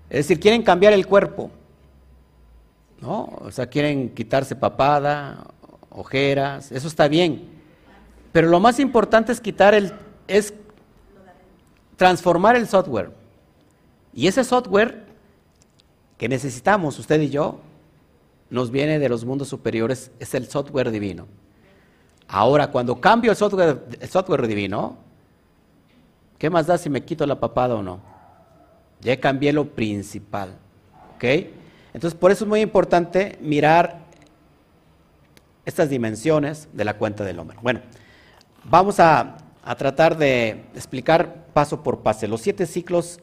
Es 0.09 0.27
decir, 0.27 0.39
quieren 0.39 0.63
cambiar 0.63 0.93
el 0.93 1.05
cuerpo. 1.05 1.51
¿No? 2.99 3.25
O 3.41 3.51
sea, 3.51 3.67
quieren 3.67 4.09
quitarse 4.15 4.55
papada, 4.55 5.45
ojeras, 5.97 6.71
eso 6.71 6.87
está 6.87 7.07
bien. 7.07 7.49
Pero 8.31 8.47
lo 8.47 8.59
más 8.59 8.79
importante 8.79 9.31
es 9.31 9.41
quitar 9.41 9.73
el, 9.73 9.91
es 10.27 10.53
transformar 11.95 12.55
el 12.55 12.67
software. 12.67 13.11
Y 14.13 14.27
ese 14.27 14.43
software 14.43 15.05
que 16.17 16.29
necesitamos, 16.29 16.97
usted 16.99 17.19
y 17.21 17.29
yo, 17.29 17.59
nos 18.49 18.71
viene 18.71 18.99
de 18.99 19.09
los 19.09 19.25
mundos 19.25 19.47
superiores, 19.47 20.11
es 20.19 20.33
el 20.35 20.47
software 20.47 20.91
divino. 20.91 21.27
Ahora, 22.27 22.71
cuando 22.71 22.99
cambio 23.01 23.31
el 23.31 23.37
software, 23.37 23.83
el 23.99 24.09
software 24.09 24.47
divino, 24.47 24.97
¿qué 26.37 26.49
más 26.49 26.67
da 26.67 26.77
si 26.77 26.89
me 26.89 27.03
quito 27.03 27.25
la 27.25 27.39
papada 27.39 27.75
o 27.75 27.81
no? 27.81 27.99
Ya 29.01 29.19
cambié 29.19 29.51
lo 29.51 29.65
principal. 29.69 30.55
¿Ok? 31.15 31.23
Entonces, 31.93 32.17
por 32.19 32.31
eso 32.31 32.43
es 32.45 32.49
muy 32.49 32.61
importante 32.61 33.37
mirar 33.41 34.06
estas 35.67 35.89
dimensiones 35.89 36.69
de 36.71 36.85
la 36.85 36.93
cuenta 36.93 37.25
del 37.25 37.37
hombre. 37.39 37.57
Bueno, 37.61 37.81
vamos 38.63 39.01
a, 39.01 39.37
tratar 39.77 40.17
de 40.17 40.63
explicar 40.73 41.47
paso 41.53 41.83
por 41.83 41.99
paso 41.99 42.25
los 42.27 42.39
siete 42.39 42.65
ciclos 42.65 43.19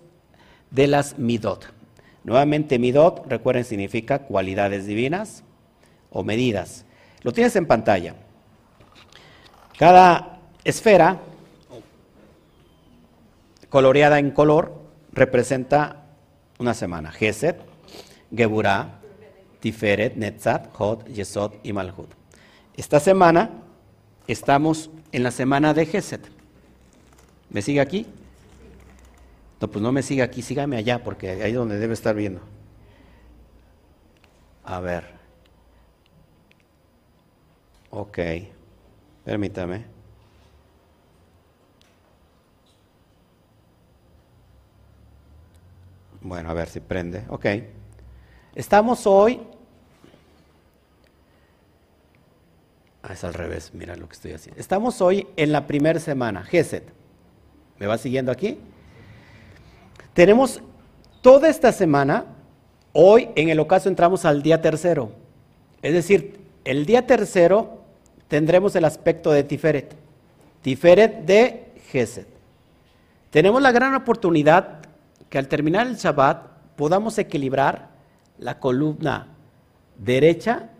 de 0.70 0.86
las 0.86 1.18
midot. 1.18 1.72
Nuevamente, 2.22 2.78
midot, 2.78 3.26
recuerden, 3.26 3.64
significa 3.64 4.18
cualidades 4.18 4.84
divinas 4.84 5.42
o 6.10 6.22
medidas. 6.22 6.84
Lo 7.22 7.32
tienes 7.32 7.56
en 7.56 7.64
pantalla. 7.64 8.14
Cada 9.78 10.38
esfera 10.64 11.20
coloreada 13.70 14.18
en 14.18 14.32
color 14.32 14.82
representa 15.14 16.04
una 16.58 16.74
semana. 16.74 17.10
Geset, 17.10 17.58
Geburah, 18.36 19.00
Tiferet, 19.60 20.14
Netzat, 20.16 20.68
Hod, 20.78 21.06
Yesod 21.06 21.54
y 21.62 21.72
Malhud. 21.72 22.23
Esta 22.76 22.98
semana 22.98 23.50
estamos 24.26 24.90
en 25.12 25.22
la 25.22 25.30
semana 25.30 25.74
de 25.74 25.86
Geset. 25.86 26.28
¿Me 27.50 27.62
sigue 27.62 27.80
aquí? 27.80 28.06
No, 29.60 29.68
pues 29.68 29.82
no 29.82 29.92
me 29.92 30.02
siga 30.02 30.24
aquí, 30.24 30.42
sígame 30.42 30.76
allá, 30.76 31.02
porque 31.02 31.30
ahí 31.30 31.52
es 31.52 31.56
donde 31.56 31.78
debe 31.78 31.94
estar 31.94 32.14
viendo. 32.14 32.40
A 34.64 34.80
ver. 34.80 35.04
Ok, 37.90 38.18
permítame. 39.24 39.84
Bueno, 46.20 46.50
a 46.50 46.54
ver 46.54 46.68
si 46.68 46.80
prende. 46.80 47.24
Ok. 47.28 47.46
Estamos 48.54 49.06
hoy. 49.06 49.40
Ah, 53.06 53.12
es 53.12 53.22
al 53.22 53.34
revés, 53.34 53.72
mira 53.74 53.96
lo 53.96 54.08
que 54.08 54.14
estoy 54.14 54.32
haciendo. 54.32 54.58
Estamos 54.58 55.02
hoy 55.02 55.26
en 55.36 55.52
la 55.52 55.66
primera 55.66 56.00
semana, 56.00 56.42
Geset. 56.42 56.84
¿Me 57.78 57.86
va 57.86 57.98
siguiendo 57.98 58.32
aquí? 58.32 58.56
Tenemos 60.14 60.62
toda 61.20 61.50
esta 61.50 61.70
semana, 61.70 62.24
hoy 62.94 63.28
en 63.36 63.50
el 63.50 63.60
ocaso 63.60 63.90
entramos 63.90 64.24
al 64.24 64.42
día 64.42 64.62
tercero. 64.62 65.12
Es 65.82 65.92
decir, 65.92 66.40
el 66.64 66.86
día 66.86 67.06
tercero 67.06 67.84
tendremos 68.28 68.74
el 68.74 68.86
aspecto 68.86 69.32
de 69.32 69.44
Tiferet. 69.44 69.94
Tiferet 70.62 71.26
de 71.26 71.74
Geset. 71.90 72.28
Tenemos 73.28 73.60
la 73.60 73.72
gran 73.72 73.94
oportunidad 73.94 74.78
que 75.28 75.36
al 75.36 75.48
terminar 75.48 75.86
el 75.88 75.96
Shabbat 75.96 76.46
podamos 76.74 77.18
equilibrar 77.18 77.90
la 78.38 78.60
columna 78.60 79.26
derecha 79.98 80.70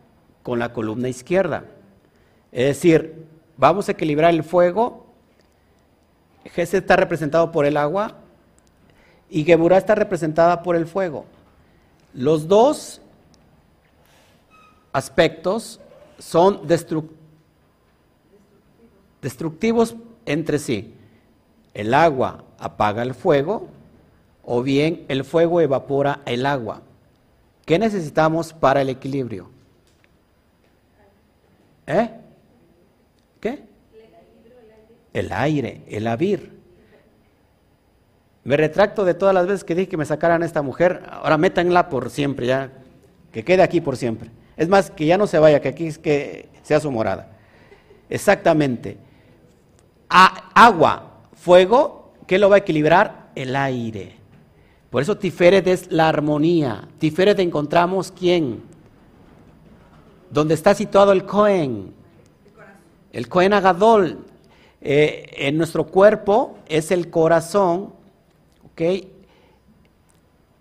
con 0.42 0.58
la 0.58 0.72
columna 0.72 1.10
izquierda. 1.10 1.64
Es 2.54 2.66
decir, 2.66 3.26
vamos 3.56 3.88
a 3.88 3.92
equilibrar 3.92 4.32
el 4.32 4.44
fuego. 4.44 5.06
Geset 6.44 6.84
está 6.84 6.94
representado 6.94 7.50
por 7.50 7.66
el 7.66 7.76
agua 7.76 8.18
y 9.28 9.42
Geburah 9.42 9.78
está 9.78 9.96
representada 9.96 10.62
por 10.62 10.76
el 10.76 10.86
fuego. 10.86 11.24
Los 12.12 12.46
dos 12.46 13.00
aspectos 14.92 15.80
son 16.20 16.60
destructivos 19.20 19.96
entre 20.24 20.60
sí. 20.60 20.94
El 21.74 21.92
agua 21.92 22.44
apaga 22.60 23.02
el 23.02 23.14
fuego 23.14 23.66
o 24.44 24.62
bien 24.62 25.04
el 25.08 25.24
fuego 25.24 25.60
evapora 25.60 26.20
el 26.24 26.46
agua. 26.46 26.82
¿Qué 27.66 27.80
necesitamos 27.80 28.52
para 28.52 28.80
el 28.80 28.90
equilibrio? 28.90 29.50
¿Eh? 31.88 32.20
El 35.14 35.32
aire, 35.32 35.82
el 35.88 36.06
avir. 36.06 36.52
Me 38.44 38.58
retracto 38.58 39.06
de 39.06 39.14
todas 39.14 39.34
las 39.34 39.46
veces 39.46 39.64
que 39.64 39.74
dije 39.74 39.88
que 39.88 39.96
me 39.96 40.04
sacaran 40.04 40.42
a 40.42 40.46
esta 40.46 40.60
mujer. 40.60 41.02
Ahora 41.10 41.38
métanla 41.38 41.88
por 41.88 42.10
siempre, 42.10 42.46
ya. 42.46 42.70
Que 43.32 43.42
quede 43.42 43.62
aquí 43.62 43.80
por 43.80 43.96
siempre. 43.96 44.30
Es 44.56 44.68
más, 44.68 44.90
que 44.90 45.06
ya 45.06 45.16
no 45.16 45.26
se 45.26 45.38
vaya, 45.38 45.60
que 45.60 45.68
aquí 45.68 45.86
es 45.86 45.98
que 45.98 46.50
sea 46.62 46.78
su 46.78 46.90
morada. 46.90 47.30
Exactamente. 48.10 48.98
agua, 50.08 51.22
fuego, 51.32 52.12
¿qué 52.26 52.38
lo 52.38 52.50
va 52.50 52.56
a 52.56 52.58
equilibrar? 52.58 53.30
El 53.34 53.56
aire. 53.56 54.16
Por 54.90 55.02
eso 55.02 55.16
Tiferet 55.16 55.66
es 55.66 55.90
la 55.90 56.08
armonía. 56.08 56.86
Tiferet 56.98 57.38
encontramos 57.40 58.12
quién? 58.12 58.62
Donde 60.30 60.54
está 60.54 60.74
situado 60.74 61.12
el 61.12 61.24
Cohen. 61.24 61.92
El 63.12 63.28
Cohen 63.28 63.54
Agadol. 63.54 64.18
Eh, 64.86 65.30
en 65.48 65.56
nuestro 65.56 65.86
cuerpo 65.86 66.58
es 66.68 66.90
el 66.90 67.08
corazón, 67.08 67.94
¿ok? 68.66 68.82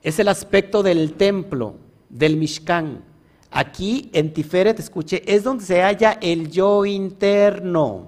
Es 0.01 0.17
el 0.17 0.29
aspecto 0.29 0.81
del 0.81 1.15
templo, 1.15 1.75
del 2.09 2.37
Mishkan. 2.37 3.03
Aquí 3.51 4.09
en 4.13 4.33
Tiferet, 4.33 4.79
escuche, 4.79 5.21
es 5.25 5.43
donde 5.43 5.65
se 5.65 5.81
halla 5.81 6.17
el 6.21 6.49
yo 6.49 6.85
interno, 6.85 8.07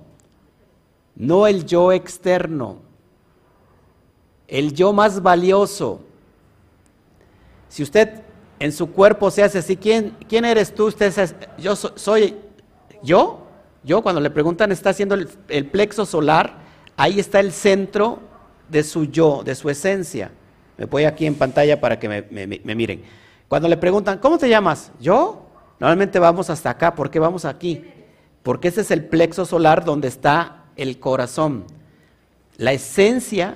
no 1.18 1.47
el 1.47 1.66
yo 1.66 1.91
externo. 1.91 2.78
El 4.47 4.74
yo 4.74 4.93
más 4.93 5.22
valioso. 5.22 5.99
Si 7.68 7.84
usted 7.84 8.22
en 8.57 8.72
su 8.72 8.89
cuerpo 8.89 9.30
se 9.32 9.43
hace 9.43 9.57
así, 9.57 9.76
¿quién, 9.76 10.16
quién 10.30 10.45
eres 10.45 10.74
tú? 10.74 10.86
Usted 10.86 11.11
yo 11.57 11.76
soy, 11.76 12.38
yo. 13.03 13.44
Yo 13.86 14.01
cuando 14.01 14.19
le 14.19 14.29
preguntan 14.31 14.71
está 14.71 14.89
haciendo 14.89 15.15
el, 15.15 15.65
plexo 15.67 16.05
solar, 16.05 16.57
ahí 16.97 17.19
está 17.19 17.39
el 17.39 17.51
centro 17.51 18.19
de 18.67 18.83
su 18.83 19.05
yo, 19.05 19.43
de 19.43 19.55
su 19.55 19.69
esencia. 19.69 20.31
Me 20.77 20.86
voy 20.86 21.05
aquí 21.05 21.25
en 21.25 21.36
pantalla 21.36 21.79
para 21.79 21.99
que 21.99 22.09
me 22.09 22.75
miren. 22.75 23.03
Cuando 23.47 23.69
le 23.69 23.77
preguntan, 23.77 24.17
¿cómo 24.17 24.38
te 24.38 24.49
llamas? 24.49 24.91
¿Yo? 24.99 25.45
Normalmente 25.79 26.19
vamos 26.19 26.49
hasta 26.49 26.71
acá. 26.71 26.95
¿Por 26.95 27.11
qué 27.11 27.19
vamos 27.19 27.45
aquí? 27.45 27.83
Porque 28.41 28.69
ese 28.69 28.81
es 28.81 28.91
el 28.91 29.05
plexo 29.05 29.45
solar 29.45 29.86
donde 29.86 30.07
está 30.07 30.65
el 30.75 30.99
corazón. 30.99 31.65
La 32.57 32.73
esencia 32.73 33.55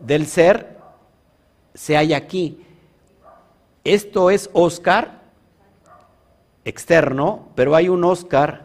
del 0.00 0.26
ser 0.26 0.78
se 1.74 1.96
halla 1.96 2.16
aquí. 2.16 2.64
Esto 3.82 4.30
es 4.30 4.48
Oscar 4.52 5.22
externo, 6.64 7.48
pero 7.54 7.74
hay 7.74 7.88
un 7.88 8.04
Oscar 8.04 8.63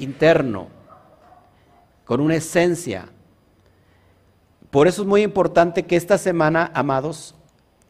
interno, 0.00 0.68
con 2.04 2.20
una 2.20 2.34
esencia. 2.34 3.06
Por 4.70 4.88
eso 4.88 5.02
es 5.02 5.08
muy 5.08 5.22
importante 5.22 5.84
que 5.84 5.96
esta 5.96 6.18
semana, 6.18 6.70
amados, 6.74 7.34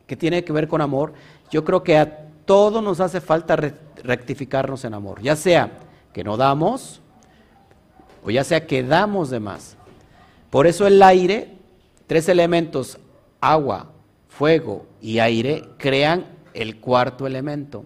que 0.06 0.16
tiene 0.16 0.44
que 0.44 0.52
ver 0.52 0.68
con 0.68 0.80
amor, 0.80 1.12
yo 1.50 1.64
creo 1.64 1.82
que 1.82 1.96
a 1.96 2.26
todos 2.44 2.82
nos 2.82 3.00
hace 3.00 3.20
falta 3.20 3.56
rectificarnos 4.02 4.84
en 4.84 4.94
amor, 4.94 5.22
ya 5.22 5.36
sea 5.36 5.70
que 6.12 6.24
no 6.24 6.36
damos 6.36 7.00
o 8.24 8.30
ya 8.30 8.44
sea 8.44 8.66
que 8.66 8.82
damos 8.82 9.30
de 9.30 9.40
más. 9.40 9.76
Por 10.50 10.66
eso 10.66 10.86
el 10.86 11.02
aire, 11.02 11.56
tres 12.06 12.28
elementos, 12.28 12.98
agua, 13.40 13.92
fuego 14.28 14.86
y 15.00 15.18
aire, 15.20 15.64
crean 15.78 16.26
el 16.54 16.80
cuarto 16.80 17.26
elemento. 17.26 17.84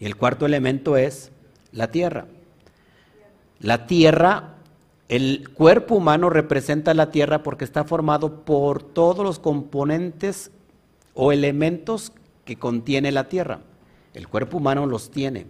Y 0.00 0.06
el 0.06 0.16
cuarto 0.16 0.46
elemento 0.46 0.96
es 0.96 1.30
la 1.72 1.90
tierra. 1.90 2.26
La 3.64 3.86
tierra, 3.86 4.56
el 5.08 5.48
cuerpo 5.48 5.94
humano 5.94 6.28
representa 6.28 6.92
la 6.92 7.10
tierra 7.10 7.42
porque 7.42 7.64
está 7.64 7.84
formado 7.84 8.44
por 8.44 8.82
todos 8.82 9.24
los 9.24 9.38
componentes 9.38 10.50
o 11.14 11.32
elementos 11.32 12.12
que 12.44 12.56
contiene 12.56 13.10
la 13.10 13.30
tierra. 13.30 13.60
El 14.12 14.28
cuerpo 14.28 14.58
humano 14.58 14.84
los 14.84 15.10
tiene. 15.10 15.46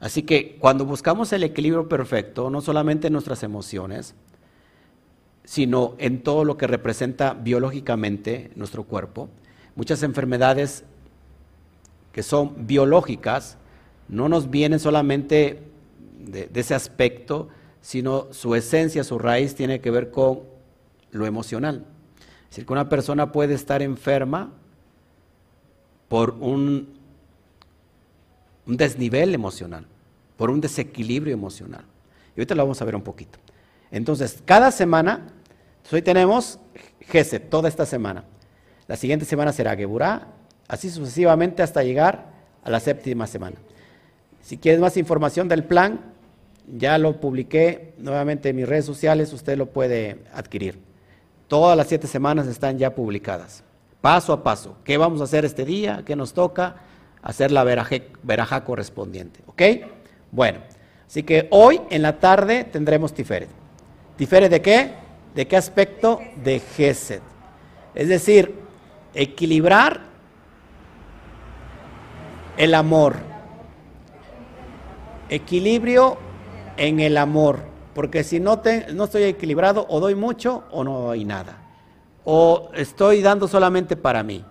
Así 0.00 0.24
que 0.24 0.56
cuando 0.58 0.84
buscamos 0.84 1.32
el 1.32 1.44
equilibrio 1.44 1.88
perfecto, 1.88 2.50
no 2.50 2.60
solamente 2.60 3.06
en 3.06 3.12
nuestras 3.12 3.44
emociones, 3.44 4.16
sino 5.44 5.94
en 5.98 6.24
todo 6.24 6.44
lo 6.44 6.56
que 6.56 6.66
representa 6.66 7.34
biológicamente 7.34 8.50
nuestro 8.56 8.82
cuerpo, 8.82 9.28
muchas 9.76 10.02
enfermedades 10.02 10.82
que 12.10 12.24
son 12.24 12.66
biológicas 12.66 13.58
no 14.08 14.28
nos 14.28 14.50
vienen 14.50 14.80
solamente 14.80 15.68
de, 16.18 16.50
ese 16.54 16.74
aspecto, 16.74 17.48
sino 17.80 18.32
su 18.32 18.54
esencia, 18.54 19.04
su 19.04 19.18
raíz 19.18 19.54
tiene 19.54 19.80
que 19.80 19.90
ver 19.90 20.10
con 20.10 20.40
lo 21.10 21.26
emocional. 21.26 21.86
Es 22.44 22.50
decir, 22.50 22.66
que 22.66 22.72
una 22.72 22.88
persona 22.88 23.32
puede 23.32 23.54
estar 23.54 23.82
enferma 23.82 24.52
por 26.08 26.30
un, 26.40 26.98
un 28.66 28.76
desnivel 28.76 29.34
emocional, 29.34 29.86
por 30.36 30.50
un 30.50 30.60
desequilibrio 30.60 31.32
emocional. 31.32 31.84
Y 32.36 32.40
ahorita 32.40 32.54
lo 32.54 32.62
vamos 32.64 32.80
a 32.82 32.84
ver 32.84 32.96
un 32.96 33.02
poquito. 33.02 33.38
Entonces, 33.90 34.42
cada 34.44 34.70
semana, 34.70 35.28
hoy 35.90 36.02
tenemos 36.02 36.58
Geset, 37.00 37.48
toda 37.48 37.68
esta 37.68 37.86
semana. 37.86 38.24
La 38.86 38.96
siguiente 38.96 39.24
semana 39.24 39.52
será 39.52 39.76
Geburá, 39.76 40.28
así 40.66 40.90
sucesivamente 40.90 41.62
hasta 41.62 41.82
llegar 41.82 42.32
a 42.62 42.70
la 42.70 42.80
séptima 42.80 43.26
semana. 43.26 43.56
Si 44.40 44.58
quieres 44.58 44.80
más 44.80 44.96
información 44.96 45.48
del 45.48 45.64
plan, 45.64 46.00
ya 46.66 46.98
lo 46.98 47.20
publiqué 47.20 47.94
nuevamente 47.98 48.50
en 48.50 48.56
mis 48.56 48.68
redes 48.68 48.84
sociales, 48.84 49.32
usted 49.32 49.56
lo 49.56 49.66
puede 49.66 50.18
adquirir. 50.32 50.78
Todas 51.46 51.76
las 51.76 51.88
siete 51.88 52.06
semanas 52.06 52.46
están 52.46 52.78
ya 52.78 52.94
publicadas 52.94 53.64
paso 54.00 54.32
a 54.32 54.42
paso. 54.42 54.76
¿Qué 54.84 54.96
vamos 54.96 55.20
a 55.20 55.24
hacer 55.24 55.44
este 55.44 55.64
día? 55.64 56.02
¿Qué 56.04 56.16
nos 56.16 56.32
toca? 56.32 56.76
Hacer 57.22 57.50
la 57.50 57.64
veraja 57.64 58.64
correspondiente. 58.64 59.40
¿Ok? 59.46 59.62
Bueno, 60.30 60.60
así 61.06 61.22
que 61.22 61.48
hoy 61.50 61.80
en 61.90 62.02
la 62.02 62.18
tarde 62.18 62.64
tendremos 62.64 63.12
Tiferet. 63.12 63.48
¿Tiferet 64.16 64.50
de 64.50 64.62
qué? 64.62 64.92
¿De 65.34 65.46
qué 65.46 65.56
aspecto? 65.56 66.20
De 66.42 66.60
Gesed. 66.60 67.22
Es 67.94 68.08
decir, 68.08 68.54
equilibrar 69.14 70.00
el 72.56 72.74
amor. 72.74 73.16
Equilibrio 75.28 76.18
en 76.76 77.00
el 77.00 77.16
amor. 77.16 77.60
Porque 77.94 78.24
si 78.24 78.40
no, 78.40 78.60
te, 78.60 78.92
no 78.92 79.04
estoy 79.04 79.24
equilibrado, 79.24 79.86
o 79.88 80.00
doy 80.00 80.14
mucho 80.14 80.64
o 80.70 80.84
no 80.84 81.00
doy 81.00 81.24
nada 81.24 81.68
o 82.30 82.68
estoy 82.74 83.22
dando 83.22 83.48
solamente 83.48 83.96
para 83.96 84.22
mí. 84.22 84.44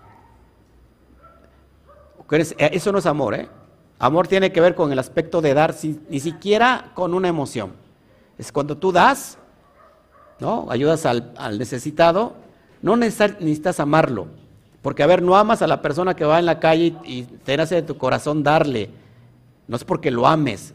Eh, 2.32 2.69
eso 2.73 2.91
no 2.91 2.97
es 2.97 3.05
amor, 3.05 3.36
¿eh? 3.36 3.47
Amor 3.99 4.28
tiene 4.28 4.51
que 4.51 4.59
ver 4.59 4.73
con 4.73 4.91
el 4.91 4.97
aspecto 4.97 5.41
de 5.41 5.53
dar, 5.53 5.75
ni 6.09 6.19
siquiera 6.19 6.89
con 6.95 7.13
una 7.13 7.28
emoción. 7.28 7.73
Es 8.36 8.51
cuando 8.51 8.78
tú 8.78 8.91
das, 8.91 9.38
¿no? 10.39 10.65
Ayudas 10.71 11.05
al, 11.05 11.59
necesitado, 11.59 12.34
no 12.82 12.95
necesitas, 12.95 13.80
amarlo. 13.80 14.25
Porque, 14.82 15.03
a 15.03 15.07
ver, 15.07 15.21
no 15.21 15.38
amas 15.38 15.61
a 15.61 15.67
la 15.67 15.80
persona 15.80 16.15
que 16.15 16.25
va 16.25 16.39
en 16.39 16.47
la 16.47 16.59
calle 16.59 16.95
y, 17.03 17.23
te 17.25 17.57
nace 17.57 17.75
de 17.75 17.84
tu 17.84 17.95
corazón 17.95 18.41
darle. 18.41 18.89
No 19.68 19.76
es 19.76 19.84
porque 19.84 20.11
lo 20.11 20.28
ames, 20.28 20.74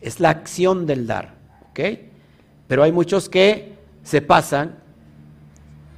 es 0.00 0.20
la 0.20 0.30
acción 0.30 0.86
del 0.86 1.06
dar, 1.06 1.34
¿ok? 1.70 1.80
Pero 2.68 2.82
hay 2.82 2.92
muchos 2.92 3.28
que 3.28 3.74
se 4.02 4.20
pasan 4.20 4.82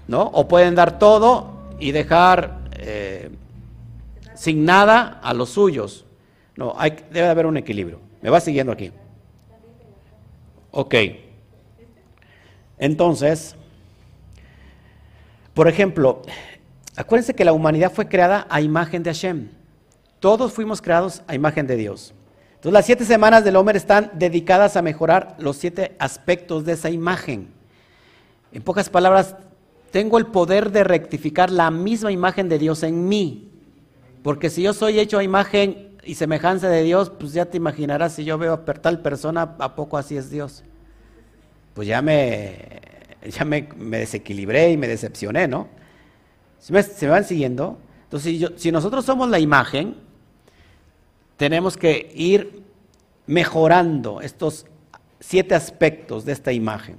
¿no? 0.06 0.22
O 0.22 0.48
pueden 0.48 0.74
dar 0.74 0.98
todo 0.98 1.52
y 1.78 1.92
dejar 1.92 2.60
eh, 2.78 3.30
sin 4.34 4.64
nada 4.64 5.20
a 5.22 5.34
los 5.34 5.50
suyos. 5.50 6.04
No, 6.56 6.74
hay, 6.76 6.96
debe 7.10 7.28
haber 7.28 7.46
un 7.46 7.56
equilibrio. 7.56 8.00
¿Me 8.22 8.30
va 8.30 8.40
siguiendo 8.40 8.72
aquí? 8.72 8.92
Ok. 10.70 10.94
Entonces, 12.78 13.56
por 15.52 15.68
ejemplo, 15.68 16.22
acuérdense 16.96 17.34
que 17.34 17.44
la 17.44 17.52
humanidad 17.52 17.92
fue 17.92 18.08
creada 18.08 18.46
a 18.50 18.60
imagen 18.60 19.02
de 19.02 19.10
Hashem. 19.10 19.48
Todos 20.24 20.54
fuimos 20.54 20.80
creados 20.80 21.20
a 21.26 21.34
imagen 21.34 21.66
de 21.66 21.76
Dios. 21.76 22.14
Entonces 22.54 22.72
las 22.72 22.86
siete 22.86 23.04
semanas 23.04 23.44
del 23.44 23.56
Homer 23.56 23.76
están 23.76 24.10
dedicadas 24.14 24.74
a 24.74 24.80
mejorar 24.80 25.36
los 25.38 25.58
siete 25.58 25.94
aspectos 25.98 26.64
de 26.64 26.72
esa 26.72 26.88
imagen. 26.88 27.48
En 28.50 28.62
pocas 28.62 28.88
palabras, 28.88 29.36
tengo 29.90 30.16
el 30.16 30.24
poder 30.24 30.72
de 30.72 30.82
rectificar 30.82 31.50
la 31.50 31.70
misma 31.70 32.10
imagen 32.10 32.48
de 32.48 32.58
Dios 32.58 32.82
en 32.84 33.06
mí. 33.06 33.50
Porque 34.22 34.48
si 34.48 34.62
yo 34.62 34.72
soy 34.72 34.98
hecho 34.98 35.18
a 35.18 35.24
imagen 35.24 35.98
y 36.02 36.14
semejanza 36.14 36.70
de 36.70 36.82
Dios, 36.84 37.10
pues 37.10 37.34
ya 37.34 37.44
te 37.44 37.58
imaginarás 37.58 38.14
si 38.14 38.24
yo 38.24 38.38
veo 38.38 38.54
a 38.54 38.64
tal 38.64 39.02
persona, 39.02 39.56
¿a 39.58 39.74
poco 39.74 39.98
así 39.98 40.16
es 40.16 40.30
Dios? 40.30 40.64
Pues 41.74 41.86
ya 41.86 42.00
me, 42.00 42.80
ya 43.28 43.44
me, 43.44 43.68
desequilibré 43.98 44.70
y 44.70 44.78
me 44.78 44.88
decepcioné, 44.88 45.48
¿no? 45.48 45.68
¿Se 46.60 46.72
me, 46.72 47.10
van 47.10 47.24
siguiendo? 47.24 47.76
Entonces, 48.04 48.52
si 48.56 48.72
nosotros 48.72 49.04
somos 49.04 49.28
la 49.28 49.38
imagen, 49.38 50.02
tenemos 51.36 51.76
que 51.76 52.12
ir 52.14 52.62
mejorando 53.26 54.20
estos 54.20 54.66
siete 55.20 55.54
aspectos 55.54 56.24
de 56.24 56.32
esta 56.32 56.52
imagen. 56.52 56.98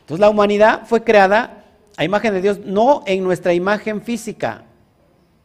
Entonces 0.00 0.20
la 0.20 0.30
humanidad 0.30 0.82
fue 0.86 1.02
creada 1.02 1.64
a 1.96 2.04
imagen 2.04 2.34
de 2.34 2.42
Dios, 2.42 2.58
no 2.58 3.02
en 3.06 3.24
nuestra 3.24 3.54
imagen 3.54 4.02
física, 4.02 4.64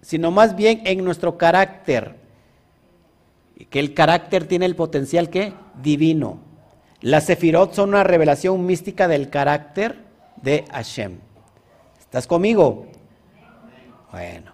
sino 0.02 0.32
más 0.32 0.56
bien 0.56 0.82
en 0.86 1.04
nuestro 1.04 1.38
carácter. 1.38 2.18
Que 3.70 3.80
el 3.80 3.94
carácter 3.94 4.48
tiene 4.48 4.66
el 4.66 4.76
potencial 4.76 5.30
que 5.30 5.54
divino. 5.82 6.40
Las 7.02 7.26
sefirot 7.26 7.74
son 7.74 7.90
una 7.90 8.04
revelación 8.04 8.66
mística 8.66 9.08
del 9.08 9.30
carácter 9.30 10.04
de 10.42 10.66
Hashem. 10.72 11.20
¿Estás 12.00 12.28
conmigo? 12.28 12.88
Bueno, 14.12 14.49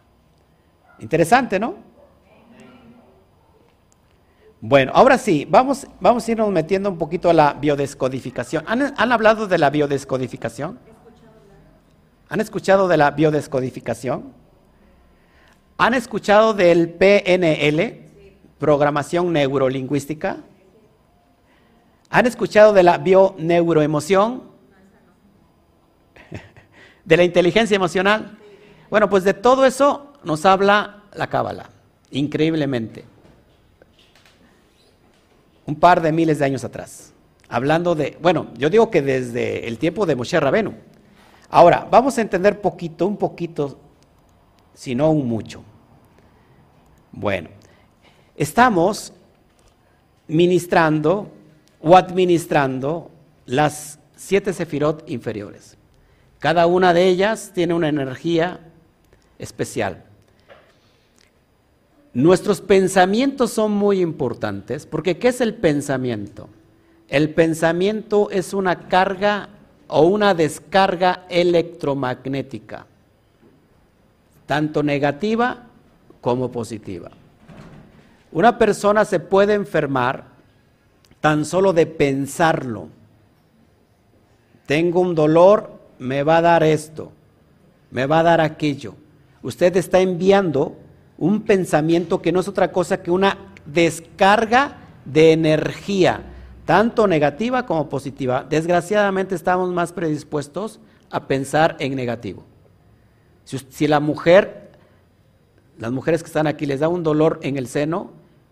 interesante, 0.99 1.59
¿no? 1.59 1.75
Bueno, 4.67 4.91
ahora 4.95 5.17
sí, 5.19 5.45
vamos, 5.47 5.85
vamos 5.99 6.27
a 6.27 6.31
irnos 6.31 6.49
metiendo 6.49 6.89
un 6.89 6.97
poquito 6.97 7.29
a 7.29 7.33
la 7.33 7.53
biodescodificación. 7.53 8.63
¿Han, 8.67 9.11
hablado 9.11 9.47
de 9.47 9.59
la 9.59 9.69
biodescodificación? 9.69 10.79
¿Han 12.29 12.41
escuchado 12.41 12.87
de 12.87 12.97
la 12.97 13.11
biodescodificación? 13.11 14.33
¿Han 15.77 15.93
escuchado 15.93 16.55
del 16.55 16.89
PNL, 16.89 18.01
programación 18.57 19.31
neurolingüística? 19.33 20.37
¿Han 22.09 22.25
escuchado 22.25 22.73
de 22.73 22.81
la 22.81 22.97
bioneuroemoción? 22.97 24.43
¿De 27.05 27.17
la 27.17 27.23
inteligencia 27.23 27.75
emocional? 27.75 28.39
Bueno, 28.89 29.09
pues 29.09 29.23
de 29.23 29.35
todo 29.35 29.65
eso 29.65 30.04
nos 30.25 30.45
habla 30.45 31.03
la 31.13 31.27
Cábala, 31.27 31.69
increíblemente. 32.11 33.05
Un 35.65 35.75
par 35.75 36.01
de 36.01 36.11
miles 36.11 36.39
de 36.39 36.45
años 36.45 36.63
atrás. 36.63 37.13
Hablando 37.47 37.95
de, 37.95 38.17
bueno, 38.21 38.47
yo 38.57 38.69
digo 38.69 38.89
que 38.89 39.01
desde 39.01 39.67
el 39.67 39.77
tiempo 39.77 40.05
de 40.05 40.15
Moshe 40.15 40.39
Rabenu. 40.39 40.73
Ahora, 41.49 41.87
vamos 41.89 42.17
a 42.17 42.21
entender 42.21 42.59
poquito, 42.59 43.05
un 43.07 43.17
poquito, 43.17 43.77
si 44.73 44.95
no 44.95 45.11
un 45.11 45.27
mucho. 45.27 45.63
Bueno, 47.11 47.49
estamos 48.35 49.13
ministrando 50.27 51.31
o 51.81 51.95
administrando 51.95 53.11
las 53.45 53.99
siete 54.15 54.53
sefirot 54.53 55.07
inferiores. 55.07 55.77
Cada 56.39 56.65
una 56.65 56.93
de 56.93 57.07
ellas 57.07 57.51
tiene 57.53 57.75
una 57.75 57.89
energía 57.89 58.59
especial. 59.37 60.03
Nuestros 62.15 62.61
pensamientos 62.61 63.51
son 63.51 63.73
muy 63.73 63.99
importantes 63.99 64.85
porque 64.85 65.17
¿qué 65.17 65.27
es 65.27 65.41
el 65.41 65.53
pensamiento? 65.53 66.47
El 67.09 67.31
pensamiento 67.31 68.29
es 68.31 68.53
una 68.53 68.87
carga 68.87 69.49
o 69.89 70.03
una 70.03 70.33
descarga 70.33 71.25
electromagnética, 71.27 72.85
tanto 74.45 74.81
negativa 74.81 75.63
como 76.21 76.53
positiva. 76.53 77.11
Una 78.31 78.57
persona 78.57 79.03
se 79.03 79.19
puede 79.19 79.53
enfermar 79.53 80.23
tan 81.19 81.43
solo 81.43 81.73
de 81.73 81.85
pensarlo. 81.85 82.87
Tengo 84.65 85.01
un 85.01 85.15
dolor, 85.15 85.69
me 85.99 86.23
va 86.23 86.37
a 86.37 86.41
dar 86.41 86.63
esto, 86.63 87.11
me 87.91 88.05
va 88.05 88.19
a 88.19 88.23
dar 88.23 88.39
aquello. 88.39 88.95
Usted 89.43 89.75
está 89.75 89.99
enviando 89.99 90.77
un 91.17 91.41
pensamiento 91.41 92.21
que 92.21 92.31
no 92.31 92.39
es 92.39 92.47
otra 92.47 92.71
cosa 92.71 93.01
que 93.01 93.11
una 93.11 93.37
descarga 93.65 94.77
de 95.05 95.31
energía, 95.31 96.23
tanto 96.65 97.07
negativa 97.07 97.65
como 97.65 97.89
positiva. 97.89 98.45
Desgraciadamente 98.47 99.35
estamos 99.35 99.71
más 99.71 99.93
predispuestos 99.93 100.79
a 101.09 101.27
pensar 101.27 101.77
en 101.79 101.95
negativo. 101.95 102.43
Si, 103.43 103.87
la 103.87 103.99
mujer, 103.99 104.71
las 105.77 105.91
mujeres 105.91 106.23
que 106.23 106.27
están 106.27 106.47
aquí 106.47 106.65
les 106.65 106.79
da 106.79 106.89
un 106.89 107.03
dolor 107.03 107.39
en 107.43 107.57
el 107.57 107.67
seno, 107.67 108.11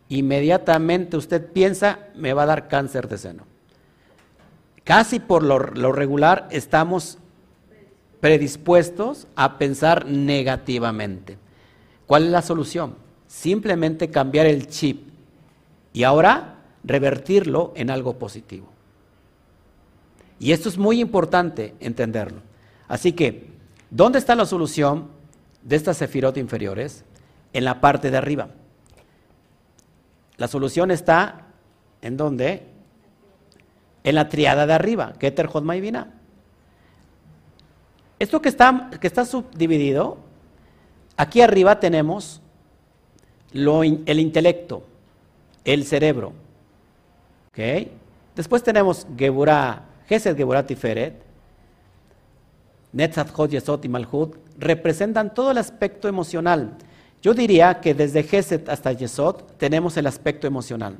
inmediatamente 0.09 1.17
usted 1.17 1.51
piensa, 1.51 1.99
me 2.15 2.33
va 2.33 2.43
a 2.43 2.47
dar 2.47 2.67
cáncer 2.67 3.07
de 3.07 3.17
seno. 3.17 3.43
Casi 4.83 5.19
por 5.19 5.43
lo 5.43 5.91
regular 5.91 6.47
estamos 6.51 7.17
predispuestos 8.19 9.27
a 9.35 9.57
pensar 9.57 10.05
negativamente. 10.05 11.42
¿Cuál 12.07 12.25
es 12.25 12.31
la 12.31 12.41
solución? 12.41 12.95
Simplemente 13.27 14.09
cambiar 14.09 14.45
el 14.45 14.67
chip 14.67 15.09
y 15.93 16.03
ahora 16.03 16.59
revertirlo 16.83 17.73
en 17.75 17.89
algo 17.89 18.17
positivo. 18.17 18.67
Y 20.39 20.51
esto 20.51 20.69
es 20.69 20.77
muy 20.77 20.99
importante 20.99 21.75
entenderlo. 21.79 22.41
Así 22.87 23.13
que, 23.13 23.49
¿dónde 23.89 24.19
está 24.19 24.35
la 24.35 24.45
solución 24.45 25.07
de 25.61 25.75
estas 25.75 25.97
sefirot 25.97 26.37
inferiores? 26.37 27.05
En 27.53 27.65
la 27.65 27.79
parte 27.79 28.11
de 28.11 28.17
arriba. 28.17 28.49
La 30.37 30.47
solución 30.47 30.91
está 30.91 31.47
en 32.01 32.17
dónde? 32.17 32.67
En 34.03 34.15
la 34.15 34.27
triada 34.27 34.65
de 34.65 34.73
arriba, 34.73 35.13
Keter 35.17 35.47
Jodma 35.47 35.77
y 35.77 35.81
esto 38.23 38.41
que 38.41 38.47
está, 38.47 38.89
que 39.01 39.07
está 39.07 39.25
subdividido, 39.25 40.17
aquí 41.17 41.41
arriba 41.41 41.79
tenemos 41.79 42.41
el 43.53 44.19
intelecto, 44.19 44.83
el 45.65 45.85
cerebro. 45.85 46.33
Después 48.35 48.63
tenemos 48.63 49.05
Geburah, 49.15 49.85
Gesed 50.07 50.35
Geburah 50.35 50.65
Tiferet, 50.65 51.21
Netzat 52.93 53.29
Hod 53.35 53.49
Yesot 53.51 53.85
y 53.85 53.89
Malhut, 53.89 54.35
representan 54.57 55.33
todo 55.33 55.51
el 55.51 55.57
aspecto 55.57 56.07
emocional. 56.07 56.77
Yo 57.21 57.33
diría 57.33 57.79
que 57.79 57.93
desde 57.93 58.23
Gesed 58.23 58.67
hasta 58.69 58.91
Yesod 58.91 59.43
tenemos 59.57 59.97
el 59.97 60.07
aspecto 60.07 60.47
emocional. 60.47 60.97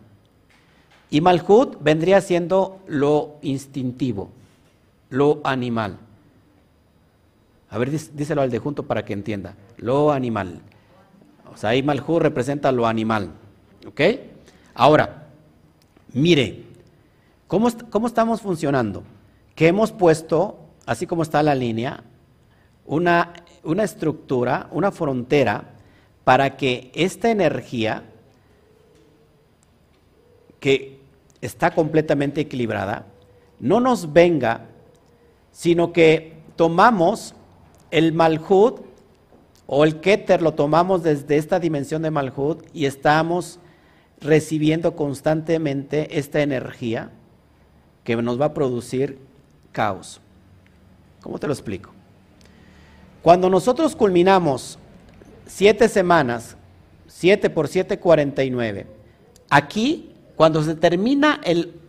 Y 1.10 1.22
Malhut 1.22 1.78
vendría 1.82 2.22
siendo 2.22 2.82
lo 2.88 3.36
instintivo, 3.42 4.30
lo 5.10 5.42
animal. 5.44 5.98
A 7.74 7.80
ver, 7.80 7.90
díselo 7.90 8.44
al 8.44 8.52
de 8.52 8.60
junto 8.60 8.84
para 8.84 9.04
que 9.04 9.14
entienda. 9.14 9.56
Lo 9.78 10.12
animal. 10.12 10.62
O 11.52 11.58
sea, 11.58 11.72
ahí 11.72 11.82
representa 11.82 12.72
lo 12.72 12.86
animal. 12.86 13.32
¿Ok? 13.88 14.00
Ahora, 14.76 15.26
mire, 16.14 16.66
¿cómo, 17.48 17.68
¿cómo, 17.90 18.06
estamos 18.06 18.42
funcionando? 18.42 19.02
Que 19.56 19.70
hemos 19.70 19.92
puesto, 19.92 20.60
así 20.86 21.08
como 21.08 21.24
está 21.24 21.42
la 21.42 21.56
línea, 21.56 22.04
una, 22.86 23.34
una 23.64 23.84
estructura, 23.84 24.68
una 24.70 24.92
frontera 24.92 25.72
para 26.24 26.56
que 26.58 26.92
esta 26.94 27.32
energía 27.32 28.04
que 30.60 31.00
está 31.42 31.74
completamente 31.74 32.42
equilibrada 32.42 33.08
no 33.60 33.80
nos 33.80 34.14
venga, 34.14 34.68
sino 35.52 35.92
que 35.92 36.38
tomamos 36.56 37.34
el 37.94 38.12
Malhut 38.12 38.82
o 39.68 39.84
el 39.84 40.00
Keter 40.00 40.42
lo 40.42 40.56
tomamos 40.56 41.04
desde 41.04 41.38
esta 41.38 41.60
dimensión 41.60 42.02
de 42.02 42.10
Malhut 42.10 42.66
y 42.74 42.88
estamos 42.88 43.60
recibiendo 44.20 44.96
constantemente 44.96 46.18
esta 46.18 46.42
energía 46.42 47.12
que 48.04 48.16
nos 48.16 48.42
va 48.42 48.46
a 48.46 48.54
producir 48.56 49.20
caos. 49.72 50.20
¿Cómo 51.22 51.38
te 51.38 51.46
lo 51.46 51.54
explico? 51.54 51.92
Cuando 53.22 53.48
nosotros 53.48 53.96
culminamos 53.96 54.80
siete 55.46 55.88
semanas, 55.88 56.58
siete 57.06 57.52
por 57.52 57.68
siete, 57.68 58.00
cuarenta 58.00 58.44
y 58.44 58.50
nueve, 58.50 58.88
aquí, 59.52 60.10
cuando 60.36 60.64
se 60.64 60.74
termina 60.74 61.40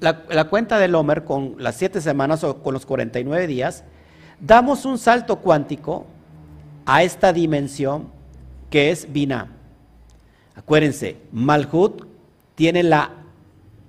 la, 0.00 0.22
la, 0.28 0.44
cuenta 0.50 0.78
del 0.78 0.94
Homer 0.94 1.24
con 1.24 1.54
las 1.58 1.76
siete 1.76 2.02
semanas 2.02 2.44
o 2.44 2.62
con 2.62 2.74
los 2.74 2.84
49 2.84 3.46
días, 3.46 3.84
damos 4.46 4.84
un 4.84 4.98
salto 4.98 5.36
cuántico 5.36 6.06
a 6.84 7.02
esta 7.02 7.32
dimensión 7.32 8.08
que 8.68 8.90
es 8.90 9.10
Binah. 9.10 9.48
Acuérdense, 10.54 11.16
Malhut 11.32 12.06
tiene 12.54 12.82
la 12.82 13.10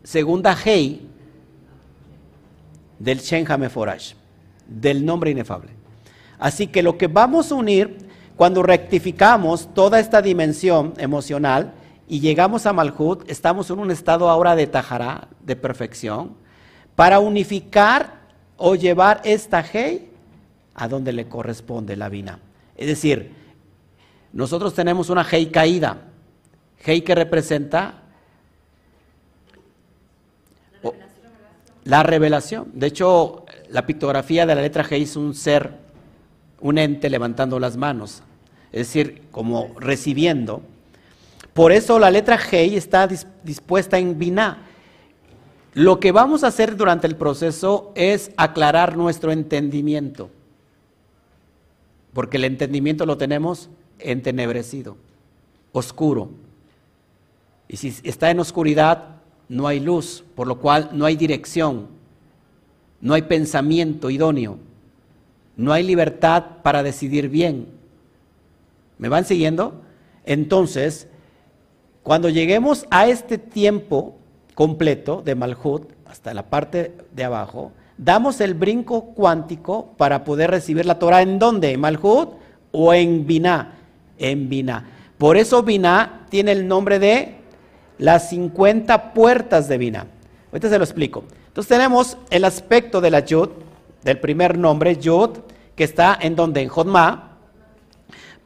segunda 0.03 0.55
Hei 0.63 1.07
del 2.99 3.19
Shen 3.19 3.49
Hameforash, 3.49 4.13
del 4.67 5.05
nombre 5.05 5.31
inefable. 5.31 5.71
Así 6.39 6.67
que 6.67 6.83
lo 6.83 6.97
que 6.97 7.07
vamos 7.07 7.51
a 7.51 7.55
unir 7.55 8.07
cuando 8.37 8.63
rectificamos 8.63 9.73
toda 9.73 9.99
esta 9.99 10.21
dimensión 10.21 10.93
emocional 10.97 11.73
y 12.07 12.19
llegamos 12.19 12.65
a 12.65 12.73
Malhut, 12.73 13.29
estamos 13.29 13.69
en 13.69 13.79
un 13.79 13.91
estado 13.91 14.29
ahora 14.29 14.55
de 14.55 14.67
Tajará, 14.67 15.27
de 15.41 15.55
perfección, 15.55 16.33
para 16.95 17.19
unificar 17.19 18.21
o 18.57 18.75
llevar 18.75 19.21
esta 19.25 19.59
Hei 19.61 20.14
a 20.76 20.88
donde 20.88 21.13
le 21.13 21.28
corresponde 21.28 21.95
la 21.95 22.09
vina. 22.09 22.39
Es 22.78 22.88
decir, 22.88 23.32
nosotros 24.34 24.73
tenemos 24.73 25.09
una 25.09 25.26
Hei 25.30 25.47
caída, 25.47 25.97
Hei 26.86 27.01
que 27.01 27.15
representa 27.15 28.01
la 31.86 32.03
revelación. 32.03 32.69
De 32.73 32.88
hecho, 32.88 33.45
la 33.69 33.86
pictografía 33.86 34.45
de 34.45 34.55
la 34.55 34.61
letra 34.61 34.86
Hei 34.88 35.03
es 35.03 35.15
un 35.15 35.34
ser, 35.34 35.71
un 36.59 36.78
ente 36.78 37.09
levantando 37.09 37.59
las 37.59 37.78
manos, 37.78 38.21
es 38.71 38.88
decir, 38.88 39.23
como 39.32 39.73
recibiendo. 39.80 40.61
Por 41.53 41.71
eso 41.71 41.97
la 41.97 42.11
letra 42.11 42.38
Hei 42.38 42.76
está 42.76 43.07
dispuesta 43.07 43.97
en 43.97 44.19
Binah. 44.19 44.57
Lo 45.73 45.99
que 45.99 46.11
vamos 46.11 46.43
a 46.43 46.47
hacer 46.47 46.76
durante 46.76 47.07
el 47.07 47.15
proceso 47.15 47.93
es 47.95 48.32
aclarar 48.36 48.97
nuestro 48.97 49.32
entendimiento 49.32 50.30
porque 52.16 52.38
el 52.38 52.45
entendimiento 52.45 53.05
lo 53.05 53.18
tenemos 53.18 53.70
entenebrecido, 53.99 54.95
oscuro. 55.74 56.30
Y 57.68 57.76
si 57.76 57.93
está 58.03 58.32
en 58.32 58.39
oscuridad, 58.39 59.18
no 59.49 59.68
hay 59.68 59.82
luz, 59.82 60.24
por 60.34 60.47
lo 60.47 60.59
cual 60.59 60.91
no 60.93 61.03
hay 61.03 61.18
dirección, 61.18 61.88
no 63.01 63.16
hay 63.16 63.24
pensamiento 63.24 64.09
idóneo, 64.09 64.59
no 65.57 65.74
hay 65.74 65.84
libertad 65.84 66.61
para 66.63 66.84
decidir 66.84 67.28
bien. 67.28 67.68
¿Me 68.97 69.09
van 69.09 69.26
siguiendo? 69.26 69.82
Entonces, 70.24 71.09
cuando 72.01 72.30
lleguemos 72.30 72.86
a 72.91 73.07
este 73.07 73.38
tiempo 73.38 74.16
completo 74.53 75.22
de 75.22 75.36
Malhut, 75.36 75.91
hasta 76.05 76.34
la 76.34 76.43
parte 76.43 76.95
de 77.13 77.26
abajo, 77.26 77.74
damos 77.97 78.41
el 78.41 78.53
brinco 78.53 79.13
cuántico 79.13 79.93
para 79.97 80.23
poder 80.23 80.51
recibir 80.51 80.85
la 80.85 80.99
Torah 80.99 81.21
en 81.21 81.39
dónde? 81.39 81.71
¿En 81.71 81.79
Malhut 81.79 82.29
o 82.71 82.93
en 82.93 83.25
Binah? 83.25 83.73
En 84.17 84.49
Binah. 84.49 84.85
Por 85.17 85.37
eso 85.37 85.63
Binah 85.63 86.25
tiene 86.29 86.51
el 86.51 86.67
nombre 86.67 86.99
de 86.99 87.35
las 87.97 88.29
50 88.29 89.13
puertas 89.13 89.67
de 89.67 89.77
Binah. 89.77 90.07
Ahorita 90.51 90.69
se 90.69 90.77
lo 90.77 90.83
explico. 90.83 91.23
Entonces 91.47 91.69
tenemos 91.69 92.17
el 92.29 92.43
aspecto 92.43 92.99
de 92.99 93.11
la 93.11 93.21
Yud, 93.21 93.49
del 94.03 94.19
primer 94.19 94.57
nombre, 94.57 94.97
Yud, 94.97 95.31
que 95.75 95.83
está 95.83 96.17
en 96.19 96.35
donde? 96.35 96.61
En 96.61 96.69
Jodma, 96.69 97.37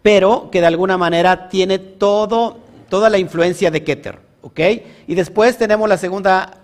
pero 0.02 0.50
que 0.52 0.62
de 0.62 0.68
alguna 0.68 0.98
manera 0.98 1.50
tiene 1.50 1.80
todo, 1.80 2.58
toda 2.88 3.10
la 3.10 3.18
influencia 3.18 3.72
de 3.72 3.84
Keter. 3.84 4.30
Y 5.08 5.16
después 5.16 5.58
tenemos 5.58 5.88
la 5.88 5.98
segunda 5.98 6.60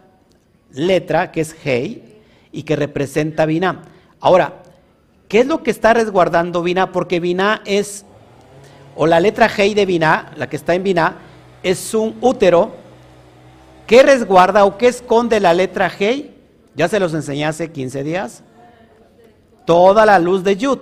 letra, 0.71 1.31
que 1.31 1.41
es 1.41 1.55
Hei, 1.63 2.03
y 2.56 2.64
que 2.64 2.76
representa 2.76 3.45
Binah. 3.45 3.84
Ahora, 4.20 4.64
¿qué 5.28 5.41
es 5.41 5.45
lo 5.45 5.62
que 5.62 5.72
está 5.72 5.93
resguardando 5.93 6.64
Binah? 6.64 6.91
Porque 6.91 7.20
Binah 7.20 7.62
es, 7.66 8.06
o 8.95 9.06
la 9.06 9.20
letra 9.20 9.49
Hei 9.56 9.74
de 9.74 9.86
Binah, 9.86 10.32
la 10.38 10.47
que 10.47 10.56
está 10.56 10.74
en 10.74 10.84
Binah, 10.84 11.18
es 11.62 11.93
un 11.93 12.16
útero 12.22 12.74
que 13.86 14.01
resguarda 14.03 14.66
o 14.66 14.78
que 14.78 14.88
esconde 14.88 15.39
la 15.39 15.53
letra 15.53 15.91
Hei. 15.99 16.34
Ya 16.76 16.88
se 16.88 16.99
los 16.99 17.14
enseñé 17.14 17.45
hace 17.45 17.72
15 17.72 18.03
días. 18.03 18.43
Toda 19.66 20.06
la 20.06 20.18
luz 20.18 20.43
de 20.43 20.56
Yud. 20.56 20.80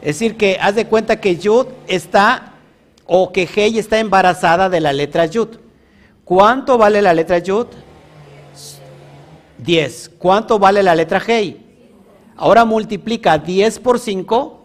Es 0.00 0.18
decir, 0.18 0.36
que 0.36 0.58
haz 0.60 0.74
de 0.74 0.86
cuenta 0.86 1.20
que 1.20 1.36
Yud 1.36 1.66
está, 1.86 2.52
o 3.06 3.32
que 3.32 3.48
Hei 3.54 3.78
está 3.78 3.98
embarazada 3.98 4.68
de 4.68 4.80
la 4.80 4.92
letra 4.92 5.26
Yud. 5.26 5.58
¿Cuánto 6.24 6.76
vale 6.76 7.02
la 7.02 7.14
letra 7.14 7.38
Yud? 7.38 7.66
10. 9.58 10.12
¿Cuánto 10.18 10.58
vale 10.58 10.82
la 10.82 10.94
letra 10.94 11.22
Hei? 11.26 11.64
Ahora 12.36 12.64
multiplica 12.64 13.38
10 13.38 13.78
por 13.78 13.98
5, 13.98 14.60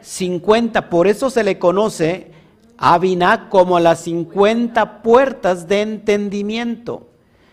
50. 0.00 0.90
Por 0.90 1.06
eso 1.06 1.30
se 1.30 1.44
le 1.44 1.58
conoce 1.58 2.30
a 2.78 2.98
Binah 2.98 3.48
como 3.48 3.80
las 3.80 4.00
50 4.00 5.02
puertas 5.02 5.66
de 5.66 5.82
entendimiento. 5.82 7.08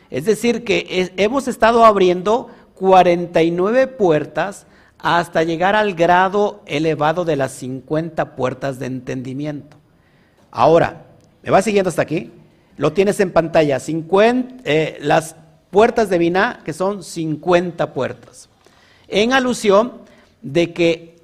Es 0.09 0.25
decir, 0.25 0.63
que 0.63 1.11
hemos 1.17 1.47
estado 1.47 1.86
abriendo 1.86 2.49
49 2.75 3.88
puertas 3.88 4.67
hasta 4.99 5.43
llegar 5.43 5.75
al 5.75 5.95
grado 5.95 6.61
elevado 6.65 7.25
de 7.25 7.36
las 7.36 7.51
50 7.53 8.36
puertas 8.36 8.79
de 8.79 8.86
entendimiento. 8.86 9.77
Ahora, 10.51 11.05
¿me 11.41 11.51
va 11.51 11.61
siguiendo 11.61 11.89
hasta 11.89 12.03
aquí? 12.03 12.31
Lo 12.77 12.93
tienes 12.93 13.19
en 13.19 13.31
pantalla, 13.31 13.79
50, 13.79 14.63
eh, 14.65 14.97
las 15.01 15.36
puertas 15.74 16.07
de 16.07 16.19
Binah, 16.19 16.61
que 16.63 16.71
son 16.71 17.03
50 17.03 17.93
puertas. 17.93 18.47
En 19.07 19.34
alusión 19.34 20.03
de 20.43 20.71
que 20.71 21.17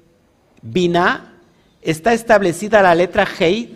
Binah 0.60 1.34
está 1.80 2.12
establecida 2.12 2.82
la 2.82 2.96
letra 2.96 3.24
Hei, 3.38 3.72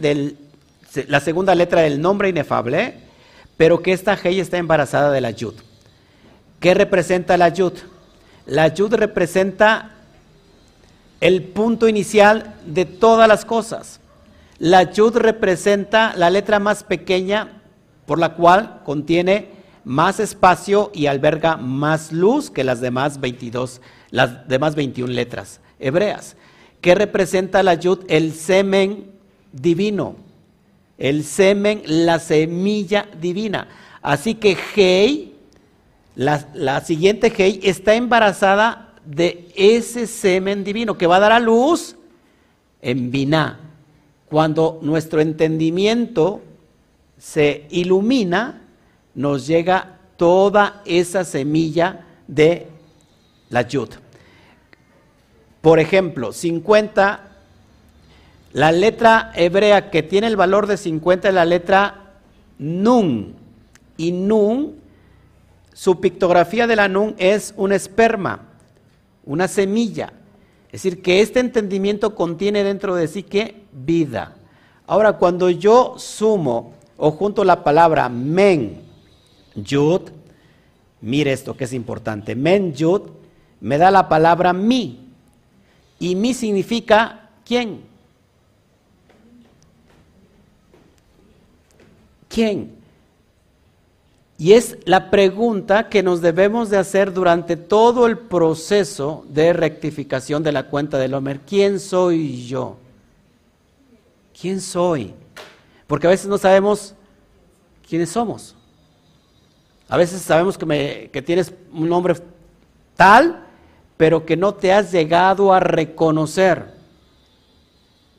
la 1.07 1.20
segunda 1.20 1.55
letra 1.55 1.83
del 1.83 2.01
nombre 2.01 2.29
inefable, 2.29 2.99
pero 3.57 3.83
que 3.83 3.93
esta 3.93 4.18
Hei 4.20 4.41
está 4.41 4.59
embarazada 4.59 5.12
de 5.12 5.20
la 5.20 5.31
Yud. 5.31 5.55
¿Qué 6.59 6.75
representa 6.75 7.37
la 7.37 7.51
Yud? 7.51 7.75
La 8.47 8.66
Yud 8.66 8.95
representa 8.95 9.93
el 11.20 11.45
punto 11.45 11.87
inicial 11.89 12.57
de 12.66 12.85
todas 12.85 13.29
las 13.29 13.45
cosas. 13.45 14.01
La 14.59 14.91
Yud 14.91 15.18
representa 15.18 16.14
la 16.16 16.31
letra 16.31 16.59
más 16.59 16.83
pequeña 16.83 17.62
por 18.07 18.18
la 18.18 18.35
cual 18.35 18.81
contiene 18.85 19.54
más 19.85 20.20
espacio 20.20 20.91
y 20.95 21.07
alberga 21.07 21.57
más 21.57 22.12
luz 22.12 22.51
que 22.51 22.64
las 22.64 22.80
demás 22.80 23.20
22, 23.20 23.80
las 24.11 24.49
demás 24.49 24.74
21 24.74 25.12
letras 25.12 25.61
hebreas. 25.78 26.37
¿Qué 26.80 26.95
representa 26.95 27.62
la 27.62 27.74
yud? 27.74 28.01
El 28.09 28.32
semen 28.32 29.11
divino. 29.53 30.16
El 30.99 31.24
semen, 31.24 31.82
la 31.87 32.18
semilla 32.18 33.09
divina. 33.20 33.68
Así 34.03 34.35
que 34.35 34.57
Hei, 34.74 35.35
la, 36.14 36.47
la 36.55 36.80
siguiente 36.82 37.32
Hei, 37.37 37.61
está 37.62 37.95
embarazada 37.95 38.93
de 39.05 39.49
ese 39.57 40.07
semen 40.07 40.64
divino 40.64 40.97
que 40.97 41.07
va 41.07 41.16
a 41.16 41.20
dar 41.20 41.32
a 41.32 41.41
luz 41.41 41.97
en 42.80 43.11
Binah. 43.11 43.61
Cuando 44.28 44.78
nuestro 44.82 45.20
entendimiento 45.20 46.43
se 47.18 47.66
ilumina, 47.70 48.64
nos 49.15 49.47
llega 49.47 49.99
toda 50.17 50.83
esa 50.85 51.25
semilla 51.25 52.05
de 52.27 52.69
la 53.51 53.62
yud. 53.62 53.89
Por 55.61 55.81
ejemplo, 55.81 56.33
50, 56.33 57.21
la 58.53 58.73
letra 58.73 59.33
hebrea 59.35 59.91
que 59.91 60.03
tiene 60.03 60.27
el 60.27 60.37
valor 60.37 60.67
de 60.67 60.77
50 60.77 61.29
es 61.29 61.35
la 61.35 61.45
letra 61.45 62.12
nun. 62.59 63.35
Y 63.97 64.12
nun, 64.12 64.75
su 65.73 66.01
pictografía 66.01 66.67
de 66.67 66.77
la 66.77 66.89
nun 66.89 67.15
es 67.19 67.55
un 67.57 67.73
esperma, 67.73 68.41
una 69.25 69.49
semilla. 69.49 70.12
Es 70.67 70.83
decir, 70.83 71.03
que 71.03 71.21
este 71.21 71.41
entendimiento 71.41 72.15
contiene 72.15 72.65
dentro 72.65 72.95
de 72.95 73.07
sí 73.09 73.23
que 73.23 73.62
vida. 73.73 74.35
Ahora, 74.87 75.15
cuando 75.15 75.49
yo 75.49 75.95
sumo 75.97 76.75
o 76.97 77.12
junto 77.12 77.45
la 77.45 77.62
palabra 77.65 78.09
men 78.09 78.83
Yud, 79.55 80.11
mire 81.01 81.33
esto 81.33 81.57
que 81.57 81.65
es 81.65 81.73
importante. 81.73 82.35
Men 82.35 82.75
Yud 82.75 83.03
me 83.61 83.79
da 83.79 83.91
la 83.91 84.09
palabra 84.09 84.53
mi. 84.53 85.09
Y 85.99 86.15
mi 86.17 86.35
significa 86.35 87.31
quién. 87.45 87.83
¿Quién? 92.29 92.75
Y 94.37 94.53
es 94.53 94.77
la 94.85 95.11
pregunta 95.11 95.89
que 95.89 96.03
nos 96.03 96.21
debemos 96.21 96.69
de 96.69 96.79
hacer 96.79 97.13
durante 97.13 97.57
todo 97.57 98.07
el 98.07 98.19
proceso 98.19 99.25
de 99.29 99.53
rectificación 99.53 100.43
de 100.43 100.53
la 100.53 100.65
cuenta 100.65 100.99
del 100.99 101.15
Homer. 101.15 101.41
¿Quién 101.41 101.79
soy 101.79 102.45
yo? 102.45 102.77
¿Quién 104.39 104.61
soy? 104.61 105.15
Porque 105.87 106.09
a 106.09 106.11
veces 106.11 106.27
no 106.27 106.37
sabemos 106.37 106.95
quiénes 107.89 108.11
somos. 108.11 108.54
A 109.89 109.97
veces 109.97 110.22
sabemos 110.22 110.57
que, 110.57 111.22
tienes 111.24 111.53
un 111.72 111.89
nombre 111.89 112.14
tal, 112.97 113.45
pero 113.97 114.24
que 114.24 114.37
no 114.37 114.55
te 114.55 114.72
has 114.72 114.91
llegado 114.91 115.53
a 115.53 115.61
reconocer. 115.61 116.72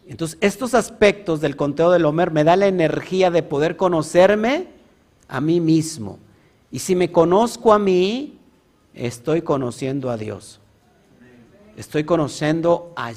Entonces, 0.08 0.38
estos 0.42 0.76
aspectos 0.76 1.42
del 1.42 1.56
conteo 1.56 1.90
del 1.90 2.06
Homer 2.06 2.30
me 2.30 2.44
da 2.44 2.56
la 2.56 2.68
energía 2.68 3.32
de 3.32 3.42
poder 3.42 3.76
conocerme 3.76 4.68
a 5.28 5.42
mí 5.42 5.60
mismo. 5.60 6.20
Y 6.72 6.80
si 6.80 6.96
me 6.96 7.12
conozco 7.12 7.74
a 7.74 7.80
mí, 7.80 8.38
estoy 8.94 9.42
conociendo 9.42 10.12
a 10.12 10.18
Dios. 10.18 10.60
Estoy 11.78 12.04
conociendo 12.04 12.94
a, 12.96 13.12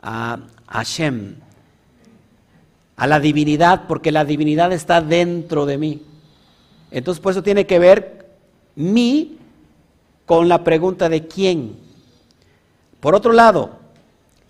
a 0.00 0.38
Hashem, 0.68 1.34
a 2.96 3.06
la 3.08 3.18
divinidad, 3.18 3.88
porque 3.88 4.12
la 4.12 4.24
divinidad 4.24 4.72
está 4.72 5.00
dentro 5.00 5.66
de 5.66 5.78
mí. 5.78 6.02
Entonces, 6.90 7.20
por 7.20 7.32
eso 7.32 7.42
tiene 7.42 7.66
que 7.66 7.78
ver 7.78 8.26
mí 8.76 9.38
con 10.26 10.48
la 10.48 10.64
pregunta 10.64 11.08
de 11.08 11.26
quién. 11.26 11.76
Por 13.00 13.14
otro 13.14 13.32
lado, 13.32 13.70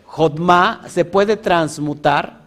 Jodma 0.05 0.83
se 0.89 1.05
puede 1.05 1.37
transmutar, 1.37 2.41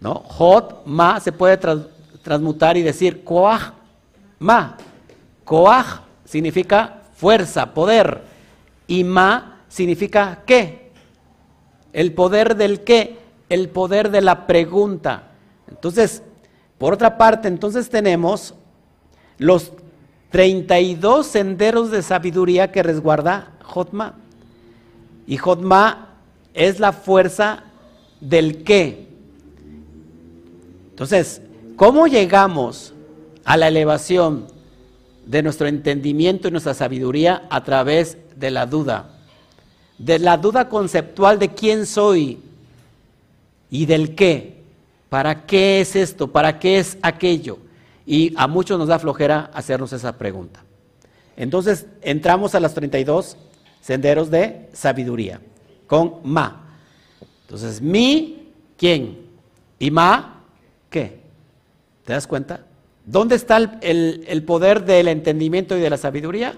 ¿no? 0.00 0.14
Jodma 0.14 1.18
se 1.20 1.32
puede 1.32 1.58
transmutar 2.22 2.76
y 2.76 2.82
decir 2.82 3.24
Koach 3.24 3.72
Ma. 4.38 4.76
Koach 5.44 6.02
significa 6.24 7.02
fuerza, 7.14 7.74
poder. 7.74 8.22
Y 8.86 9.04
Ma 9.04 9.60
significa 9.68 10.42
qué. 10.46 10.92
El 11.92 12.12
poder 12.12 12.56
del 12.56 12.84
qué. 12.84 13.18
El 13.48 13.68
poder 13.68 14.10
de 14.10 14.20
la 14.20 14.46
pregunta. 14.46 15.24
Entonces, 15.68 16.22
por 16.82 16.94
otra 16.94 17.16
parte, 17.16 17.46
entonces 17.46 17.88
tenemos 17.88 18.56
los 19.38 19.70
32 20.30 21.24
senderos 21.24 21.92
de 21.92 22.02
sabiduría 22.02 22.72
que 22.72 22.82
resguarda 22.82 23.52
Jotma. 23.62 24.16
Y 25.24 25.36
Jotma 25.36 26.08
es 26.54 26.80
la 26.80 26.92
fuerza 26.92 27.62
del 28.20 28.64
qué. 28.64 29.06
Entonces, 30.90 31.40
¿cómo 31.76 32.08
llegamos 32.08 32.92
a 33.44 33.56
la 33.56 33.68
elevación 33.68 34.48
de 35.24 35.40
nuestro 35.44 35.68
entendimiento 35.68 36.48
y 36.48 36.50
nuestra 36.50 36.74
sabiduría 36.74 37.46
a 37.48 37.62
través 37.62 38.18
de 38.34 38.50
la 38.50 38.66
duda? 38.66 39.20
De 39.98 40.18
la 40.18 40.36
duda 40.36 40.68
conceptual 40.68 41.38
de 41.38 41.50
quién 41.50 41.86
soy 41.86 42.40
y 43.70 43.86
del 43.86 44.16
qué. 44.16 44.61
¿Para 45.12 45.44
qué 45.44 45.82
es 45.82 45.94
esto? 45.94 46.32
¿Para 46.32 46.58
qué 46.58 46.78
es 46.78 46.96
aquello? 47.02 47.58
Y 48.06 48.32
a 48.34 48.46
muchos 48.46 48.78
nos 48.78 48.88
da 48.88 48.98
flojera 48.98 49.50
hacernos 49.52 49.92
esa 49.92 50.16
pregunta. 50.16 50.64
Entonces 51.36 51.84
entramos 52.00 52.54
a 52.54 52.60
los 52.60 52.72
32 52.72 53.36
senderos 53.82 54.30
de 54.30 54.70
sabiduría 54.72 55.38
con 55.86 56.20
ma. 56.24 56.64
Entonces, 57.42 57.82
mi, 57.82 58.52
¿quién? 58.78 59.18
Y 59.78 59.90
ma, 59.90 60.44
¿qué? 60.88 61.20
¿Te 62.06 62.14
das 62.14 62.26
cuenta? 62.26 62.64
¿Dónde 63.04 63.34
está 63.34 63.58
el, 63.58 64.24
el 64.26 64.44
poder 64.44 64.82
del 64.86 65.08
entendimiento 65.08 65.76
y 65.76 65.82
de 65.82 65.90
la 65.90 65.98
sabiduría? 65.98 66.54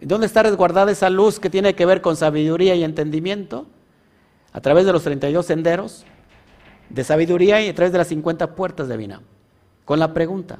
¿Dónde 0.00 0.28
está 0.28 0.44
resguardada 0.44 0.92
esa 0.92 1.10
luz 1.10 1.40
que 1.40 1.50
tiene 1.50 1.74
que 1.74 1.86
ver 1.86 2.02
con 2.02 2.14
sabiduría 2.14 2.76
y 2.76 2.84
entendimiento? 2.84 3.66
A 4.52 4.60
través 4.60 4.86
de 4.86 4.92
los 4.92 5.02
32 5.02 5.44
senderos 5.44 6.04
de 6.90 7.04
sabiduría 7.04 7.60
y 7.60 7.68
a 7.68 7.74
través 7.74 7.92
de 7.92 7.98
las 7.98 8.08
50 8.08 8.54
puertas 8.54 8.88
de 8.88 8.96
Vina. 8.96 9.22
Con 9.84 9.98
la 9.98 10.12
pregunta 10.12 10.58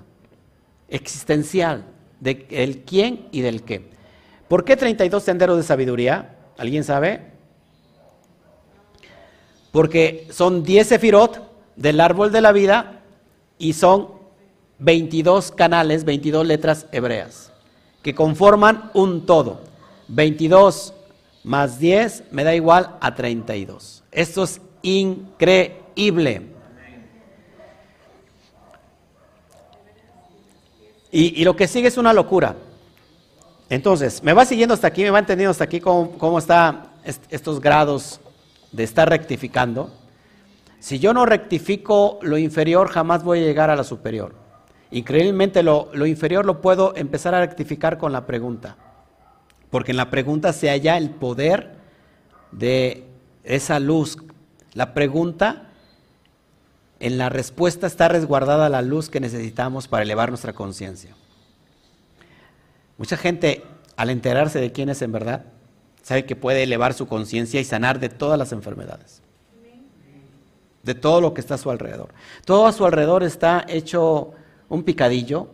existencial 0.89 1.85
de 2.21 2.47
el 2.51 2.83
quién 2.83 3.29
y 3.31 3.41
del 3.41 3.63
qué. 3.63 3.91
¿Por 4.49 4.65
qué 4.65 4.77
32 4.77 5.23
senderos 5.23 5.57
de 5.57 5.63
sabiduría? 5.63 6.37
¿Alguien 6.57 6.85
sabe? 6.85 7.33
Porque 9.71 10.27
son 10.31 10.63
10 10.63 10.87
sefirot 10.87 11.43
del 11.77 12.01
árbol 12.01 12.33
de 12.33 12.41
la 12.41 12.53
vida 12.53 13.03
y 13.59 13.75
son 13.75 14.09
22 14.79 15.53
canales, 15.53 16.05
22 16.05 16.47
letras 16.47 16.87
hebreas, 16.93 17.53
que 18.03 18.15
conforman 18.15 18.91
un 18.95 19.27
todo. 19.27 19.61
22 20.09 20.95
más 21.45 21.79
10 21.79 22.25
me 22.31 22.45
da 22.45 22.55
igual 22.55 22.97
a 23.01 23.15
32. 23.15 24.05
Esto 24.11 24.45
es 24.45 24.61
increíble. 24.83 25.88
Y, 31.11 31.43
lo 31.45 31.57
que 31.57 31.67
sigue 31.67 31.89
es 31.89 31.97
una 31.97 32.13
locura. 32.13 32.55
Entonces, 33.69 34.23
me 34.23 34.33
va 34.33 34.45
siguiendo 34.45 34.75
hasta 34.75 34.87
aquí, 34.87 35.03
me 35.03 35.11
va 35.11 35.19
entendiendo 35.19 35.51
hasta 35.51 35.65
aquí 35.65 35.81
cómo, 35.81 36.13
cómo 36.13 36.39
están 36.39 36.85
estos 37.31 37.61
grados 37.61 38.21
de 38.71 38.85
estar 38.85 39.09
rectificando. 39.09 39.91
Si 40.79 41.01
yo 41.01 41.13
no 41.13 41.27
rectifico 41.27 42.21
lo 42.23 42.39
inferior, 42.39 42.89
jamás 42.91 43.25
voy 43.25 43.41
a 43.41 43.43
llegar 43.43 43.69
a 43.69 43.75
la 43.75 43.83
superior. 43.83 44.37
Increíblemente 44.93 45.65
lo, 45.65 45.91
lo 45.93 46.07
inferior 46.07 46.47
lo 46.47 46.61
puedo 46.61 46.95
empezar 46.95 47.35
a 47.35 47.41
rectificar 47.41 47.99
con 47.99 48.13
la 48.13 48.25
pregunta. 48.25 48.77
Porque 49.69 49.91
en 49.91 49.97
la 49.97 50.11
pregunta 50.11 50.53
se 50.53 50.69
halla 50.69 50.97
el 50.97 51.11
poder 51.11 51.75
de 52.53 53.05
esa 53.43 53.81
luz. 53.81 54.17
La 54.75 54.95
pregunta 54.95 55.68
en 57.01 57.19
la 57.19 57.29
respuesta 57.29 57.87
está 57.87 58.09
resguardada 58.09 58.69
la 58.69 58.83
luz 58.83 59.09
que 59.09 59.21
necesitamos 59.21 59.89
para 59.89 60.03
elevar 60.03 60.31
nuestra 60.31 60.53
conciencia. 60.53 61.15
Mucha 62.97 63.17
gente, 63.17 63.63
al 63.97 64.11
enterarse 64.11 64.61
de 64.61 64.73
quién 64.73 64.89
es 64.89 65.01
en 65.03 65.13
verdad, 65.13 65.45
sabe 66.03 66.27
que 66.27 66.35
puede 66.35 66.65
elevar 66.65 66.95
su 66.95 67.07
conciencia 67.07 67.61
y 67.61 67.65
sanar 67.65 68.01
de 68.01 68.09
todas 68.09 68.39
las 68.39 68.53
enfermedades, 68.53 69.23
de 70.83 70.95
todo 70.95 71.21
lo 71.21 71.35
que 71.35 71.41
está 71.41 71.55
a 71.55 71.59
su 71.59 71.71
alrededor. 71.71 72.13
Todo 72.45 72.67
a 72.67 72.73
su 72.73 72.85
alrededor 72.85 73.23
está 73.23 73.65
hecho 73.69 74.33
un 74.69 74.83
picadillo, 74.83 75.51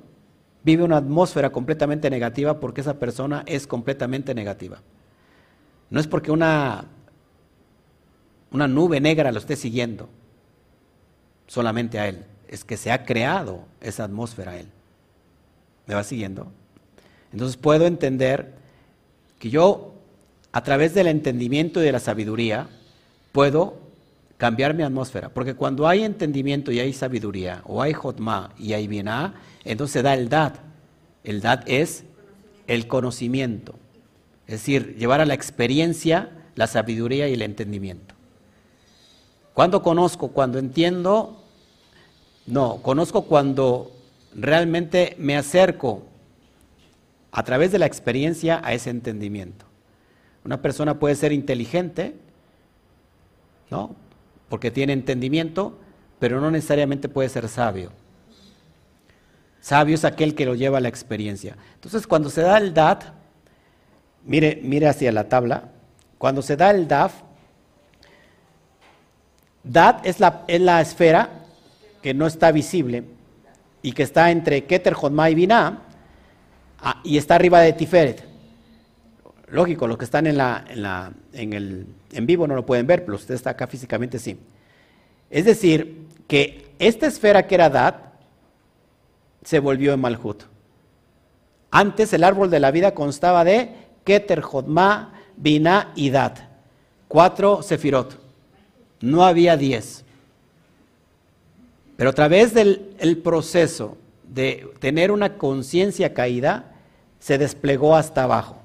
vive 0.63 0.83
una 0.83 0.97
atmósfera 0.97 1.53
completamente 1.53 2.09
negativa 2.09 2.59
porque 2.59 2.81
esa 2.81 2.99
persona 2.99 3.43
es 3.47 3.67
completamente 3.67 4.35
negativa. 4.35 4.81
No 5.91 6.01
es 6.01 6.07
porque 6.07 6.31
una, 6.31 6.87
una 8.51 8.67
nube 8.67 9.01
negra 9.01 9.31
lo 9.31 9.39
esté 9.39 9.57
siguiendo, 9.57 10.09
solamente 11.47 11.99
a 11.99 12.09
Él. 12.09 12.25
Es 12.49 12.65
que 12.65 12.77
se 12.77 12.91
ha 12.91 13.05
creado 13.05 13.65
esa 13.81 14.05
atmósfera 14.05 14.53
a 14.53 14.59
Él. 14.59 14.67
¿Me 15.87 15.95
va 15.95 16.05
siguiendo? 16.05 16.51
Entonces 17.33 17.57
puedo 17.57 17.87
entender 17.87 18.55
que 19.39 19.51
yo, 19.51 19.95
a 20.53 20.63
través 20.63 20.95
del 20.95 21.09
entendimiento 21.09 21.81
y 21.81 21.85
de 21.85 21.93
la 21.93 22.01
sabiduría, 22.01 22.69
puedo 23.33 23.79
cambiar 24.37 24.75
mi 24.75 24.83
atmósfera. 24.83 25.29
Porque 25.29 25.55
cuando 25.55 25.89
hay 25.89 26.05
entendimiento 26.05 26.71
y 26.73 26.81
hay 26.81 26.93
sabiduría, 26.93 27.63
o 27.65 27.83
hay 27.83 27.93
Jotma 27.93 28.53
y 28.59 28.73
hay 28.73 28.87
Binah, 28.87 29.35
entonces 29.65 30.03
da 30.03 30.15
el 30.15 30.29
Dad. 30.29 30.55
El 31.25 31.41
Dad 31.41 31.63
es 31.67 32.05
el 32.67 32.87
conocimiento. 32.87 33.75
Es 34.47 34.61
decir, 34.61 34.97
llevar 34.97 35.21
a 35.21 35.27
la 35.27 35.35
experiencia 35.35 36.31
la 36.55 36.67
sabiduría 36.67 37.29
y 37.29 37.35
el 37.35 37.43
entendimiento. 37.43 38.14
¿Cuándo 39.55 39.83
conozco? 39.83 40.29
Cuando 40.29 40.59
entiendo. 40.59 41.41
No, 42.47 42.83
conozco 42.83 43.23
cuando 43.23 43.91
realmente 44.35 45.15
me 45.19 45.37
acerco 45.37 46.03
a 47.33 47.43
través 47.45 47.73
de 47.73 47.79
la 47.79 47.87
experiencia 47.87 48.61
a 48.63 48.75
ese 48.75 48.91
entendimiento. 48.91 49.65
Una 50.45 50.61
persona 50.61 50.99
puede 50.99 51.15
ser 51.15 51.33
inteligente, 51.33 52.15
¿no? 53.71 53.95
Porque 54.51 54.71
tiene 54.71 54.93
entendimiento, 54.93 55.79
pero 56.19 56.41
no 56.41 56.51
necesariamente 56.51 57.09
puede 57.09 57.29
ser 57.29 57.49
sabio. 57.49 57.93
Sabio 59.61 59.95
es 59.95 60.05
aquel 60.05 60.35
que 60.35 60.45
lo 60.45 60.55
lleva 60.55 60.79
a 60.79 60.81
la 60.83 60.89
experiencia. 60.89 61.57
Entonces, 61.77 62.07
cuando 62.07 62.29
se 62.29 62.43
da 62.43 62.59
el 62.59 62.75
DAT, 62.75 63.05
mire, 64.25 64.61
mire 64.63 64.89
hacia 64.89 65.11
la 65.11 65.29
tabla, 65.29 65.71
cuando 66.19 66.43
se 66.43 66.57
da 66.57 66.71
el 66.71 66.87
DAF, 66.87 67.15
Dat 69.65 70.05
es 70.07 70.21
la, 70.21 70.45
es 70.47 70.61
la 70.61 70.81
esfera 70.83 71.31
que 72.03 72.13
no 72.13 72.27
está 72.27 72.53
visible 72.53 73.05
y 73.81 73.93
que 73.93 74.03
está 74.03 74.31
entre 74.31 74.65
Keter, 74.65 74.93
Jodma 74.93 75.31
y 75.31 75.35
Binah 75.35 75.79
ah, 76.83 77.01
y 77.03 77.17
está 77.17 77.37
arriba 77.37 77.61
de 77.61 77.73
Tiferet. 77.73 78.25
Lógico, 79.49 79.87
los 79.87 79.97
que 79.97 80.05
están 80.05 80.27
en, 80.27 80.39
en 81.33 82.27
vivo 82.27 82.47
no 82.47 82.55
lo 82.55 82.67
pueden 82.67 82.87
ver, 82.87 83.05
pero 83.05 83.17
usted 83.17 83.35
está 83.35 83.51
acá 83.51 83.67
físicamente 83.67 84.19
sí. 84.19 84.39
Es 85.31 85.47
decir, 85.47 86.09
que 86.29 86.75
esta 86.79 87.07
esfera 87.07 87.47
que 87.47 87.55
era 87.55 87.71
Dat 87.71 87.97
se 89.45 89.59
volvió 89.61 89.95
en 89.95 90.01
Malhut. 90.01 90.43
Antes 91.71 92.13
el 92.13 92.25
árbol 92.25 92.51
de 92.51 92.61
la 92.61 92.71
vida 92.71 92.95
constaba 92.95 93.45
de 93.45 93.71
Keter, 94.05 94.43
Jodma, 94.43 95.13
Binah 95.37 95.93
y 95.95 96.11
Dat. 96.11 96.39
Cuatro 97.09 97.63
sefirot 97.63 98.24
no 99.05 99.25
había 99.25 99.57
diez. 99.57 100.05
Pero 101.97 102.11
a 102.11 102.13
través 102.13 102.55
del 102.55 103.21
proceso 103.23 103.97
de 104.29 104.69
tener 104.81 105.11
una 105.11 105.37
conciencia 105.37 106.13
caída, 106.13 106.73
se 107.21 107.39
desplegó 107.39 107.95
hasta 107.95 108.25
abajo. 108.25 108.57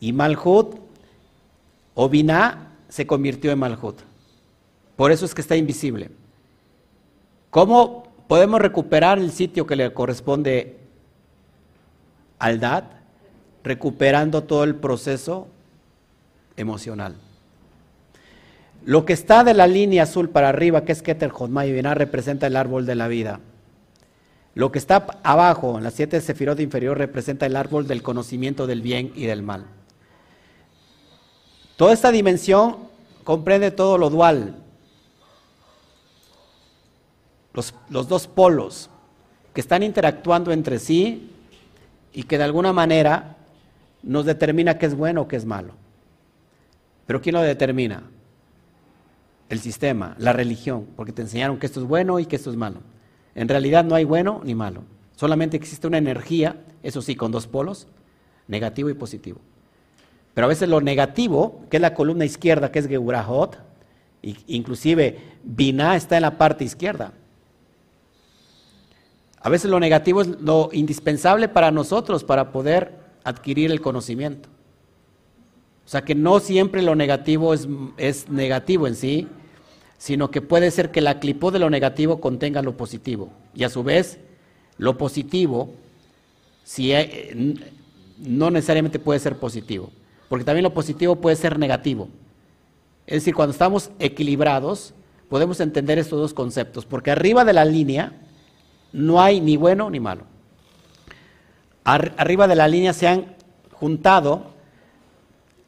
Y 0.00 0.12
Malhut 0.12 0.76
o 1.94 2.08
Binah 2.08 2.72
se 2.88 3.06
convirtió 3.06 3.50
en 3.50 3.58
Malhut. 3.58 4.00
Por 4.94 5.10
eso 5.10 5.24
es 5.24 5.34
que 5.34 5.40
está 5.40 5.56
invisible. 5.56 6.10
¿Cómo 7.50 8.12
podemos 8.28 8.60
recuperar 8.60 9.18
el 9.18 9.32
sitio 9.32 9.66
que 9.66 9.76
le 9.76 9.92
corresponde 9.94 10.76
al 12.38 12.60
DAT? 12.60 12.84
Recuperando 13.64 14.44
todo 14.44 14.64
el 14.64 14.76
proceso 14.76 15.48
emocional. 16.56 17.16
Lo 18.84 19.04
que 19.04 19.12
está 19.12 19.44
de 19.44 19.54
la 19.54 19.66
línea 19.66 20.04
azul 20.04 20.30
para 20.30 20.48
arriba, 20.48 20.84
que 20.84 20.92
es 20.92 21.02
Keter 21.02 21.30
Jodmai 21.30 21.72
Binah, 21.72 21.94
representa 21.94 22.46
el 22.46 22.56
árbol 22.56 22.86
de 22.86 22.94
la 22.94 23.08
vida. 23.08 23.40
Lo 24.54 24.72
que 24.72 24.78
está 24.78 25.06
abajo, 25.22 25.78
en 25.78 25.84
las 25.84 25.94
siete 25.94 26.20
sefirot 26.20 26.58
inferior, 26.60 26.98
representa 26.98 27.46
el 27.46 27.56
árbol 27.56 27.86
del 27.86 28.02
conocimiento 28.02 28.66
del 28.66 28.82
bien 28.82 29.12
y 29.14 29.26
del 29.26 29.42
mal. 29.42 29.66
Toda 31.76 31.92
esta 31.92 32.10
dimensión 32.10 32.88
comprende 33.24 33.70
todo 33.70 33.98
lo 33.98 34.10
dual, 34.10 34.56
los, 37.52 37.74
los 37.88 38.08
dos 38.08 38.26
polos 38.26 38.90
que 39.54 39.60
están 39.60 39.82
interactuando 39.82 40.50
entre 40.50 40.78
sí 40.78 41.30
y 42.12 42.24
que 42.24 42.38
de 42.38 42.44
alguna 42.44 42.72
manera 42.72 43.36
nos 44.02 44.24
determina 44.24 44.78
qué 44.78 44.86
es 44.86 44.94
bueno 44.94 45.22
o 45.22 45.28
qué 45.28 45.36
es 45.36 45.44
malo. 45.44 45.74
Pero 47.06 47.20
¿quién 47.20 47.34
lo 47.34 47.42
determina? 47.42 48.02
El 49.48 49.60
sistema, 49.60 50.14
la 50.18 50.32
religión, 50.32 50.86
porque 50.96 51.12
te 51.12 51.22
enseñaron 51.22 51.58
que 51.58 51.66
esto 51.66 51.80
es 51.80 51.86
bueno 51.86 52.18
y 52.18 52.26
que 52.26 52.36
esto 52.36 52.50
es 52.50 52.56
malo. 52.56 52.80
En 53.34 53.48
realidad 53.48 53.84
no 53.84 53.94
hay 53.94 54.04
bueno 54.04 54.40
ni 54.44 54.54
malo, 54.54 54.82
solamente 55.16 55.56
existe 55.56 55.86
una 55.86 55.98
energía, 55.98 56.56
eso 56.82 57.02
sí, 57.02 57.14
con 57.14 57.32
dos 57.32 57.46
polos, 57.46 57.86
negativo 58.46 58.90
y 58.90 58.94
positivo. 58.94 59.40
Pero 60.34 60.46
a 60.46 60.48
veces 60.48 60.68
lo 60.68 60.80
negativo, 60.80 61.64
que 61.70 61.78
es 61.78 61.80
la 61.80 61.94
columna 61.94 62.24
izquierda, 62.24 62.70
que 62.70 62.78
es 62.78 62.86
Geurahot, 62.86 63.58
inclusive 64.22 65.18
Binah 65.42 65.96
está 65.96 66.16
en 66.16 66.22
la 66.22 66.38
parte 66.38 66.64
izquierda. 66.64 67.12
A 69.40 69.48
veces 69.48 69.70
lo 69.70 69.80
negativo 69.80 70.20
es 70.20 70.28
lo 70.40 70.70
indispensable 70.72 71.48
para 71.48 71.70
nosotros 71.70 72.24
para 72.24 72.52
poder 72.52 72.94
adquirir 73.24 73.70
el 73.70 73.80
conocimiento. 73.80 74.48
O 75.88 75.90
sea 75.90 76.02
que 76.02 76.14
no 76.14 76.38
siempre 76.38 76.82
lo 76.82 76.94
negativo 76.94 77.54
es, 77.54 77.66
es 77.96 78.28
negativo 78.28 78.86
en 78.86 78.94
sí, 78.94 79.26
sino 79.96 80.30
que 80.30 80.42
puede 80.42 80.70
ser 80.70 80.90
que 80.90 81.00
la 81.00 81.18
clipó 81.18 81.50
de 81.50 81.58
lo 81.58 81.70
negativo 81.70 82.20
contenga 82.20 82.60
lo 82.60 82.76
positivo. 82.76 83.30
Y 83.54 83.64
a 83.64 83.70
su 83.70 83.82
vez, 83.82 84.18
lo 84.76 84.98
positivo 84.98 85.70
si, 86.62 86.92
no 88.18 88.50
necesariamente 88.50 88.98
puede 88.98 89.18
ser 89.18 89.38
positivo, 89.38 89.90
porque 90.28 90.44
también 90.44 90.64
lo 90.64 90.74
positivo 90.74 91.16
puede 91.16 91.36
ser 91.36 91.58
negativo. 91.58 92.10
Es 93.06 93.22
decir, 93.22 93.34
cuando 93.34 93.52
estamos 93.52 93.90
equilibrados, 93.98 94.92
podemos 95.30 95.58
entender 95.60 95.98
estos 95.98 96.20
dos 96.20 96.34
conceptos, 96.34 96.84
porque 96.84 97.12
arriba 97.12 97.46
de 97.46 97.54
la 97.54 97.64
línea 97.64 98.12
no 98.92 99.22
hay 99.22 99.40
ni 99.40 99.56
bueno 99.56 99.88
ni 99.88 100.00
malo. 100.00 100.24
arriba 101.82 102.46
de 102.46 102.56
la 102.56 102.68
línea 102.68 102.92
se 102.92 103.08
han 103.08 103.34
juntado 103.72 104.57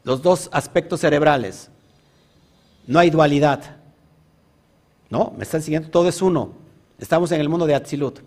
los 0.03 0.21
dos 0.21 0.49
aspectos 0.51 1.01
cerebrales. 1.01 1.69
No 2.87 2.99
hay 2.99 3.09
dualidad. 3.09 3.77
¿No? 5.09 5.33
¿Me 5.37 5.43
están 5.43 5.61
siguiendo? 5.61 5.89
Todo 5.89 6.07
es 6.07 6.21
uno. 6.21 6.53
Estamos 6.99 7.31
en 7.31 7.41
el 7.41 7.49
mundo 7.49 7.65
de 7.65 7.75
Atzilut. 7.75 8.19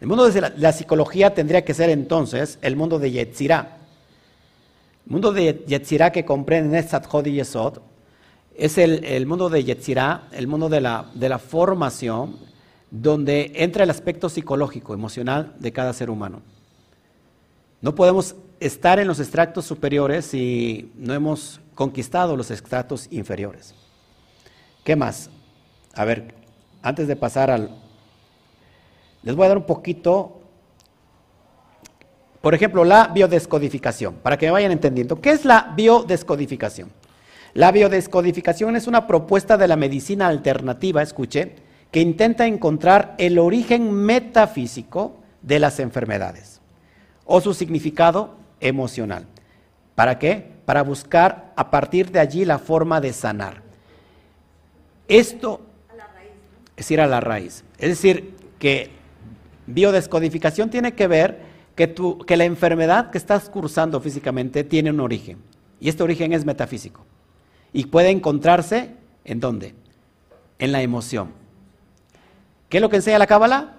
El 0.00 0.08
mundo 0.08 0.28
de 0.28 0.52
la, 0.56 0.72
psicología 0.72 1.34
tendría 1.34 1.64
que 1.64 1.74
ser 1.74 1.90
entonces 1.90 2.58
el 2.62 2.76
mundo 2.76 2.98
de 2.98 3.10
Yetzirah. 3.10 3.78
El 5.06 5.12
mundo 5.12 5.32
de 5.32 5.64
Yetzirah 5.66 6.10
que 6.10 6.24
comprende 6.24 6.76
Netzat 6.76 7.06
y 7.26 7.32
Yesod 7.32 7.78
es 8.54 8.78
el, 8.78 9.26
mundo 9.26 9.48
de 9.48 9.64
Yetzirah, 9.64 10.28
el 10.32 10.46
mundo 10.46 10.68
de 10.68 10.80
la, 10.80 11.10
de 11.14 11.28
la 11.28 11.38
formación, 11.38 12.36
donde 12.90 13.52
entra 13.54 13.84
el 13.84 13.90
aspecto 13.90 14.28
psicológico, 14.28 14.94
emocional 14.94 15.54
de 15.58 15.72
cada 15.72 15.92
ser 15.92 16.10
humano. 16.10 16.42
No 17.80 17.94
podemos 17.94 18.36
estar 18.58 18.98
en 18.98 19.06
los 19.06 19.20
extractos 19.20 19.66
superiores 19.66 20.26
si 20.26 20.92
no 20.96 21.12
hemos 21.12 21.60
conquistado 21.74 22.36
los 22.36 22.50
extractos 22.50 23.06
inferiores. 23.10 23.74
¿Qué 24.82 24.96
más? 24.96 25.30
A 25.94 26.04
ver, 26.04 26.34
antes 26.82 27.06
de 27.06 27.16
pasar 27.16 27.50
al... 27.50 27.70
Les 29.22 29.34
voy 29.34 29.44
a 29.44 29.48
dar 29.48 29.58
un 29.58 29.66
poquito, 29.66 30.40
por 32.40 32.54
ejemplo, 32.54 32.84
la 32.84 33.08
biodescodificación, 33.08 34.14
para 34.16 34.38
que 34.38 34.46
me 34.46 34.52
vayan 34.52 34.72
entendiendo. 34.72 35.20
¿Qué 35.20 35.30
es 35.30 35.44
la 35.44 35.72
biodescodificación? 35.76 36.90
La 37.52 37.72
biodescodificación 37.72 38.76
es 38.76 38.86
una 38.86 39.06
propuesta 39.06 39.56
de 39.56 39.68
la 39.68 39.76
medicina 39.76 40.28
alternativa, 40.28 41.02
escuche, 41.02 41.56
que 41.90 42.00
intenta 42.00 42.46
encontrar 42.46 43.14
el 43.18 43.38
origen 43.38 43.90
metafísico 43.92 45.16
de 45.42 45.58
las 45.58 45.80
enfermedades 45.80 46.55
o 47.26 47.40
su 47.40 47.52
significado 47.52 48.34
emocional. 48.60 49.26
¿Para 49.94 50.18
qué? 50.18 50.52
Para 50.64 50.82
buscar 50.82 51.52
a 51.56 51.70
partir 51.70 52.10
de 52.10 52.20
allí 52.20 52.44
la 52.44 52.58
forma 52.58 53.00
de 53.00 53.12
sanar. 53.12 53.62
Esto 55.08 55.60
es 56.76 56.90
ir 56.90 57.00
a 57.00 57.06
la 57.06 57.20
raíz. 57.20 57.64
Es 57.78 57.90
decir, 57.90 58.34
que 58.58 58.90
biodescodificación 59.66 60.70
tiene 60.70 60.92
que 60.92 61.06
ver 61.06 61.40
que, 61.74 61.94
que 62.26 62.36
la 62.36 62.44
enfermedad 62.44 63.10
que 63.10 63.18
estás 63.18 63.48
cursando 63.48 64.00
físicamente 64.00 64.64
tiene 64.64 64.90
un 64.90 65.00
origen. 65.00 65.38
Y 65.80 65.88
este 65.88 66.02
origen 66.02 66.32
es 66.32 66.44
metafísico. 66.44 67.04
Y 67.72 67.86
puede 67.86 68.10
encontrarse 68.10 68.94
en 69.24 69.40
dónde? 69.40 69.74
En 70.58 70.72
la 70.72 70.82
emoción. 70.82 71.30
¿Qué 72.68 72.78
es 72.78 72.80
lo 72.80 72.88
que 72.88 72.96
enseña 72.96 73.18
la 73.18 73.26
Cábala? 73.26 73.74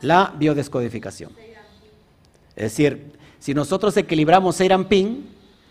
La 0.00 0.34
biodescodificación. 0.36 1.32
Es 2.56 2.64
decir, 2.64 3.12
si 3.38 3.54
nosotros 3.54 3.96
equilibramos 3.96 4.60
Ping, 4.88 5.24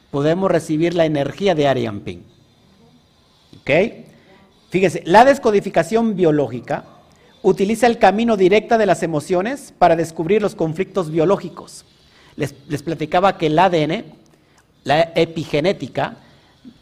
podemos 0.09 0.51
recibir 0.51 0.93
la 0.93 1.05
energía 1.05 1.55
de 1.55 1.91
Ping. 2.03 2.23
¿Ok? 3.61 3.71
Fíjese, 4.69 5.03
la 5.05 5.25
descodificación 5.25 6.15
biológica 6.15 6.85
utiliza 7.43 7.87
el 7.87 7.97
camino 7.97 8.37
directo 8.37 8.77
de 8.77 8.85
las 8.85 9.03
emociones 9.03 9.73
para 9.77 9.95
descubrir 9.95 10.41
los 10.41 10.55
conflictos 10.55 11.11
biológicos. 11.11 11.85
Les, 12.35 12.53
platicaba 12.83 13.37
que 13.37 13.47
el 13.47 13.59
ADN, 13.59 14.05
la 14.83 15.11
epigenética, 15.15 16.17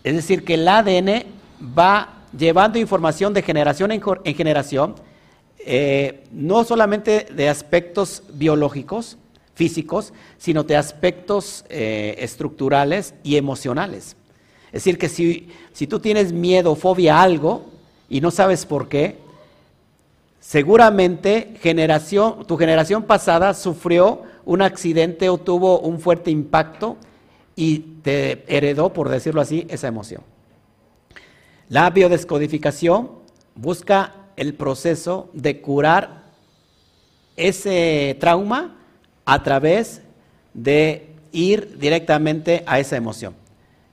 es 0.03 0.15
decir, 0.15 0.43
que 0.43 0.55
el 0.55 0.67
ADN 0.67 1.23
va 1.77 2.23
llevando 2.37 2.77
información 2.77 3.33
de 3.33 3.41
generación 3.41 3.91
en, 3.91 4.35
generación, 4.35 4.95
eh, 5.65 6.23
no 6.31 6.63
solamente 6.63 7.27
de 7.31 7.49
aspectos 7.49 8.23
biológicos, 8.33 9.17
físicos, 9.59 10.13
sino 10.37 10.63
de 10.63 10.77
aspectos 10.77 11.65
eh, 11.67 12.15
estructurales 12.19 13.13
y 13.23 13.35
emocionales. 13.35 14.15
Es 14.67 14.83
decir, 14.85 14.97
que 14.97 15.09
si, 15.09 15.49
si 15.73 15.85
tú 15.85 15.99
tienes 15.99 16.31
miedo 16.31 16.71
o 16.71 16.75
fobia 16.77 17.17
a 17.17 17.23
algo, 17.23 17.65
y 18.07 18.21
no 18.21 18.31
sabes 18.31 18.65
por 18.65 18.87
qué, 18.87 19.17
seguramente 20.39 21.55
generación, 21.61 22.47
tu 22.47 22.55
generación 22.55 23.03
pasada 23.03 23.53
sufrió 23.53 24.21
un 24.45 24.61
accidente 24.61 25.27
o 25.27 25.37
tuvo 25.37 25.81
un 25.81 25.99
fuerte 25.99 26.31
impacto 26.31 26.95
y 27.53 27.79
te 28.01 28.45
heredó, 28.47 28.93
por 28.93 29.09
decirlo 29.09 29.41
así, 29.41 29.67
esa 29.69 29.89
emoción. 29.89 30.21
La 31.67 31.89
biodescodificación 31.89 33.09
busca 33.55 34.15
el 34.37 34.53
proceso 34.53 35.29
de 35.33 35.59
curar 35.59 36.23
ese 37.35 38.15
trauma 38.21 38.77
a 39.29 39.43
través 39.43 40.01
de 40.55 41.13
ir 41.31 41.77
directamente 41.77 42.63
a 42.65 42.79
esa 42.79 42.97
emoción. 42.97 43.35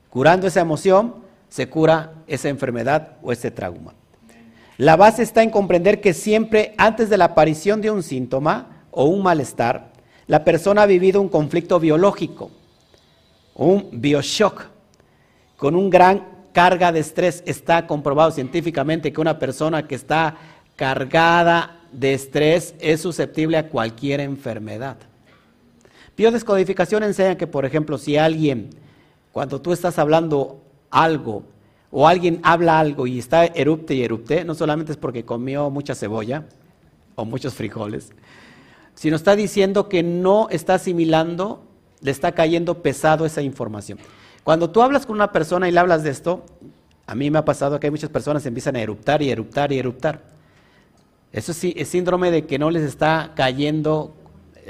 Curando 0.08 0.46
esa 0.46 0.62
emoción, 0.62 1.16
se 1.50 1.68
cura 1.68 2.14
esa 2.26 2.48
enfermedad 2.48 3.18
o 3.22 3.32
ese 3.32 3.50
trauma. 3.50 3.92
La 4.78 4.96
base 4.96 5.22
está 5.22 5.42
en 5.42 5.50
comprender 5.50 6.00
que 6.00 6.14
siempre 6.14 6.74
antes 6.78 7.10
de 7.10 7.18
la 7.18 7.26
aparición 7.26 7.82
de 7.82 7.90
un 7.90 8.02
síntoma 8.02 8.84
o 8.90 9.04
un 9.04 9.22
malestar, 9.22 9.92
la 10.26 10.42
persona 10.42 10.82
ha 10.82 10.86
vivido 10.86 11.20
un 11.20 11.28
conflicto 11.28 11.78
biológico, 11.78 12.50
un 13.54 13.90
bioshock, 13.92 14.68
con 15.58 15.76
un 15.76 15.90
gran 15.90 16.24
carga 16.52 16.92
de 16.92 17.00
estrés. 17.00 17.42
Está 17.44 17.86
comprobado 17.86 18.30
científicamente 18.30 19.12
que 19.12 19.20
una 19.20 19.38
persona 19.38 19.86
que 19.86 19.96
está 19.96 20.36
cargada 20.76 21.82
de 21.92 22.14
estrés 22.14 22.74
es 22.80 23.02
susceptible 23.02 23.58
a 23.58 23.68
cualquier 23.68 24.20
enfermedad. 24.20 24.96
Biodescodificación 26.16 27.02
enseña 27.02 27.36
que, 27.36 27.46
por 27.46 27.64
ejemplo, 27.64 27.98
si 27.98 28.16
alguien, 28.16 28.70
cuando 29.32 29.60
tú 29.60 29.72
estás 29.72 29.98
hablando 29.98 30.62
algo, 30.90 31.44
o 31.90 32.08
alguien 32.08 32.40
habla 32.42 32.78
algo 32.78 33.06
y 33.06 33.18
está 33.18 33.44
erupte 33.46 33.94
y 33.94 34.02
erupte, 34.02 34.44
no 34.44 34.54
solamente 34.54 34.92
es 34.92 34.98
porque 34.98 35.24
comió 35.24 35.70
mucha 35.70 35.94
cebolla 35.94 36.44
o 37.14 37.24
muchos 37.24 37.54
frijoles, 37.54 38.10
sino 38.94 39.16
está 39.16 39.36
diciendo 39.36 39.88
que 39.88 40.02
no 40.02 40.48
está 40.50 40.74
asimilando, 40.74 41.64
le 42.00 42.10
está 42.10 42.32
cayendo 42.32 42.82
pesado 42.82 43.24
esa 43.26 43.42
información. 43.42 43.98
Cuando 44.42 44.70
tú 44.70 44.82
hablas 44.82 45.06
con 45.06 45.16
una 45.16 45.32
persona 45.32 45.68
y 45.68 45.72
le 45.72 45.80
hablas 45.80 46.02
de 46.02 46.10
esto, 46.10 46.44
a 47.06 47.14
mí 47.14 47.30
me 47.30 47.38
ha 47.38 47.44
pasado 47.44 47.78
que 47.78 47.86
hay 47.86 47.90
muchas 47.90 48.10
personas 48.10 48.42
que 48.42 48.48
empiezan 48.48 48.76
a 48.76 48.80
eruptar 48.80 49.22
y 49.22 49.30
eruptar 49.30 49.72
y 49.72 49.78
eruptar. 49.78 50.22
Eso 51.32 51.52
sí, 51.52 51.74
es 51.76 51.88
síndrome 51.88 52.30
de 52.30 52.46
que 52.46 52.58
no 52.58 52.70
les 52.70 52.82
está 52.82 53.32
cayendo 53.34 54.14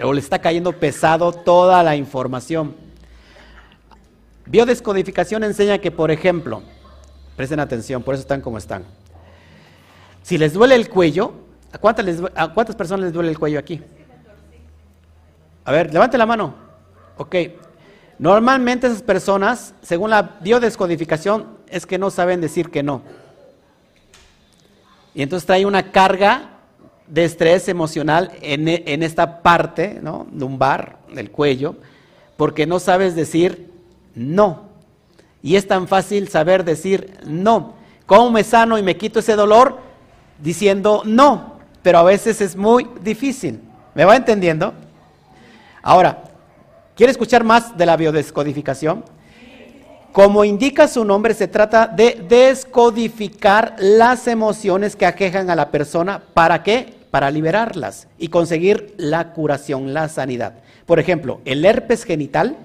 o 0.03 0.13
les 0.13 0.25
está 0.25 0.41
cayendo 0.41 0.73
pesado 0.73 1.33
toda 1.33 1.83
la 1.83 1.97
información. 1.97 2.75
Biodescodificación 4.47 5.45
enseña 5.45 5.79
que, 5.79 5.91
por 5.91 6.11
ejemplo, 6.11 6.63
Presten 7.37 7.61
atención, 7.61 8.03
por 8.03 8.15
eso 8.15 8.23
están 8.23 8.41
como 8.41 8.57
están. 8.57 8.85
Si 10.23 10.39
les 10.39 10.55
duele 10.55 10.75
el 10.75 10.89
cuello, 10.89 11.35
¿a 11.71 11.79
cuántas, 11.79 12.75
personas 12.75 13.05
les 13.05 13.13
duele 13.13 13.29
el 13.29 13.39
cuello 13.39 13.59
aquí? 13.59 13.83
A 15.65 15.73
ver, 15.73 15.93
levante 15.93 16.17
la 16.17 16.25
mano. 16.25 16.55
Ok. 17.19 17.37
Normalmente 18.19 18.87
esas 18.87 19.03
personas, 19.03 19.75
según 19.83 20.09
la 20.11 20.39
biodescodificación, 20.41 21.59
es 21.69 21.85
que 21.85 21.99
no 21.99 22.11
saben 22.11 22.41
decir 22.41 22.71
que 22.71 22.83
no. 22.83 23.03
Y 25.15 25.23
entonces 25.23 25.47
trae 25.47 25.67
una 25.67 25.93
carga 25.93 26.56
de 27.09 27.25
estrés 27.25 27.69
emocional 27.69 28.33
en, 28.41 28.69
en 28.69 29.03
esta 29.03 29.43
parte, 29.43 29.99
¿no? 30.03 30.27
Lumbar, 30.33 30.99
del 31.13 31.31
cuello, 31.31 31.77
porque 32.37 32.67
no 32.67 32.79
sabes 32.79 33.15
decir 33.15 33.71
no. 34.15 34.67
Y 35.43 35.57
es 35.57 35.69
tan 35.69 35.87
fácil 35.87 36.29
saber 36.29 36.65
decir 36.65 37.19
no. 37.25 37.75
¿Cómo 38.07 38.31
me 38.31 38.45
sano 38.45 38.79
y 38.79 38.83
me 38.83 38.97
quito 38.97 39.21
ese 39.21 39.37
dolor? 39.37 39.79
Diciendo 40.41 41.03
no. 41.05 41.57
Pero 41.83 41.99
a 41.99 42.03
veces 42.03 42.41
es 42.41 42.57
muy 42.57 42.87
difícil. 43.03 43.61
¿Me 43.95 44.05
va 44.05 44.17
entendiendo? 44.17 44.75
Ahora, 45.83 46.25
¿quiere 46.97 47.13
escuchar 47.13 47.45
más 47.45 47.77
de 47.77 47.87
la 47.87 47.97
biodescodificación? 47.97 49.05
Como 50.17 50.47
indica 50.47 50.89
su 50.89 51.05
nombre, 51.05 51.35
se 51.35 51.47
trata 51.47 51.87
de 51.87 52.25
descodificar 52.27 53.77
las 53.79 54.27
emociones 54.29 54.97
que 54.97 55.05
aquejan 55.05 55.51
a 55.51 55.55
la 55.55 55.71
persona. 55.71 56.23
¿Para 56.33 56.63
qué? 56.63 56.95
Para 57.11 57.31
liberarlas 57.31 58.09
y 58.17 58.29
conseguir 58.29 58.95
la 58.97 59.35
curación, 59.35 59.93
la 59.93 60.09
sanidad. 60.09 60.55
Por 60.87 60.99
ejemplo, 61.01 61.43
el 61.45 61.67
herpes 61.67 62.05
genital 62.05 62.57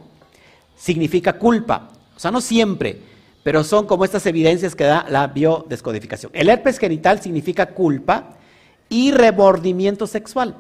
significa 0.77 1.33
culpa. 1.33 1.89
O 2.15 2.19
sea, 2.21 2.31
no 2.31 2.39
siempre, 2.39 3.01
pero 3.43 3.65
son 3.65 3.85
como 3.85 4.05
estas 4.05 4.25
evidencias 4.27 4.73
que 4.73 4.85
da 4.85 5.05
la 5.09 5.27
biodescodificación. 5.27 6.31
El 6.33 6.47
herpes 6.47 6.77
genital 6.77 7.21
significa 7.21 7.65
culpa 7.65 8.29
y 8.87 9.11
remordimiento 9.11 10.07
sexual. 10.07 10.55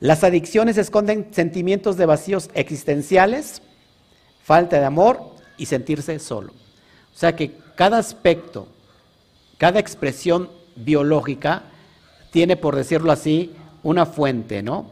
Las 0.00 0.24
adicciones 0.24 0.76
esconden 0.76 1.28
sentimientos 1.30 1.96
de 1.96 2.06
vacíos 2.06 2.50
existenciales, 2.54 3.62
falta 4.42 4.80
de 4.80 4.86
amor 4.86 5.31
y 5.62 5.66
sentirse 5.66 6.18
solo. 6.18 6.52
O 7.14 7.16
sea 7.16 7.36
que 7.36 7.52
cada 7.76 7.96
aspecto, 7.96 8.66
cada 9.58 9.78
expresión 9.78 10.50
biológica 10.74 11.62
tiene, 12.32 12.56
por 12.56 12.74
decirlo 12.74 13.12
así, 13.12 13.54
una 13.84 14.04
fuente, 14.04 14.60
¿no? 14.60 14.90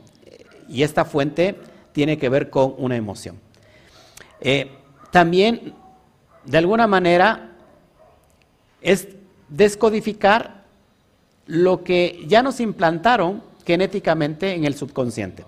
Y 0.68 0.84
esta 0.84 1.04
fuente 1.04 1.56
tiene 1.90 2.18
que 2.18 2.28
ver 2.28 2.50
con 2.50 2.76
una 2.78 2.94
emoción. 2.94 3.40
Eh, 4.40 4.70
también, 5.10 5.74
de 6.44 6.58
alguna 6.58 6.86
manera, 6.86 7.56
es 8.80 9.08
descodificar 9.48 10.62
lo 11.46 11.82
que 11.82 12.24
ya 12.28 12.44
nos 12.44 12.60
implantaron 12.60 13.42
genéticamente 13.66 14.54
en 14.54 14.64
el 14.66 14.76
subconsciente. 14.76 15.44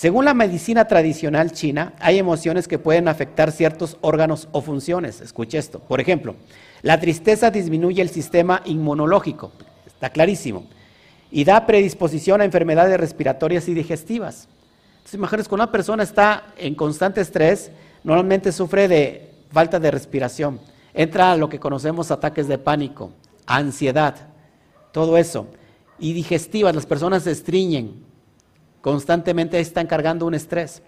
Según 0.00 0.24
la 0.24 0.32
medicina 0.32 0.86
tradicional 0.88 1.52
china, 1.52 1.92
hay 1.98 2.18
emociones 2.18 2.66
que 2.66 2.78
pueden 2.78 3.06
afectar 3.06 3.52
ciertos 3.52 3.98
órganos 4.00 4.48
o 4.50 4.62
funciones. 4.62 5.20
Escuche 5.20 5.58
esto. 5.58 5.78
Por 5.78 6.00
ejemplo, 6.00 6.36
la 6.80 6.98
tristeza 6.98 7.50
disminuye 7.50 8.00
el 8.00 8.08
sistema 8.08 8.62
inmunológico, 8.64 9.52
está 9.86 10.08
clarísimo, 10.08 10.64
y 11.30 11.44
da 11.44 11.66
predisposición 11.66 12.40
a 12.40 12.46
enfermedades 12.46 12.98
respiratorias 12.98 13.68
y 13.68 13.74
digestivas. 13.74 14.48
Entonces, 14.92 15.16
imagínense, 15.16 15.50
cuando 15.50 15.64
una 15.64 15.72
persona 15.72 16.02
está 16.02 16.46
en 16.56 16.74
constante 16.74 17.20
estrés, 17.20 17.70
normalmente 18.02 18.52
sufre 18.52 18.88
de 18.88 19.34
falta 19.52 19.78
de 19.78 19.90
respiración, 19.90 20.60
entra 20.94 21.32
a 21.32 21.36
lo 21.36 21.50
que 21.50 21.60
conocemos 21.60 22.10
ataques 22.10 22.48
de 22.48 22.56
pánico, 22.56 23.12
ansiedad, 23.44 24.14
todo 24.92 25.18
eso, 25.18 25.48
y 25.98 26.14
digestivas, 26.14 26.74
las 26.74 26.86
personas 26.86 27.24
se 27.24 27.32
estriñen, 27.32 28.08
constantemente 28.80 29.60
están 29.60 29.86
cargando 29.86 30.26
un 30.26 30.34
estrés. 30.34 30.82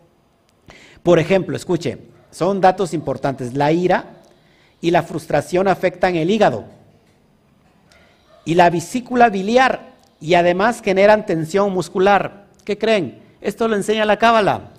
Por 1.02 1.18
ejemplo, 1.18 1.56
escuche, 1.56 1.98
son 2.30 2.60
datos 2.60 2.94
importantes. 2.94 3.54
La 3.54 3.72
ira 3.72 4.22
y 4.80 4.90
la 4.90 5.02
frustración 5.02 5.68
afectan 5.68 6.16
el 6.16 6.30
hígado 6.30 6.64
y 8.44 8.54
la 8.54 8.70
vesícula 8.70 9.30
biliar 9.30 9.92
y 10.20 10.34
además 10.34 10.82
generan 10.82 11.26
tensión 11.26 11.72
muscular. 11.72 12.46
¿Qué 12.64 12.78
creen? 12.78 13.22
Esto 13.40 13.68
lo 13.68 13.76
enseña 13.76 14.04
la 14.04 14.18
cábala. 14.18 14.70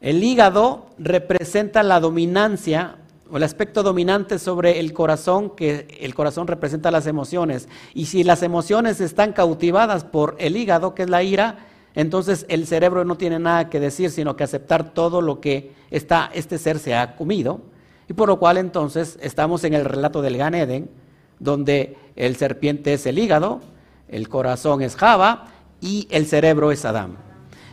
El 0.00 0.22
hígado 0.22 0.86
representa 0.98 1.82
la 1.82 2.00
dominancia 2.00 2.96
o 3.30 3.36
el 3.36 3.44
aspecto 3.44 3.82
dominante 3.82 4.38
sobre 4.38 4.80
el 4.80 4.92
corazón, 4.92 5.50
que 5.50 5.86
el 6.00 6.14
corazón 6.14 6.48
representa 6.48 6.90
las 6.90 7.06
emociones. 7.06 7.68
Y 7.94 8.06
si 8.06 8.24
las 8.24 8.42
emociones 8.42 9.00
están 9.00 9.32
cautivadas 9.32 10.04
por 10.04 10.36
el 10.38 10.56
hígado, 10.56 10.94
que 10.94 11.04
es 11.04 11.10
la 11.10 11.22
ira, 11.22 11.66
entonces 11.94 12.46
el 12.48 12.66
cerebro 12.66 13.04
no 13.04 13.16
tiene 13.16 13.38
nada 13.38 13.68
que 13.68 13.80
decir, 13.80 14.10
sino 14.10 14.36
que 14.36 14.44
aceptar 14.44 14.94
todo 14.94 15.20
lo 15.20 15.40
que 15.40 15.72
está, 15.90 16.30
este 16.32 16.58
ser 16.58 16.78
se 16.78 16.94
ha 16.94 17.16
comido. 17.16 17.60
Y 18.08 18.14
por 18.14 18.28
lo 18.28 18.38
cual 18.38 18.58
entonces 18.58 19.18
estamos 19.22 19.64
en 19.64 19.74
el 19.74 19.84
relato 19.84 20.22
del 20.22 20.36
Gan 20.36 20.54
Eden, 20.54 20.90
donde 21.38 21.96
el 22.16 22.36
serpiente 22.36 22.94
es 22.94 23.06
el 23.06 23.18
hígado, 23.18 23.60
el 24.08 24.28
corazón 24.28 24.82
es 24.82 24.96
Java 24.96 25.48
y 25.80 26.06
el 26.10 26.26
cerebro 26.26 26.72
es 26.72 26.84
Adán. 26.84 27.16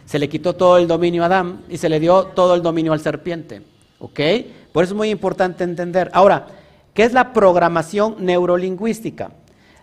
Se 0.06 0.20
le 0.20 0.28
quitó 0.28 0.56
todo 0.56 0.78
el 0.78 0.88
dominio 0.88 1.24
a 1.24 1.28
Adán 1.28 1.62
y 1.70 1.78
se 1.78 1.90
le 1.90 2.00
dio 2.00 2.26
todo 2.28 2.56
el 2.56 2.62
dominio 2.62 2.94
al 2.94 3.00
serpiente. 3.00 3.62
¿Ok? 4.00 4.20
Por 4.72 4.84
eso 4.84 4.94
es 4.94 4.98
muy 4.98 5.10
importante 5.10 5.64
entender. 5.64 6.10
Ahora, 6.14 6.48
¿qué 6.94 7.04
es 7.04 7.14
la 7.14 7.34
programación 7.34 8.16
neurolingüística? 8.20 9.32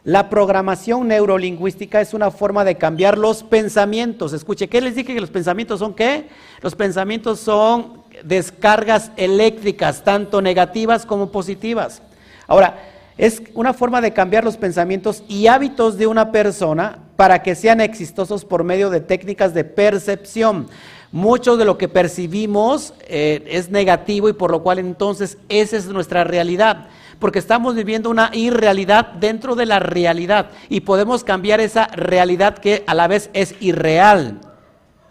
La 0.07 0.30
programación 0.30 1.09
neurolingüística 1.09 2.00
es 2.00 2.14
una 2.14 2.30
forma 2.30 2.64
de 2.64 2.76
cambiar 2.76 3.18
los 3.18 3.42
pensamientos. 3.42 4.32
Escuche, 4.32 4.68
¿qué 4.68 4.80
les 4.80 4.94
dije 4.94 5.12
que 5.12 5.20
los 5.20 5.32
pensamientos 5.32 5.80
son 5.80 5.94
qué? 5.94 6.28
Los 6.62 6.76
pensamientos 6.76 7.40
son 7.40 8.04
descargas 8.22 9.11
eléctricas, 9.16 10.04
tanto 10.04 10.40
negativas 10.40 11.04
como 11.07 11.32
positivas. 11.32 12.02
Ahora, 12.46 12.78
es 13.18 13.42
una 13.54 13.74
forma 13.74 14.00
de 14.00 14.12
cambiar 14.12 14.44
los 14.44 14.57
pensamientos 14.57 15.24
y 15.26 15.48
hábitos 15.48 15.98
de 15.98 16.07
una 16.07 16.30
persona 16.30 17.00
para 17.16 17.42
que 17.42 17.57
sean 17.57 17.80
exitosos 17.80 18.44
por 18.44 18.62
medio 18.62 18.90
de 18.90 19.00
técnicas 19.00 19.54
de 19.54 19.64
percepción. 19.64 20.68
Mucho 21.11 21.57
de 21.57 21.64
lo 21.64 21.78
que 21.78 21.88
percibimos 21.88 22.94
eh, 23.09 23.42
es 23.48 23.70
negativo 23.70 24.28
y 24.28 24.34
por 24.34 24.52
lo 24.52 24.62
cual 24.62 24.78
entonces 24.78 25.36
esa 25.48 25.76
es 25.76 25.86
nuestra 25.86 26.22
realidad 26.22 26.90
porque 27.18 27.38
estamos 27.38 27.74
viviendo 27.74 28.10
una 28.10 28.30
irrealidad 28.32 29.06
dentro 29.12 29.54
de 29.54 29.66
la 29.66 29.78
realidad 29.78 30.50
y 30.68 30.80
podemos 30.80 31.24
cambiar 31.24 31.60
esa 31.60 31.86
realidad 31.88 32.58
que 32.58 32.84
a 32.86 32.94
la 32.94 33.08
vez 33.08 33.30
es 33.32 33.54
irreal. 33.60 34.40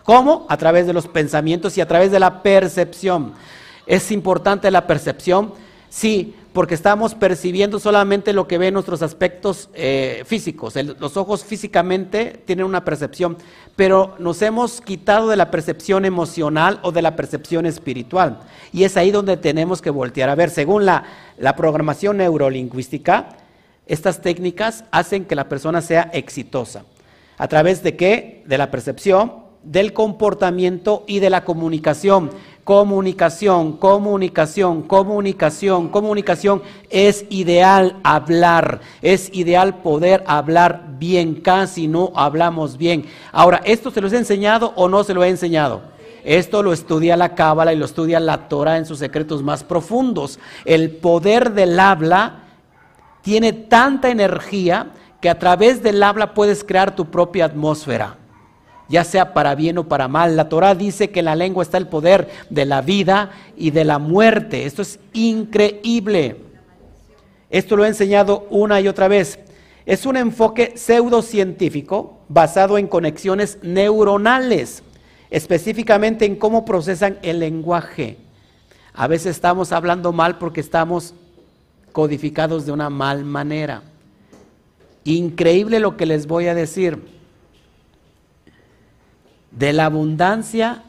¿Cómo? 0.04 0.46
A 0.50 0.58
través 0.58 0.86
de 0.86 0.94
los 0.94 1.08
pensamientos 1.08 1.78
y 1.78 1.82
a 1.82 1.88
través 1.88 2.12
de 2.12 2.20
la 2.20 2.44
percepción. 2.44 3.34
¿Es 3.88 4.12
importante 4.12 4.70
la 4.70 4.86
percepción? 4.86 5.54
Sí, 5.90 6.36
porque 6.56 6.74
estamos 6.74 7.16
percibiendo 7.16 7.80
solamente 7.80 8.32
lo 8.32 8.48
que 8.48 8.58
ven 8.58 8.76
nuestros 8.76 9.02
aspectos 9.02 9.70
eh, 9.74 10.24
físicos. 10.26 10.74
los 10.78 11.18
ojos 11.18 11.44
físicamente 11.44 12.42
tienen 12.46 12.66
una 12.66 12.86
percepción, 12.86 13.38
pero 13.76 14.16
nos 14.20 14.42
hemos 14.42 14.80
quitado 14.80 15.28
de 15.28 15.36
la 15.36 15.52
percepción 15.52 16.06
emocional 16.06 16.80
o 16.82 16.94
de 16.94 17.02
la 17.02 17.18
percepción 17.18 17.66
espiritual. 17.66 18.40
Y 18.72 18.86
es 18.86 18.96
ahí 18.96 19.12
donde 19.12 19.36
tenemos 19.36 19.82
que 19.82 19.90
voltear 19.90 20.30
a 20.30 20.36
ver. 20.36 20.50
Según 20.50 20.86
la, 20.86 21.04
la 21.38 21.58
programación 21.58 22.16
neurolingüística, 22.16 23.36
estas 23.86 24.22
técnicas 24.22 24.86
hacen 24.92 25.26
que 25.26 25.36
la 25.36 25.50
persona 25.50 25.82
sea 25.82 26.10
exitosa. 26.14 26.86
¿A 27.38 27.50
través 27.50 27.84
de 27.84 27.98
qué? 27.98 28.44
De 28.46 28.58
la 28.58 28.72
percepción, 28.72 29.44
del 29.62 29.92
comportamiento 29.92 31.04
y 31.06 31.20
de 31.20 31.32
la 31.32 31.44
comunicación. 31.44 32.30
Comunicación, 32.66 33.74
comunicación, 33.74 34.82
comunicación, 34.82 35.90
comunicación. 35.90 36.64
Es 36.90 37.24
ideal 37.30 37.98
hablar, 38.04 38.82
es 39.04 39.30
ideal 39.34 39.84
poder 39.84 40.24
hablar 40.26 40.96
bien, 40.98 41.36
casi 41.36 41.88
no 41.88 42.12
hablamos 42.16 42.80
bien. 42.80 43.06
Ahora, 43.32 43.62
¿esto 43.66 43.92
se 43.92 44.02
lo 44.02 44.08
he 44.08 44.18
enseñado 44.18 44.74
o 44.78 44.90
no 44.90 45.04
se 45.04 45.14
lo 45.14 45.24
he 45.24 45.30
enseñado? 45.30 45.84
Esto 46.24 46.64
lo 46.64 46.74
estudia 46.74 47.16
la 47.16 47.36
Cábala 47.36 47.72
y 47.72 47.78
lo 47.78 47.86
estudia 47.86 48.20
la 48.20 48.50
Torah 48.50 48.78
en 48.78 48.88
sus 48.88 48.98
secretos 48.98 49.44
más 49.44 49.64
profundos. 49.64 50.40
El 50.66 50.90
poder 50.90 51.54
del 51.54 51.80
habla 51.80 52.46
tiene 53.22 53.54
tanta 53.54 54.10
energía 54.10 54.88
que 55.22 55.30
a 55.30 55.38
través 55.38 55.84
del 55.84 56.02
habla 56.02 56.34
puedes 56.34 56.64
crear 56.64 56.96
tu 56.96 57.12
propia 57.12 57.46
atmósfera 57.46 58.18
ya 58.88 59.04
sea 59.04 59.34
para 59.34 59.56
bien 59.56 59.78
o 59.78 59.88
para 59.88 60.08
mal. 60.08 60.36
La 60.36 60.50
Torah 60.50 60.76
dice 60.76 61.10
que 61.10 61.20
en 61.20 61.26
la 61.26 61.36
lengua 61.36 61.64
está 61.64 61.78
el 61.78 61.88
poder 61.88 62.30
de 62.50 62.66
la 62.66 62.82
vida 62.82 63.32
y 63.58 63.72
de 63.72 63.86
la 63.86 64.00
muerte. 64.00 64.66
Esto 64.66 64.82
es 64.82 65.00
increíble. 65.14 66.38
Esto 67.50 67.76
lo 67.76 67.86
he 67.86 67.88
enseñado 67.88 68.48
una 68.50 68.82
y 68.82 68.88
otra 68.88 69.08
vez. 69.08 69.40
Es 69.86 70.06
un 70.06 70.18
enfoque 70.18 70.74
pseudocientífico 70.76 72.20
basado 72.28 72.78
en 72.78 72.88
conexiones 72.88 73.60
neuronales, 73.62 74.82
específicamente 75.30 76.26
en 76.26 76.36
cómo 76.36 76.66
procesan 76.66 77.20
el 77.22 77.40
lenguaje. 77.40 78.18
A 78.94 79.08
veces 79.08 79.36
estamos 79.36 79.72
hablando 79.72 80.12
mal 80.12 80.38
porque 80.38 80.62
estamos 80.62 81.14
codificados 81.92 82.66
de 82.66 82.72
una 82.72 82.90
mal 82.90 83.26
manera. 83.26 83.84
Increíble 85.04 85.80
lo 85.80 85.98
que 85.98 86.06
les 86.06 86.26
voy 86.26 86.48
a 86.48 86.56
decir. 86.56 87.15
De 89.56 89.72
la 89.72 89.86
abundancia 89.86 90.84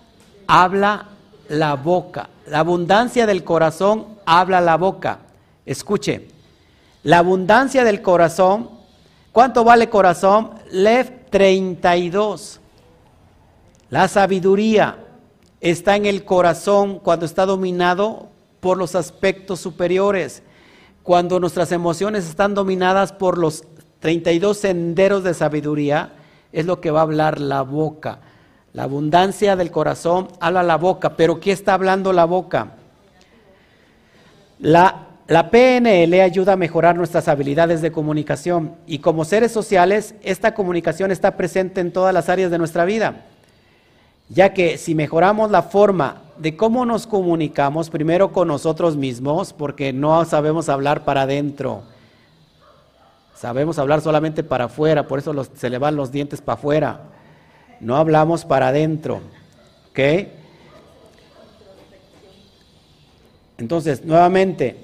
habla 0.49 1.07
la 1.49 1.75
boca. 1.75 2.29
La 2.49 2.61
abundancia 2.61 3.27
del 3.27 3.45
corazón 3.45 4.07
habla 4.27 4.61
la 4.61 4.77
boca. 4.77 5.21
Escuche, 5.65 6.29
la 7.05 7.19
abundancia 7.19 7.85
del 7.85 8.03
corazón, 8.03 8.71
¿cuánto 9.31 9.63
vale 9.63 9.89
corazón? 9.89 10.51
Lev 10.73 11.31
32. 11.31 12.61
La 13.91 14.09
sabiduría 14.09 14.99
está 15.61 15.95
en 15.95 16.07
el 16.07 16.25
corazón 16.25 16.99
cuando 16.99 17.25
está 17.25 17.47
dominado 17.47 18.29
por 18.59 18.79
los 18.79 18.97
aspectos 18.97 19.61
superiores. 19.61 20.43
Cuando 21.05 21.39
nuestras 21.39 21.71
emociones 21.71 22.29
están 22.29 22.55
dominadas 22.55 23.13
por 23.13 23.39
los 23.39 23.63
32 24.01 24.57
senderos 24.57 25.23
de 25.23 25.35
sabiduría, 25.35 26.15
es 26.53 26.67
lo 26.67 26.81
que 26.81 26.91
va 26.91 26.99
a 27.01 27.05
hablar 27.05 27.41
la 27.41 27.63
boca. 27.63 28.21
La 28.77 28.82
abundancia 28.82 29.57
del 29.57 29.70
corazón 29.70 30.28
habla 30.39 30.62
la 30.62 30.77
boca, 30.77 31.16
pero 31.16 31.40
¿qué 31.40 31.51
está 31.51 31.73
hablando 31.73 32.12
la 32.12 32.27
boca? 32.27 32.73
La, 34.59 35.07
la 35.28 35.51
PNL 35.51 36.20
ayuda 36.20 36.53
a 36.53 36.57
mejorar 36.57 36.94
nuestras 36.94 37.27
habilidades 37.27 37.81
de 37.81 37.90
comunicación 37.90 38.74
y 38.86 38.98
como 38.98 39.24
seres 39.24 39.51
sociales, 39.51 40.15
esta 40.23 40.53
comunicación 40.53 41.11
está 41.11 41.39
presente 41.39 41.81
en 41.81 41.90
todas 41.90 42.12
las 42.12 42.28
áreas 42.28 42.51
de 42.51 42.59
nuestra 42.59 42.85
vida, 42.85 43.24
ya 44.28 44.53
que 44.53 44.77
si 44.77 44.94
mejoramos 44.94 45.51
la 45.51 45.62
forma 45.62 46.24
de 46.36 46.55
cómo 46.55 46.85
nos 46.85 47.07
comunicamos, 47.07 47.89
primero 47.89 48.31
con 48.31 48.48
nosotros 48.48 48.94
mismos, 48.94 49.55
porque 49.55 49.94
no 49.94 50.23
sabemos 50.27 50.69
hablar 50.69 51.07
para 51.07 51.23
adentro, 51.23 51.82
sabemos 53.35 53.78
hablar 53.78 54.03
solamente 54.03 54.44
para 54.44 54.66
afuera, 54.66 55.09
por 55.09 55.19
eso 55.19 55.32
se 55.55 55.70
le 55.70 55.78
van 55.78 55.97
los 55.97 56.12
dientes 56.12 56.43
para 56.43 56.59
afuera, 56.59 57.01
no 57.81 57.97
hablamos 57.97 58.44
para 58.44 58.69
adentro, 58.69 59.20
¿ok? 59.90 60.28
Entonces, 63.59 64.05
nuevamente, 64.05 64.77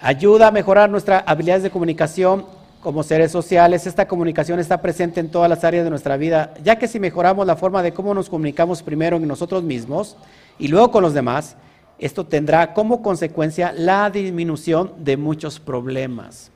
ayuda 0.00 0.48
a 0.48 0.50
mejorar 0.50 0.90
nuestras 0.90 1.22
habilidades 1.26 1.62
de 1.62 1.70
comunicación 1.70 2.44
como 2.82 3.02
seres 3.02 3.32
sociales. 3.32 3.86
Esta 3.86 4.06
comunicación 4.06 4.60
está 4.60 4.80
presente 4.80 5.20
en 5.20 5.30
todas 5.30 5.48
las 5.48 5.64
áreas 5.64 5.84
de 5.84 5.90
nuestra 5.90 6.16
vida, 6.16 6.54
ya 6.62 6.76
que 6.76 6.86
si 6.86 7.00
mejoramos 7.00 7.46
la 7.46 7.56
forma 7.56 7.82
de 7.82 7.92
cómo 7.92 8.14
nos 8.14 8.28
comunicamos 8.28 8.82
primero 8.82 9.16
en 9.16 9.26
nosotros 9.26 9.62
mismos 9.62 10.16
y 10.58 10.68
luego 10.68 10.90
con 10.90 11.02
los 11.02 11.14
demás, 11.14 11.56
esto 11.98 12.26
tendrá 12.26 12.74
como 12.74 13.02
consecuencia 13.02 13.72
la 13.72 14.10
disminución 14.10 14.92
de 14.98 15.16
muchos 15.16 15.58
problemas. 15.58 16.50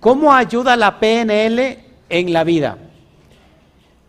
¿Cómo 0.00 0.32
ayuda 0.32 0.76
la 0.76 1.00
PNL 1.00 1.78
en 2.08 2.32
la 2.32 2.44
vida? 2.44 2.78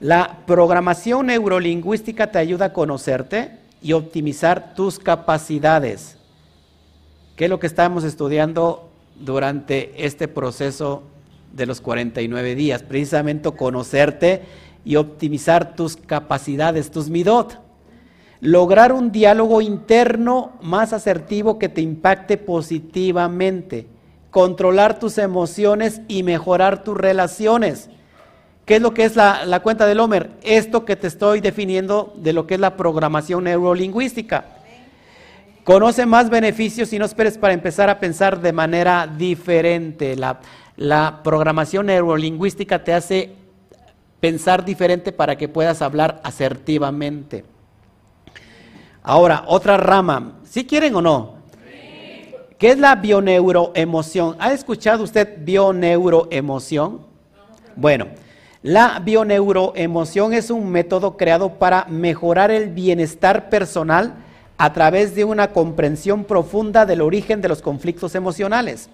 La 0.06 0.44
programación 0.46 1.26
neurolingüística 1.26 2.30
te 2.30 2.38
ayuda 2.38 2.66
a 2.66 2.74
conocerte, 2.74 3.58
y 3.82 3.94
optimizar 3.94 4.76
tus 4.76 5.00
capacidades. 5.00 6.18
¿Qué 7.36 7.46
es 7.46 7.50
lo 7.50 7.60
que 7.60 7.66
estamos 7.66 8.04
estudiando 8.04 8.88
durante 9.20 10.06
este 10.06 10.28
proceso 10.28 11.02
de 11.54 11.66
los 11.66 11.82
49 11.82 12.54
días? 12.54 12.84
Precisamente 12.84 13.52
conocerte 13.52 14.44
y 14.84 14.96
optimizar 14.96 15.76
tus 15.76 15.98
capacidades, 15.98 16.92
tus 16.92 17.10
midot. 17.10 17.60
Lograr 18.42 18.94
un 18.94 19.12
diálogo 19.12 19.60
interno 19.60 20.54
más 20.62 20.94
asertivo 20.94 21.58
que 21.58 21.70
te 21.70 21.82
impacte 21.82 22.38
positivamente. 22.38 23.88
Controlar 24.30 25.00
tus 25.00 25.18
emociones 25.18 26.02
y 26.08 26.22
mejorar 26.22 26.84
tus 26.84 26.96
relaciones. 26.96 27.90
¿Qué 28.66 28.78
es 28.78 28.82
lo 28.82 28.96
que 28.96 29.04
es 29.06 29.16
la, 29.16 29.60
cuenta 29.62 29.86
del 29.86 30.00
Homer? 30.00 30.32
Esto 30.42 30.86
que 30.86 30.96
te 30.96 31.06
estoy 31.06 31.40
definiendo 31.40 32.14
de 32.18 32.34
lo 32.34 32.48
que 32.48 32.56
es 32.56 32.60
la 32.60 32.76
programación 32.76 33.44
neurolingüística. 33.44 34.46
Conoce 35.64 36.08
más 36.08 36.32
beneficios 36.32 36.92
y 36.92 36.98
no 36.98 37.06
esperes 37.06 37.38
para 37.38 37.54
empezar 37.54 37.90
a 37.90 38.00
pensar 38.00 38.42
de 38.42 38.54
manera 38.54 39.08
diferente. 39.08 40.16
La, 40.16 40.40
la 40.78 41.22
programación 41.24 41.86
neurolingüística 41.86 42.84
te 42.84 42.94
hace 42.94 43.34
pensar 44.20 44.66
diferente 44.66 45.12
para 45.12 45.38
que 45.38 45.48
puedas 45.48 45.84
hablar 45.84 46.20
asertivamente. 46.24 47.46
Ahora, 49.04 49.44
otra 49.46 49.78
rama. 49.78 50.40
¿Sí 50.44 50.66
quieren 50.66 50.96
o 50.96 51.02
no? 51.04 51.36
¿Qué 52.58 52.70
es 52.72 52.80
la 52.80 52.96
bioneuroemoción? 52.96 54.38
¿Ha 54.40 54.54
escuchado 54.54 55.04
usted 55.04 55.38
bioneuroemoción? 55.44 57.02
Bueno, 57.76 58.08
la 58.66 58.98
bioneuroemoción 58.98 60.34
es 60.34 60.50
un 60.50 60.72
método 60.72 61.18
creado 61.18 61.60
para 61.60 61.86
mejorar 61.86 62.50
el 62.50 62.70
bienestar 62.70 63.48
personal 63.52 64.16
a 64.58 64.74
través 64.74 65.14
de 65.14 65.24
una 65.24 65.54
comprensión 65.54 66.24
profunda 66.24 66.88
del 66.88 67.02
origen 67.02 67.42
de 67.42 67.48
los 67.48 67.62
conflictos 67.62 68.16
emocionales 68.16 68.90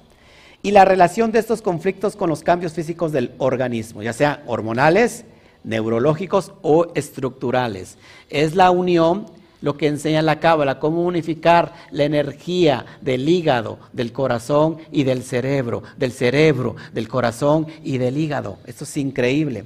y 0.62 0.72
la 0.72 0.84
relación 0.84 1.32
de 1.32 1.40
estos 1.40 1.62
conflictos 1.62 2.18
con 2.18 2.30
los 2.30 2.44
cambios 2.44 2.74
físicos 2.74 3.14
del 3.14 3.32
organismo, 3.38 4.04
ya 4.04 4.12
sea 4.12 4.44
hormonales, 4.46 5.24
neurológicos 5.64 6.52
o 6.62 6.88
estructurales. 6.94 7.98
Es 8.30 8.56
la 8.56 8.72
unión 8.72 9.28
lo 9.62 9.78
que 9.78 9.88
enseña 9.88 10.22
la 10.22 10.40
cábala, 10.40 10.80
cómo 10.80 11.04
unificar 11.04 11.74
la 11.92 12.04
energía 12.04 12.86
del 13.02 13.30
hígado, 13.30 13.80
del 13.94 14.12
corazón 14.12 14.78
y 14.92 15.04
del 15.04 15.24
cerebro, 15.24 15.84
del 15.98 16.12
cerebro, 16.12 16.76
del 16.94 17.08
corazón 17.08 17.68
y 17.84 17.98
del 17.98 18.18
hígado. 18.18 18.58
Esto 18.66 18.84
es 18.84 18.98
increíble. 18.98 19.64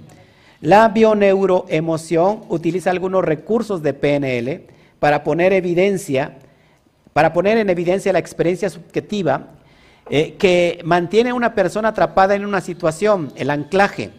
La 0.61 0.89
bioneuroemoción 0.89 2.43
utiliza 2.49 2.89
algunos 2.89 3.23
recursos 3.23 3.81
de 3.81 3.93
PNL 3.93 4.61
para 4.99 5.23
poner 5.23 5.53
evidencia, 5.53 6.37
para 7.13 7.33
poner 7.33 7.57
en 7.57 7.69
evidencia 7.69 8.13
la 8.13 8.19
experiencia 8.19 8.69
subjetiva 8.69 9.47
eh, 10.09 10.35
que 10.37 10.81
mantiene 10.83 11.31
a 11.31 11.35
una 11.35 11.55
persona 11.55 11.89
atrapada 11.89 12.35
en 12.35 12.45
una 12.45 12.61
situación, 12.61 13.31
el 13.35 13.49
anclaje 13.49 14.11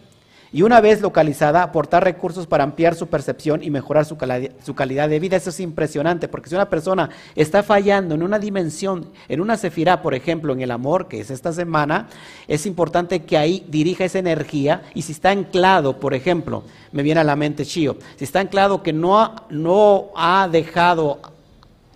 y 0.57 0.63
una 0.63 0.81
vez 0.81 1.01
localizada, 1.01 1.61
aportar 1.61 2.03
recursos 2.03 2.47
para 2.47 2.63
ampliar 2.63 2.95
su 2.95 3.05
percepción 3.05 3.61
y 3.61 3.69
mejorar 3.69 4.05
su, 4.05 4.17
calidad 4.17 5.07
de 5.07 5.19
vida. 5.19 5.35
Eso 5.35 5.51
es 5.51 5.59
impresionante, 5.59 6.27
porque 6.27 6.49
si 6.49 6.55
una 6.55 6.67
persona 6.67 7.11
está 7.35 7.61
fallando 7.61 8.15
en 8.15 8.23
una 8.23 8.39
dimensión, 8.39 9.05
en 9.29 9.39
una 9.39 9.55
sefirá, 9.55 10.01
por 10.01 10.15
ejemplo, 10.15 10.53
en 10.53 10.61
el 10.61 10.71
amor, 10.71 11.09
que 11.09 11.19
es 11.19 11.29
esta 11.29 11.53
semana, 11.53 12.07
es 12.47 12.65
importante 12.65 13.21
que 13.21 13.37
ahí 13.37 13.67
dirija 13.67 14.05
esa 14.05 14.17
energía 14.17 14.81
y 14.95 15.03
si 15.03 15.11
está 15.11 15.29
anclado, 15.29 15.99
por 15.99 16.15
ejemplo, 16.15 16.63
me 16.91 17.03
viene 17.03 17.21
a 17.21 17.23
la 17.23 17.35
mente 17.35 17.63
Chio, 17.63 17.97
si 18.15 18.23
está 18.23 18.39
anclado 18.39 18.81
que 18.81 18.93
no 18.93 19.35
no 19.51 20.05
ha 20.15 20.49
dejado 20.51 21.19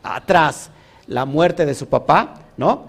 atrás 0.03 0.69
la 1.07 1.25
muerte 1.25 1.65
de 1.65 1.73
su 1.73 1.87
papá, 1.87 2.43
¿no? 2.57 2.85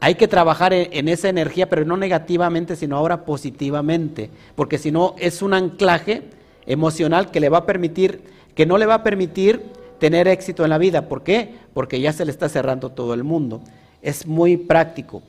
Hay 0.00 0.16
que 0.16 0.28
trabajar 0.28 0.72
en, 0.72 1.08
esa 1.08 1.28
energía, 1.28 1.68
pero 1.68 1.84
no 1.84 1.96
negativamente, 1.96 2.76
sino 2.76 2.96
ahora 2.96 3.24
positivamente, 3.24 4.30
porque 4.54 4.78
si 4.78 4.92
no 4.92 5.14
es 5.18 5.40
un 5.40 5.54
anclaje 5.54 6.24
emocional 6.66 7.30
que 7.30 7.40
le 7.40 7.48
va 7.48 7.58
a 7.58 7.66
permitir, 7.66 8.22
que 8.54 8.66
no 8.66 8.76
le 8.76 8.86
va 8.86 8.94
a 8.94 9.02
permitir 9.02 9.72
tener 9.98 10.28
éxito 10.28 10.64
en 10.64 10.70
la 10.70 10.78
vida. 10.78 11.08
¿Por 11.08 11.22
qué? 11.22 11.54
Porque 11.72 12.00
ya 12.00 12.12
se 12.12 12.24
le 12.24 12.30
está 12.30 12.48
cerrando 12.48 12.90
todo 12.90 13.14
el 13.14 13.24
mundo. 13.24 13.62
Es 14.02 14.26
muy 14.26 14.56
práctico. 14.56 15.22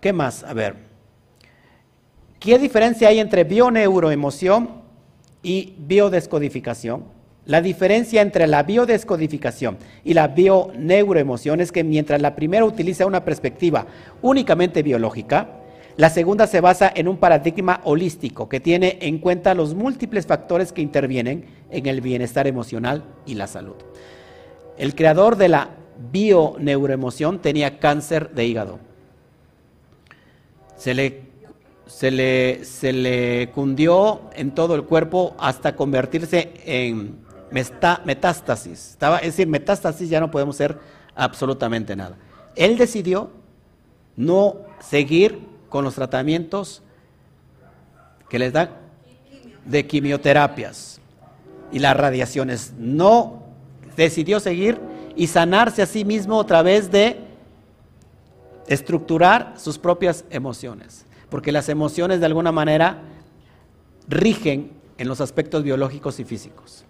¿Qué 0.00 0.12
más? 0.12 0.44
A 0.44 0.54
ver. 0.54 0.76
¿Qué 2.38 2.56
diferencia 2.58 3.08
hay 3.08 3.18
entre 3.18 3.42
bioneuroemoción 3.42 4.70
y 5.42 5.74
biodescodificación? 5.78 7.17
La 7.48 7.62
diferencia 7.62 8.20
entre 8.20 8.46
la 8.46 8.62
biodescodificación 8.62 9.78
y 10.04 10.12
la 10.12 10.28
bioneuroemoción 10.28 11.62
es 11.62 11.72
que 11.72 11.82
mientras 11.82 12.20
la 12.20 12.36
primera 12.36 12.66
utiliza 12.66 13.06
una 13.06 13.24
perspectiva 13.24 13.86
únicamente 14.20 14.82
biológica, 14.82 15.48
la 15.96 16.10
segunda 16.10 16.46
se 16.46 16.60
basa 16.60 16.92
en 16.94 17.08
un 17.08 17.16
paradigma 17.16 17.80
holístico 17.84 18.50
que 18.50 18.60
tiene 18.60 18.98
en 19.00 19.18
cuenta 19.18 19.54
los 19.54 19.74
múltiples 19.74 20.26
factores 20.26 20.74
que 20.74 20.82
intervienen 20.82 21.46
en 21.70 21.86
el 21.86 22.02
bienestar 22.02 22.46
emocional 22.46 23.04
y 23.24 23.34
la 23.34 23.46
salud. 23.46 23.76
El 24.76 24.94
creador 24.94 25.36
de 25.36 25.48
la 25.48 25.70
bioneuroemoción 26.12 27.38
tenía 27.38 27.78
cáncer 27.78 28.28
de 28.34 28.44
hígado. 28.44 28.78
Se 30.76 30.92
le, 30.92 31.22
se 31.86 32.10
le, 32.10 32.62
se 32.66 32.92
le 32.92 33.48
cundió 33.54 34.20
en 34.36 34.50
todo 34.50 34.74
el 34.74 34.82
cuerpo 34.84 35.34
hasta 35.38 35.74
convertirse 35.74 36.52
en 36.66 37.26
metástasis. 37.50 38.90
Estaba, 38.90 39.18
es 39.18 39.36
decir, 39.36 39.46
metástasis 39.46 40.08
ya 40.08 40.20
no 40.20 40.30
podemos 40.30 40.56
hacer 40.56 40.78
absolutamente 41.14 41.96
nada. 41.96 42.16
Él 42.56 42.76
decidió 42.76 43.30
no 44.16 44.56
seguir 44.80 45.40
con 45.68 45.84
los 45.84 45.94
tratamientos 45.94 46.82
que 48.28 48.38
les 48.38 48.52
dan 48.52 48.70
de 49.64 49.86
quimioterapias 49.86 51.00
y 51.72 51.78
las 51.78 51.96
radiaciones. 51.96 52.72
No 52.78 53.42
decidió 53.96 54.40
seguir 54.40 54.80
y 55.16 55.26
sanarse 55.26 55.82
a 55.82 55.86
sí 55.86 56.04
mismo 56.04 56.40
a 56.40 56.46
través 56.46 56.90
de 56.90 57.20
estructurar 58.66 59.54
sus 59.56 59.78
propias 59.78 60.24
emociones, 60.30 61.06
porque 61.30 61.52
las 61.52 61.68
emociones 61.68 62.20
de 62.20 62.26
alguna 62.26 62.52
manera 62.52 63.02
rigen 64.06 64.72
en 64.98 65.08
los 65.08 65.20
aspectos 65.20 65.62
biológicos 65.62 66.20
y 66.20 66.24
físicos. 66.24 66.84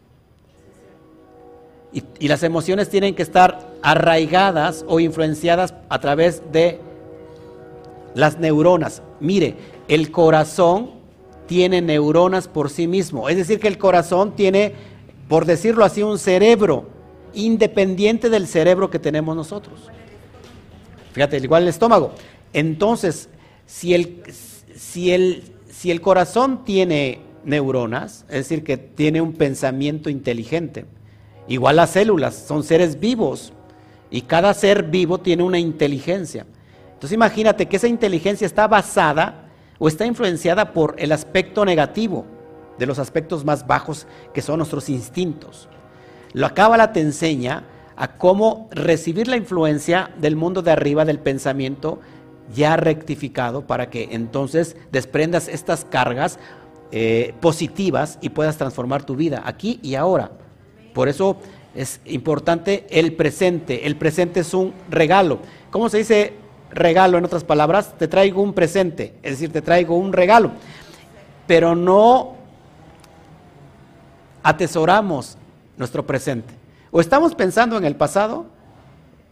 Y, 1.92 2.28
las 2.28 2.42
emociones 2.42 2.90
tienen 2.90 3.14
que 3.14 3.22
estar 3.22 3.66
arraigadas 3.82 4.84
o 4.88 5.00
influenciadas 5.00 5.74
a 5.88 5.98
través 6.00 6.42
de 6.52 6.80
las 8.14 8.38
neuronas. 8.38 9.02
Mire, 9.20 9.54
el 9.88 10.10
corazón 10.10 10.90
tiene 11.46 11.80
neuronas 11.80 12.46
por 12.46 12.68
sí 12.68 12.86
mismo. 12.86 13.28
Es 13.28 13.36
decir, 13.36 13.58
que 13.58 13.68
el 13.68 13.78
corazón 13.78 14.36
tiene, 14.36 14.74
por 15.28 15.46
decirlo 15.46 15.84
así, 15.84 16.02
un 16.02 16.18
cerebro 16.18 16.86
independiente 17.32 18.28
del 18.28 18.46
cerebro 18.46 18.90
que 18.90 18.98
tenemos 18.98 19.34
nosotros. 19.34 19.88
Fíjate, 21.12 21.38
igual 21.38 21.62
el 21.62 21.68
estómago. 21.68 22.12
Entonces, 22.52 23.28
si 23.66 23.94
el, 23.94 24.22
si 24.76 25.12
el, 25.12 25.42
si 25.70 25.90
el 25.90 26.00
corazón 26.00 26.64
tiene 26.64 27.20
neuronas, 27.44 28.24
es 28.28 28.36
decir, 28.36 28.62
que 28.62 28.76
tiene 28.76 29.20
un 29.20 29.32
pensamiento 29.32 30.10
inteligente, 30.10 30.84
Igual 31.48 31.76
las 31.76 31.90
células, 31.90 32.34
son 32.34 32.62
seres 32.62 33.00
vivos 33.00 33.52
Y 34.10 34.22
cada 34.22 34.54
ser 34.54 34.84
vivo 34.84 35.18
tiene 35.18 35.42
una 35.42 35.58
inteligencia. 35.58 36.46
Entonces 36.94 37.12
imagínate 37.12 37.66
que 37.66 37.76
esa 37.76 37.88
inteligencia 37.88 38.46
está 38.46 38.66
basada 38.66 39.48
o 39.78 39.86
está 39.86 40.06
influenciada 40.06 40.72
por 40.72 40.94
el 40.98 41.12
aspecto 41.12 41.64
negativo 41.64 42.24
de 42.78 42.86
los 42.86 42.98
aspectos 42.98 43.44
más 43.44 43.66
bajos 43.66 44.06
que 44.32 44.42
son 44.42 44.58
nuestros 44.58 44.88
instintos. 44.88 45.68
La 46.32 46.54
Cábala 46.54 46.92
te 46.92 47.00
enseña 47.00 47.64
a 47.96 48.16
cómo 48.16 48.68
recibir 48.70 49.28
la 49.28 49.36
influencia 49.36 50.10
del 50.18 50.36
mundo 50.36 50.62
de 50.62 50.70
arriba 50.70 51.04
del 51.04 51.18
pensamiento 51.18 52.00
ya 52.54 52.76
rectificado 52.76 53.66
para 53.66 53.90
que 53.90 54.08
entonces 54.12 54.76
desprendas 54.90 55.48
estas 55.48 55.84
cargas 55.84 56.38
eh, 56.90 57.34
positivas 57.40 58.18
y 58.22 58.30
puedas 58.30 58.56
transformar 58.56 59.04
tu 59.04 59.16
vida 59.16 59.42
aquí 59.44 59.80
y 59.82 59.94
ahora. 59.94 60.30
Por 60.98 61.08
eso 61.08 61.36
es 61.76 62.00
importante 62.06 62.84
el 62.90 63.12
presente. 63.12 63.86
El 63.86 63.94
presente 63.94 64.40
es 64.40 64.52
un 64.52 64.74
regalo. 64.90 65.38
¿Cómo 65.70 65.88
se 65.88 65.98
dice 65.98 66.32
regalo 66.72 67.18
en 67.18 67.24
otras 67.24 67.44
palabras? 67.44 67.96
Te 67.96 68.08
traigo 68.08 68.42
un 68.42 68.52
presente, 68.52 69.14
es 69.22 69.34
decir, 69.34 69.52
te 69.52 69.62
traigo 69.62 69.96
un 69.96 70.12
regalo. 70.12 70.50
Pero 71.46 71.76
no 71.76 72.34
atesoramos 74.42 75.38
nuestro 75.76 76.04
presente. 76.04 76.52
O 76.90 77.00
estamos 77.00 77.36
pensando 77.36 77.78
en 77.78 77.84
el 77.84 77.94
pasado, 77.94 78.46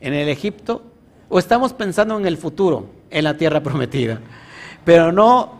en 0.00 0.14
el 0.14 0.28
Egipto, 0.28 0.84
o 1.28 1.40
estamos 1.40 1.72
pensando 1.72 2.16
en 2.16 2.26
el 2.26 2.36
futuro, 2.36 2.90
en 3.10 3.24
la 3.24 3.36
tierra 3.36 3.60
prometida. 3.64 4.20
Pero 4.84 5.10
no 5.10 5.54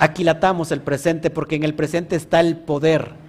aquilatamos 0.00 0.72
el 0.72 0.80
presente 0.80 1.30
porque 1.30 1.54
en 1.54 1.62
el 1.62 1.74
presente 1.74 2.16
está 2.16 2.40
el 2.40 2.56
poder. 2.56 3.27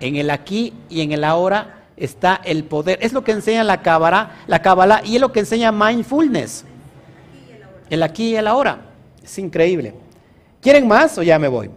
En 0.00 0.16
el 0.16 0.30
aquí 0.30 0.72
y 0.88 1.02
en 1.02 1.12
el 1.12 1.24
ahora 1.24 1.84
está 1.96 2.40
el 2.44 2.64
poder. 2.64 2.98
Es 3.02 3.12
lo 3.12 3.22
que 3.22 3.32
enseña 3.32 3.62
la 3.62 3.82
cábala, 3.82 4.42
la 4.46 4.62
cábala 4.62 5.02
y 5.04 5.16
es 5.16 5.20
lo 5.20 5.30
que 5.30 5.40
enseña 5.40 5.70
mindfulness. 5.70 6.64
El 7.90 8.02
aquí 8.02 8.30
y 8.30 8.36
el 8.36 8.46
ahora. 8.46 8.80
Es 9.22 9.38
increíble. 9.38 9.94
¿Quieren 10.60 10.88
más 10.88 11.18
o 11.18 11.22
ya 11.22 11.38
me 11.38 11.48
voy? 11.48 11.70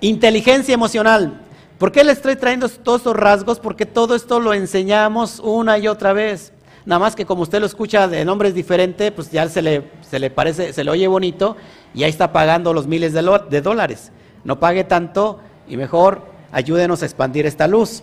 Inteligencia 0.00 0.74
emocional. 0.74 1.42
¿Por 1.78 1.92
qué 1.92 2.04
le 2.04 2.12
estoy 2.12 2.36
trayendo 2.36 2.68
todos 2.68 3.00
estos 3.00 3.16
rasgos? 3.16 3.58
Porque 3.58 3.86
todo 3.86 4.14
esto 4.14 4.40
lo 4.40 4.54
enseñamos 4.54 5.40
una 5.40 5.78
y 5.78 5.88
otra 5.88 6.12
vez. 6.12 6.52
Nada 6.86 6.98
más 6.98 7.14
que 7.14 7.26
como 7.26 7.42
usted 7.42 7.60
lo 7.60 7.66
escucha 7.66 8.08
de 8.08 8.24
nombres 8.24 8.54
diferentes, 8.54 9.12
pues 9.12 9.30
ya 9.30 9.48
se 9.48 9.60
le, 9.60 9.84
se 10.08 10.18
le 10.18 10.30
parece, 10.30 10.72
se 10.72 10.82
le 10.82 10.90
oye 10.90 11.06
bonito 11.06 11.56
y 11.94 12.04
ahí 12.04 12.10
está 12.10 12.32
pagando 12.32 12.72
los 12.72 12.86
miles 12.86 13.12
de 13.12 13.60
dólares. 13.60 14.12
No 14.44 14.58
pague 14.58 14.84
tanto 14.84 15.40
y 15.68 15.76
mejor 15.76 16.22
ayúdenos 16.52 17.02
a 17.02 17.06
expandir 17.06 17.46
esta 17.46 17.66
luz. 17.66 18.02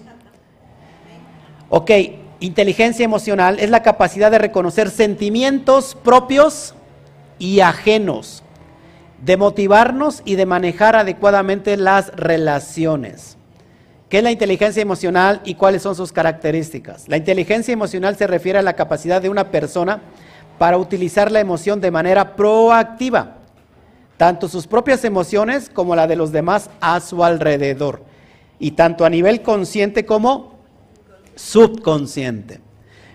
Ok, 1.70 1.92
inteligencia 2.40 3.04
emocional 3.04 3.60
es 3.60 3.70
la 3.70 3.84
capacidad 3.84 4.32
de 4.32 4.40
reconocer 4.40 4.90
sentimientos 4.90 5.96
propios 6.04 6.76
y 7.40 7.60
ajenos, 7.60 8.44
de 9.24 9.38
motivarnos 9.38 10.22
y 10.26 10.36
de 10.36 10.46
manejar 10.46 10.96
adecuadamente 10.96 11.78
las 11.78 12.10
relaciones. 12.16 13.38
¿Qué 14.10 14.20
es 14.20 14.24
la 14.24 14.32
inteligencia 14.32 14.82
emocional 14.82 15.42
y 15.44 15.56
cuáles 15.56 15.82
son 15.82 15.94
sus 15.94 16.14
características? 16.14 17.10
La 17.10 17.18
inteligencia 17.18 17.74
emocional 17.74 18.16
se 18.16 18.26
refiere 18.26 18.58
a 18.58 18.62
la 18.62 18.74
capacidad 18.74 19.22
de 19.22 19.30
una 19.30 19.52
persona 19.52 20.02
para 20.58 20.78
utilizar 20.78 21.30
la 21.30 21.42
emoción 21.42 21.82
de 21.82 21.92
manera 21.92 22.36
proactiva, 22.36 23.36
tanto 24.16 24.48
sus 24.48 24.66
propias 24.66 25.04
emociones 25.04 25.70
como 25.70 25.96
la 25.96 26.08
de 26.08 26.16
los 26.16 26.32
demás 26.32 26.70
a 26.80 27.02
su 27.02 27.24
alrededor, 27.24 28.02
y 28.60 28.72
tanto 28.72 29.06
a 29.06 29.10
nivel 29.10 29.42
consciente 29.42 30.06
como 30.06 30.58
subconsciente, 31.36 32.60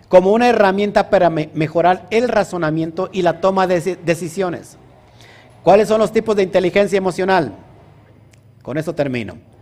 como 0.08 0.32
una 0.32 0.48
herramienta 0.48 1.10
para 1.10 1.30
mejorar 1.30 2.06
el 2.10 2.28
razonamiento 2.28 3.08
y 3.12 3.22
la 3.22 3.40
toma 3.40 3.66
de 3.66 3.96
decisiones. 4.04 4.76
¿Cuáles 5.62 5.88
son 5.88 6.00
los 6.00 6.12
tipos 6.12 6.36
de 6.36 6.42
inteligencia 6.42 6.96
emocional? 6.96 7.54
Con 8.62 8.78
eso 8.78 8.94
termino 8.94 9.52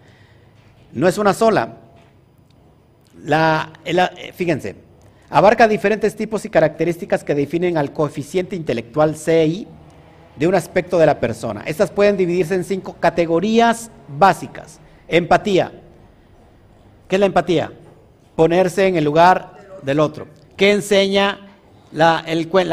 no 0.92 1.08
es 1.08 1.18
una 1.18 1.34
sola. 1.34 1.76
La, 3.22 3.72
fíjense, 4.34 4.76
abarca 5.28 5.68
diferentes 5.68 6.16
tipos 6.16 6.44
y 6.44 6.50
características 6.50 7.22
que 7.22 7.34
definen 7.34 7.76
al 7.76 7.92
coeficiente 7.92 8.56
intelectual 8.56 9.16
CI 9.16 9.66
de 10.36 10.46
un 10.46 10.54
aspecto 10.54 10.98
de 10.98 11.06
la 11.06 11.20
persona. 11.20 11.62
Estas 11.66 11.90
pueden 11.90 12.16
dividirse 12.16 12.54
en 12.54 12.64
cinco 12.64 12.96
categorías 12.98 13.90
básicas. 14.08 14.80
Empatía. 15.10 15.72
¿Qué 17.08 17.16
es 17.16 17.20
la 17.20 17.26
empatía? 17.26 17.72
Ponerse 18.36 18.86
en 18.86 18.96
el 18.96 19.04
lugar 19.04 19.80
del 19.82 19.98
otro. 19.98 20.28
¿Qué 20.56 20.70
enseña 20.70 21.48
la, 21.92 22.24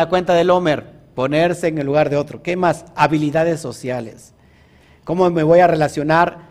cuenta 0.07 0.35
del 0.35 0.51
Homer? 0.51 0.85
Ponerse 1.15 1.67
en 1.67 1.79
el 1.79 1.85
lugar 1.87 2.11
de 2.11 2.17
otro. 2.17 2.43
¿Qué 2.43 2.55
más? 2.55 2.85
Habilidades 2.95 3.59
sociales. 3.59 4.33
¿Cómo 5.03 5.29
me 5.31 5.41
voy 5.41 5.59
a 5.59 5.67
relacionar 5.67 6.49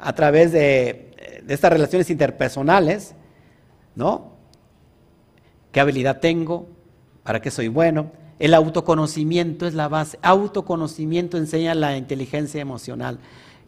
a 0.00 0.12
través 0.14 0.52
de, 0.52 1.14
estas 1.48 1.72
relaciones 1.72 2.10
interpersonales, 2.10 3.14
¿no? 3.94 4.32
¿Qué 5.70 5.80
habilidad 5.80 6.20
tengo? 6.20 6.68
¿Para 7.22 7.40
qué 7.40 7.50
soy 7.50 7.68
bueno? 7.68 8.12
El 8.38 8.52
autoconocimiento 8.52 9.66
es 9.66 9.72
la 9.74 9.88
base. 9.88 10.18
Autoconocimiento 10.20 11.38
enseña 11.38 11.74
la 11.74 11.96
inteligencia 11.96 12.60
emocional. 12.60 13.18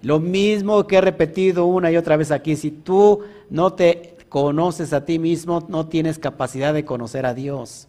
Lo 0.04 0.20
mismo 0.20 0.86
que 0.86 0.96
he 0.96 1.00
repetido 1.00 1.64
una 1.64 1.90
y 1.90 1.96
otra 1.96 2.18
vez 2.18 2.30
aquí, 2.30 2.56
si 2.56 2.70
tú 2.70 3.20
no 3.48 3.72
te 3.72 4.18
conoces 4.28 4.92
a 4.92 5.06
ti 5.06 5.18
mismo, 5.18 5.64
no 5.68 5.86
tienes 5.86 6.18
capacidad 6.18 6.74
de 6.74 6.84
conocer 6.84 7.24
a 7.24 7.32
Dios. 7.32 7.88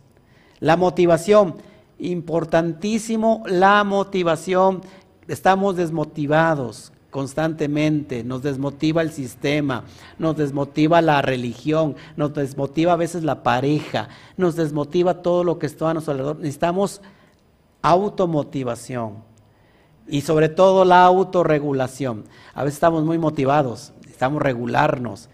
La 0.61 0.77
motivación, 0.77 1.55
importantísimo 1.99 3.43
la 3.47 3.83
motivación. 3.83 4.79
Estamos 5.27 5.75
desmotivados 5.75 6.93
constantemente, 7.11 8.23
nos 8.23 8.43
desmotiva 8.43 9.01
el 9.01 9.11
sistema, 9.11 9.83
nos 10.17 10.37
desmotiva 10.37 11.01
la 11.01 11.21
religión, 11.21 11.97
nos 12.15 12.33
desmotiva 12.33 12.93
a 12.93 12.97
veces 12.97 13.23
la 13.23 13.43
pareja, 13.43 14.07
nos 14.37 14.55
desmotiva 14.55 15.21
todo 15.21 15.43
lo 15.43 15.59
que 15.59 15.65
está 15.65 15.89
a 15.89 15.93
nuestro 15.93 16.13
alrededor. 16.13 16.37
Necesitamos 16.37 17.01
automotivación 17.81 19.34
y 20.07 20.21
sobre 20.21 20.49
todo 20.49 20.85
la 20.85 21.03
autorregulación. 21.03 22.25
A 22.53 22.63
veces 22.63 22.77
estamos 22.77 23.03
muy 23.03 23.17
motivados, 23.17 23.93
necesitamos 24.01 24.41
regularnos. 24.41 25.29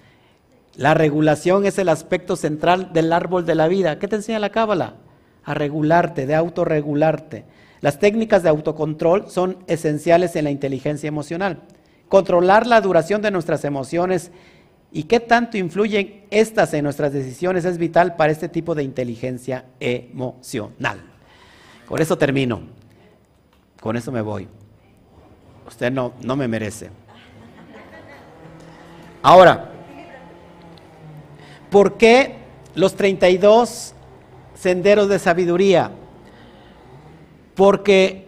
La 0.76 0.94
regulación 0.94 1.66
es 1.66 1.78
el 1.78 1.90
aspecto 1.90 2.36
central 2.36 2.94
del 2.94 3.12
árbol 3.12 3.46
de 3.46 3.56
la 3.56 3.68
vida. 3.68 4.00
¿Qué 4.00 4.08
te 4.08 4.16
enseña 4.16 4.40
la 4.40 4.52
cábala? 4.52 4.96
A 5.44 5.54
regularte, 5.54 6.26
de 6.26 6.36
autorregularte. 6.36 7.46
Las 7.82 8.00
técnicas 8.00 8.44
de 8.44 8.50
autocontrol 8.50 9.30
son 9.30 9.58
esenciales 9.68 10.36
en 10.36 10.46
la 10.46 10.52
inteligencia 10.52 11.08
emocional. 11.08 11.64
Controlar 12.08 12.68
la 12.68 12.80
duración 12.80 13.22
de 13.22 13.32
nuestras 13.32 13.66
emociones 13.66 14.32
y 14.92 15.04
qué 15.04 15.20
tanto 15.20 15.58
influyen 15.58 16.26
estas 16.30 16.74
en 16.74 16.84
nuestras 16.84 17.14
decisiones 17.14 17.66
es 17.66 17.78
vital 17.78 18.16
para 18.16 18.32
este 18.32 18.50
tipo 18.50 18.76
de 18.76 18.84
inteligencia 18.84 19.66
emocional. 19.80 21.02
Con 21.88 22.02
eso 22.02 22.18
termino. 22.18 22.62
Con 23.80 23.98
eso 23.98 24.12
me 24.12 24.22
voy. 24.22 24.48
Usted 25.72 25.90
no, 25.90 26.12
no 26.22 26.36
me 26.36 26.50
merece. 26.50 26.92
Ahora, 29.24 29.72
¿por 31.70 31.96
qué 31.98 32.36
los 32.76 32.96
32 32.96 33.94
senderos 34.54 35.08
de 35.08 35.18
sabiduría? 35.18 35.92
Porque 37.56 38.28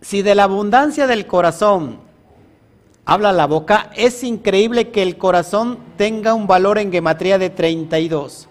si 0.00 0.22
de 0.22 0.34
la 0.34 0.44
abundancia 0.44 1.06
del 1.06 1.26
corazón 1.26 1.98
habla 3.04 3.32
la 3.32 3.46
boca, 3.46 3.90
es 3.94 4.24
increíble 4.24 4.90
que 4.90 5.02
el 5.02 5.18
corazón 5.18 5.78
tenga 5.98 6.32
un 6.32 6.46
valor 6.46 6.78
en 6.78 6.90
gematría 6.90 7.38
de 7.38 7.50
32. 7.50 8.48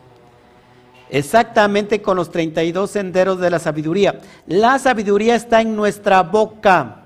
Exactamente 1.09 2.01
con 2.03 2.15
los 2.15 2.29
32 2.29 2.91
senderos 2.91 3.39
de 3.39 3.49
la 3.49 3.57
sabiduría. 3.57 4.19
La 4.45 4.77
sabiduría 4.77 5.33
está 5.35 5.61
en 5.61 5.75
nuestra 5.75 6.21
boca. 6.21 7.02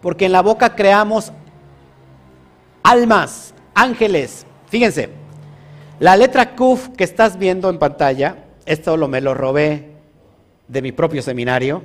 Porque 0.00 0.26
en 0.26 0.32
la 0.32 0.42
boca 0.42 0.74
creamos 0.74 1.32
almas, 2.82 3.54
ángeles. 3.74 4.46
Fíjense, 4.68 5.10
la 5.98 6.16
letra 6.16 6.54
Kuf 6.54 6.88
que 6.90 7.04
estás 7.04 7.38
viendo 7.38 7.70
en 7.70 7.78
pantalla, 7.78 8.44
esto 8.64 8.96
lo 8.96 9.08
me 9.08 9.20
lo 9.20 9.34
robé 9.34 9.92
de 10.68 10.82
mi 10.82 10.92
propio 10.92 11.22
seminario. 11.22 11.82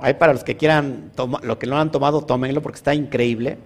Ahí 0.00 0.14
para 0.14 0.32
los 0.32 0.44
que 0.44 0.56
quieran, 0.56 1.10
lo 1.42 1.58
que 1.58 1.66
no 1.66 1.78
han 1.78 1.90
tomado, 1.90 2.22
tómenlo 2.22 2.62
porque 2.62 2.76
está 2.76 2.94
increíble. 2.94 3.58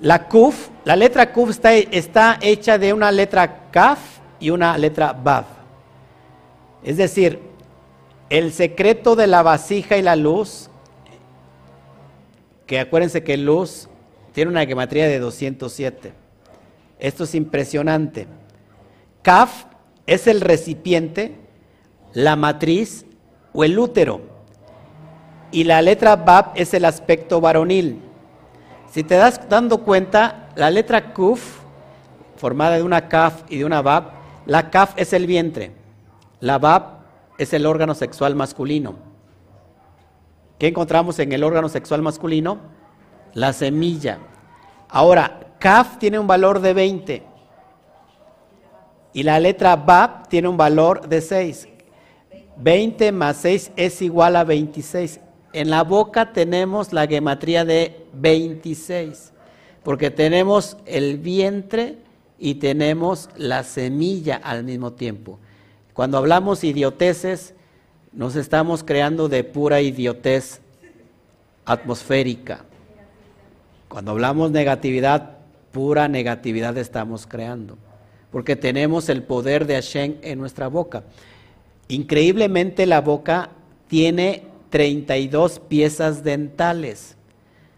La 0.00 0.28
Kuf, 0.28 0.68
la 0.84 0.96
letra 0.96 1.32
Kuf 1.32 1.50
está, 1.50 1.74
está 1.74 2.38
hecha 2.40 2.78
de 2.78 2.92
una 2.92 3.10
letra 3.10 3.70
Kaf 3.70 3.98
y 4.38 4.50
una 4.50 4.76
letra 4.78 5.12
Bav. 5.12 5.44
Es 6.82 6.96
decir, 6.98 7.40
el 8.30 8.52
secreto 8.52 9.16
de 9.16 9.26
la 9.26 9.42
vasija 9.42 9.96
y 9.96 10.02
la 10.02 10.16
luz, 10.16 10.70
que 12.66 12.80
acuérdense 12.80 13.22
que 13.22 13.36
luz 13.36 13.88
tiene 14.32 14.50
una 14.50 14.66
geometría 14.66 15.06
de 15.06 15.18
207. 15.18 16.12
Esto 16.98 17.24
es 17.24 17.34
impresionante. 17.34 18.26
Kaf 19.22 19.64
es 20.06 20.26
el 20.26 20.40
recipiente, 20.40 21.36
la 22.12 22.36
matriz 22.36 23.06
o 23.52 23.64
el 23.64 23.78
útero. 23.78 24.20
Y 25.52 25.64
la 25.64 25.80
letra 25.80 26.16
Bab 26.16 26.52
es 26.54 26.74
el 26.74 26.84
aspecto 26.84 27.40
varonil. 27.40 28.00
Si 28.90 29.04
te 29.04 29.14
das 29.14 29.48
dando 29.48 29.78
cuenta, 29.78 30.50
la 30.56 30.70
letra 30.70 31.12
Kuf, 31.12 31.60
formada 32.36 32.76
de 32.76 32.82
una 32.82 33.08
Kaf 33.08 33.42
y 33.48 33.58
de 33.58 33.64
una 33.64 33.82
Bab, 33.82 34.10
la 34.46 34.70
Kaf 34.70 34.94
es 34.96 35.12
el 35.12 35.26
vientre, 35.26 35.72
la 36.40 36.58
Bab 36.58 37.00
es 37.38 37.52
el 37.52 37.66
órgano 37.66 37.94
sexual 37.94 38.34
masculino. 38.34 39.05
¿Qué 40.58 40.68
encontramos 40.68 41.18
en 41.18 41.32
el 41.32 41.44
órgano 41.44 41.68
sexual 41.68 42.02
masculino? 42.02 42.58
La 43.34 43.52
semilla. 43.52 44.18
Ahora, 44.88 45.54
Kaf 45.58 45.98
tiene 45.98 46.18
un 46.18 46.26
valor 46.26 46.60
de 46.60 46.72
20 46.72 47.22
y 49.12 49.22
la 49.22 49.40
letra 49.40 49.76
Bab 49.76 50.28
tiene 50.28 50.48
un 50.48 50.56
valor 50.56 51.08
de 51.08 51.20
6. 51.20 51.68
20 52.58 53.12
más 53.12 53.38
6 53.38 53.72
es 53.76 54.02
igual 54.02 54.36
a 54.36 54.44
26. 54.44 55.20
En 55.52 55.70
la 55.70 55.84
boca 55.84 56.32
tenemos 56.32 56.92
la 56.92 57.06
gematría 57.06 57.64
de 57.64 58.06
26, 58.12 59.32
porque 59.82 60.10
tenemos 60.10 60.76
el 60.84 61.16
vientre 61.16 61.96
y 62.38 62.56
tenemos 62.56 63.30
la 63.36 63.62
semilla 63.62 64.36
al 64.36 64.64
mismo 64.64 64.92
tiempo. 64.92 65.38
Cuando 65.94 66.18
hablamos 66.18 66.62
idioteces, 66.62 67.54
nos 68.16 68.34
estamos 68.34 68.82
creando 68.82 69.28
de 69.28 69.44
pura 69.44 69.82
idiotez 69.82 70.62
atmosférica. 71.66 72.64
Cuando 73.88 74.12
hablamos 74.12 74.50
negatividad, 74.50 75.36
pura 75.70 76.08
negatividad 76.08 76.78
estamos 76.78 77.26
creando, 77.26 77.76
porque 78.32 78.56
tenemos 78.56 79.10
el 79.10 79.22
poder 79.22 79.66
de 79.66 79.74
Hashem 79.74 80.16
en 80.22 80.38
nuestra 80.38 80.68
boca. 80.68 81.04
Increíblemente 81.88 82.86
la 82.86 83.02
boca 83.02 83.50
tiene 83.86 84.44
32 84.70 85.60
piezas 85.60 86.24
dentales, 86.24 87.18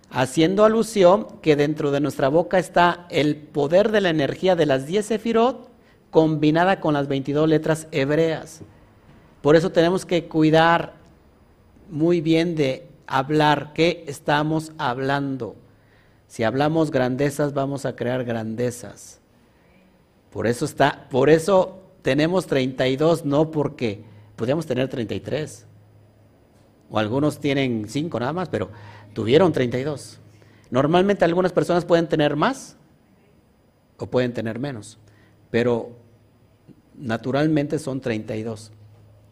haciendo 0.09 0.65
alusión 0.65 1.27
que 1.43 1.56
dentro 1.56 1.90
de 1.90 1.98
nuestra 1.98 2.28
boca 2.28 2.60
está 2.60 3.09
el 3.10 3.35
poder 3.36 3.90
de 3.90 4.02
la 4.02 4.10
energía 4.10 4.55
de 4.55 4.66
las 4.66 4.86
10 4.86 5.05
sefirot 5.05 5.69
combinada 6.10 6.78
con 6.78 6.94
las 6.94 7.09
22 7.09 7.48
letras 7.48 7.89
hebreas. 7.90 8.62
Por 9.43 9.56
eso 9.56 9.70
tenemos 9.70 10.05
que 10.05 10.27
cuidar 10.27 10.94
muy 11.90 12.20
bien 12.20 12.55
de 12.55 12.89
hablar 13.06 13.73
qué 13.74 14.05
estamos 14.06 14.73
hablando. 14.78 15.56
Si 16.27 16.44
hablamos 16.44 16.90
grandezas, 16.90 17.55
vamos 17.55 17.86
a 17.86 17.97
crear 17.97 18.24
grandezas. 18.24 19.20
Por 20.31 20.47
eso 20.47 20.65
está, 20.65 21.06
por 21.10 21.31
eso 21.31 21.81
tenemos 22.02 22.47
32, 22.47 23.24
no 23.24 23.51
porque 23.51 24.02
podríamos 24.36 24.66
tener 24.66 24.89
33. 24.89 25.66
O 26.90 26.98
algunos 26.98 27.39
tienen 27.39 27.86
5 27.89 28.20
nada 28.20 28.32
más, 28.32 28.48
pero 28.48 28.70
tuvieron 29.15 29.52
32. 29.52 30.20
Normalmente 30.70 31.24
algunas 31.24 31.52
personas 31.52 31.85
pueden 31.85 32.09
tener 32.09 32.36
más 32.36 32.77
o 33.97 34.06
pueden 34.06 34.32
tener 34.32 34.59
menos, 34.59 34.98
pero 35.51 35.90
naturalmente 36.94 37.78
son 37.78 38.01
32. 38.01 38.73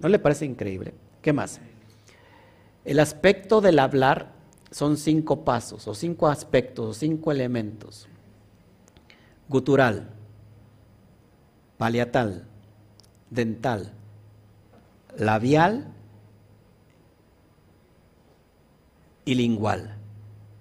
¿No 0.01 0.09
le 0.09 0.19
parece 0.19 0.45
increíble? 0.45 0.95
¿Qué 1.23 1.33
más? 1.33 1.61
El 2.85 3.01
aspecto 3.01 3.61
del 3.61 3.79
hablar 3.79 4.33
son 4.71 4.97
cinco 4.97 5.45
pasos, 5.45 5.89
o 5.89 5.95
cinco 5.95 6.29
aspectos, 6.29 6.87
o 6.87 6.95
cinco 6.95 7.33
elementos. 7.33 8.09
Gutural, 9.49 10.11
paliatal, 11.79 12.47
dental, 13.31 13.93
labial 15.17 15.93
y 19.25 19.35
lingual. 19.35 19.97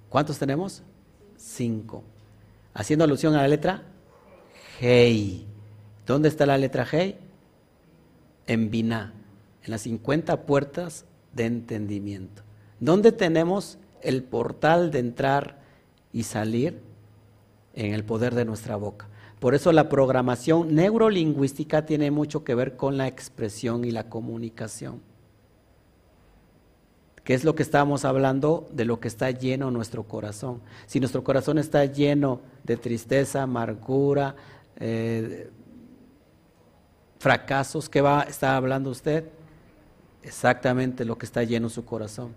¿Cuántos 0.09 0.39
tenemos? 0.39 0.81
Cinco. 1.37 2.03
Haciendo 2.73 3.05
alusión 3.05 3.35
a 3.35 3.41
la 3.41 3.47
letra 3.47 3.83
Hei. 4.79 5.45
¿Dónde 6.05 6.29
está 6.29 6.45
la 6.45 6.57
letra 6.57 6.85
Hei? 6.91 7.17
En 8.47 8.69
Biná, 8.69 9.13
en 9.65 9.71
las 9.71 9.81
50 9.81 10.45
puertas 10.45 11.05
de 11.33 11.45
entendimiento. 11.45 12.43
¿Dónde 12.79 13.11
tenemos 13.11 13.77
el 14.01 14.23
portal 14.23 14.91
de 14.91 14.99
entrar 14.99 15.59
y 16.13 16.23
salir? 16.23 16.79
En 17.73 17.93
el 17.93 18.05
poder 18.05 18.35
de 18.35 18.45
nuestra 18.45 18.77
boca. 18.77 19.09
Por 19.39 19.53
eso 19.53 19.73
la 19.73 19.89
programación 19.89 20.75
neurolingüística 20.75 21.85
tiene 21.85 22.09
mucho 22.09 22.45
que 22.45 22.55
ver 22.55 22.77
con 22.77 22.95
la 22.95 23.07
expresión 23.07 23.83
y 23.83 23.91
la 23.91 24.07
comunicación. 24.07 25.01
¿Qué 27.25 27.33
es 27.33 27.43
lo 27.43 27.53
que 27.53 27.63
estábamos 27.63 28.05
hablando? 28.05 28.69
De 28.71 28.85
lo 28.85 28.99
que 28.99 29.09
está 29.09 29.29
lleno 29.31 29.71
nuestro 29.71 30.03
corazón. 30.03 30.61
Si 30.85 31.01
nuestro 31.01 31.23
corazón 31.23 31.57
está 31.57 31.83
lleno 31.83 32.39
de 32.63 32.77
tristeza, 32.77 33.41
amargura, 33.41 34.35
eh, 34.77 35.49
fracasos, 37.19 37.89
¿qué 37.89 37.99
va 37.99 38.21
a 38.21 38.23
estar 38.23 38.55
hablando 38.55 38.89
usted? 38.89 39.25
Exactamente 40.25 41.05
lo 41.05 41.17
que 41.17 41.27
está 41.27 41.43
lleno 41.43 41.69
su 41.69 41.85
corazón. 41.85 42.33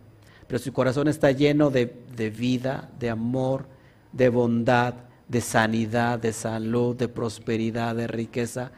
Pero 0.47 0.59
su 0.59 0.73
corazón 0.73 1.09
está 1.09 1.31
lleno 1.33 1.71
de 1.71 2.31
vida, 2.31 2.91
de 3.01 3.09
amor, 3.09 3.65
de 4.13 4.29
bondad, 4.29 4.95
de 5.27 5.41
sanidad, 5.41 6.19
de 6.19 6.33
salud, 6.33 6.97
de 6.97 7.09
prosperidad, 7.09 7.97
de 7.97 8.07
riqueza, 8.07 8.73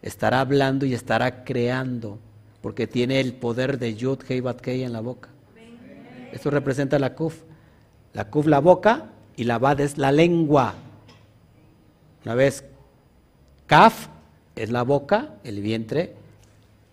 estará 0.00 0.40
hablando 0.40 0.86
y 0.86 0.94
estará 0.94 1.44
creando, 1.44 2.18
porque 2.62 2.86
tiene 2.86 3.20
el 3.20 3.34
poder 3.34 3.78
de 3.78 3.94
Yud 3.94 4.20
Hei 4.28 4.40
Bat 4.40 4.60
Kei 4.60 4.82
en 4.82 4.92
la 4.92 5.00
boca. 5.00 5.28
Esto 6.32 6.50
representa 6.50 6.98
la 6.98 7.14
Kuf. 7.14 7.42
La 8.14 8.30
Kuf 8.30 8.46
la 8.46 8.60
boca 8.60 9.10
y 9.36 9.44
la 9.44 9.58
Bad 9.58 9.80
es 9.80 9.98
la 9.98 10.10
lengua. 10.12 10.74
Una 12.24 12.34
vez, 12.34 12.64
Kaf 13.66 14.08
es 14.56 14.70
la 14.70 14.82
boca, 14.82 15.34
el 15.44 15.60
vientre, 15.60 16.14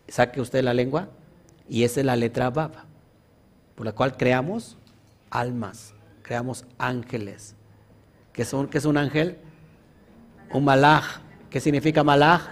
saque 0.08 0.40
usted 0.42 0.64
la 0.64 0.74
lengua 0.74 1.10
y 1.70 1.84
esa 1.84 2.00
es 2.00 2.06
la 2.06 2.16
letra 2.16 2.50
Bab, 2.50 2.72
por 3.76 3.86
la 3.86 3.92
cual 3.92 4.18
creamos 4.18 4.78
almas, 5.30 5.94
creamos 6.22 6.66
ángeles. 6.78 7.56
¿Qué, 8.32 8.46
son, 8.46 8.70
es 8.74 8.86
un 8.86 8.98
ángel? 8.98 9.38
Un 10.52 10.64
malaj. 10.66 11.22
¿Qué 11.50 11.60
significa 11.60 12.04
malaj? 12.04 12.48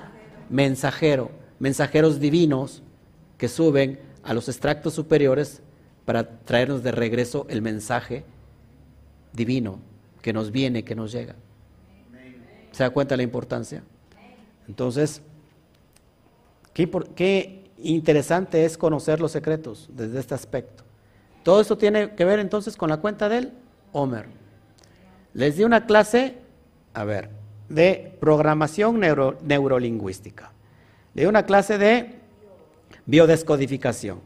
Mensajero. 0.50 1.32
Mensajeros 1.60 2.20
divinos 2.20 2.82
que 3.38 3.48
suben 3.48 4.00
a 4.24 4.34
los 4.34 4.48
extractos 4.48 4.94
superiores 4.94 5.62
para 6.06 6.40
traernos 6.40 6.84
de 6.84 6.92
regreso 6.92 7.46
el 7.50 7.62
mensaje 7.62 8.26
divino 9.34 9.80
que 10.22 10.34
nos 10.34 10.52
viene, 10.52 10.84
que 10.84 10.96
nos 10.96 11.12
llega. 11.12 11.36
¿Se 12.72 12.84
da 12.84 12.90
cuenta 12.90 13.16
la 13.18 13.24
importancia? 13.24 13.84
Entonces, 14.68 15.22
qué, 16.74 16.90
qué 17.16 17.63
interesante 17.84 18.66
es 18.66 18.76
conocer 18.78 19.20
los 19.20 19.32
secretos 19.32 19.88
desde 19.92 20.20
este 20.20 20.34
aspecto. 20.34 20.84
Todo 21.44 21.62
esto 21.62 21.78
tiene 21.78 22.16
que 22.16 22.26
ver 22.26 22.40
entonces 22.40 22.76
con 22.78 22.90
la 22.90 22.98
cuenta 22.98 23.30
del 23.30 23.52
Homer. 23.92 24.26
Les 25.34 25.58
di 25.58 25.64
una 25.64 25.86
clase, 25.86 26.38
a 26.94 27.04
ver, 27.04 27.30
de 27.70 28.18
programación 28.20 29.00
neurolingüística. 29.00 30.52
Le 31.14 31.22
di 31.24 31.28
una 31.28 31.46
clase 31.46 31.78
de 31.78 32.16
biodescodificación. 33.06 34.22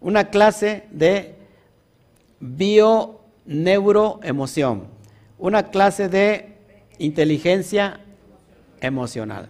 Una 0.00 0.30
clase 0.30 0.86
de 0.90 1.34
bioneuroemoción. 2.40 4.86
Una 5.38 5.70
clase 5.70 6.08
de 6.08 6.54
inteligencia 6.98 8.00
emocional. 8.80 9.48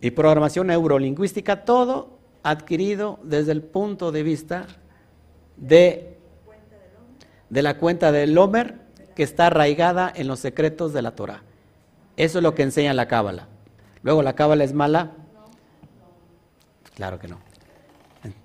Y 0.00 0.10
programación 0.10 0.68
neurolingüística, 0.68 1.64
todo 1.64 2.18
adquirido 2.42 3.18
desde 3.22 3.52
el 3.52 3.62
punto 3.62 4.12
de 4.12 4.22
vista 4.22 4.66
de 5.56 6.16
de 7.48 7.62
la 7.62 7.78
cuenta 7.78 8.12
del 8.12 8.36
Homer 8.36 8.74
que 9.14 9.22
está 9.22 9.46
arraigada 9.46 10.12
en 10.14 10.28
los 10.28 10.40
secretos 10.40 10.92
de 10.92 11.02
la 11.02 11.12
Torah. 11.12 11.42
Eso 12.16 12.38
es 12.38 12.42
lo 12.42 12.54
que 12.54 12.62
enseña 12.62 12.92
la 12.94 13.08
Cábala. 13.08 13.48
Luego, 14.02 14.22
¿la 14.22 14.34
Cábala 14.34 14.64
es 14.64 14.72
mala? 14.72 15.12
Claro 16.94 17.18
que 17.18 17.28
no. 17.28 17.38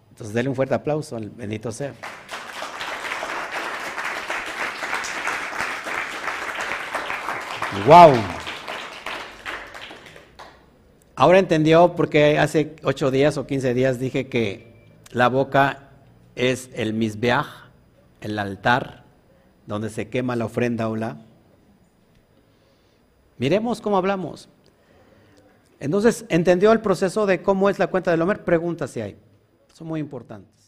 Entonces, 0.09 0.33
denle 0.33 0.49
un 0.49 0.55
fuerte 0.55 0.75
aplauso 0.75 1.15
al 1.15 1.29
bendito 1.29 1.71
sea. 1.71 1.93
¡Wow! 7.87 8.13
Ahora 11.15 11.39
entendió 11.39 11.95
porque 11.95 12.39
hace 12.39 12.75
ocho 12.83 13.11
días 13.11 13.37
o 13.37 13.45
quince 13.45 13.73
días 13.73 13.99
dije 13.99 14.27
que 14.27 14.89
la 15.11 15.27
boca 15.27 15.89
es 16.35 16.69
el 16.73 16.93
misbeach, 16.93 17.47
el 18.21 18.39
altar 18.39 19.03
donde 19.67 19.89
se 19.89 20.09
quema 20.09 20.35
la 20.35 20.45
ofrenda 20.45 20.89
la 20.95 21.17
Miremos 23.37 23.81
cómo 23.81 23.97
hablamos. 23.97 24.49
Entonces, 25.79 26.25
¿entendió 26.29 26.71
el 26.71 26.79
proceso 26.79 27.25
de 27.25 27.41
cómo 27.41 27.69
es 27.69 27.79
la 27.79 27.87
cuenta 27.87 28.11
del 28.11 28.21
Homer? 28.21 28.43
Preguntas 28.43 28.91
si 28.91 29.01
hay. 29.01 29.17
Son 29.73 29.87
muy 29.87 29.99
importantes. 29.99 30.60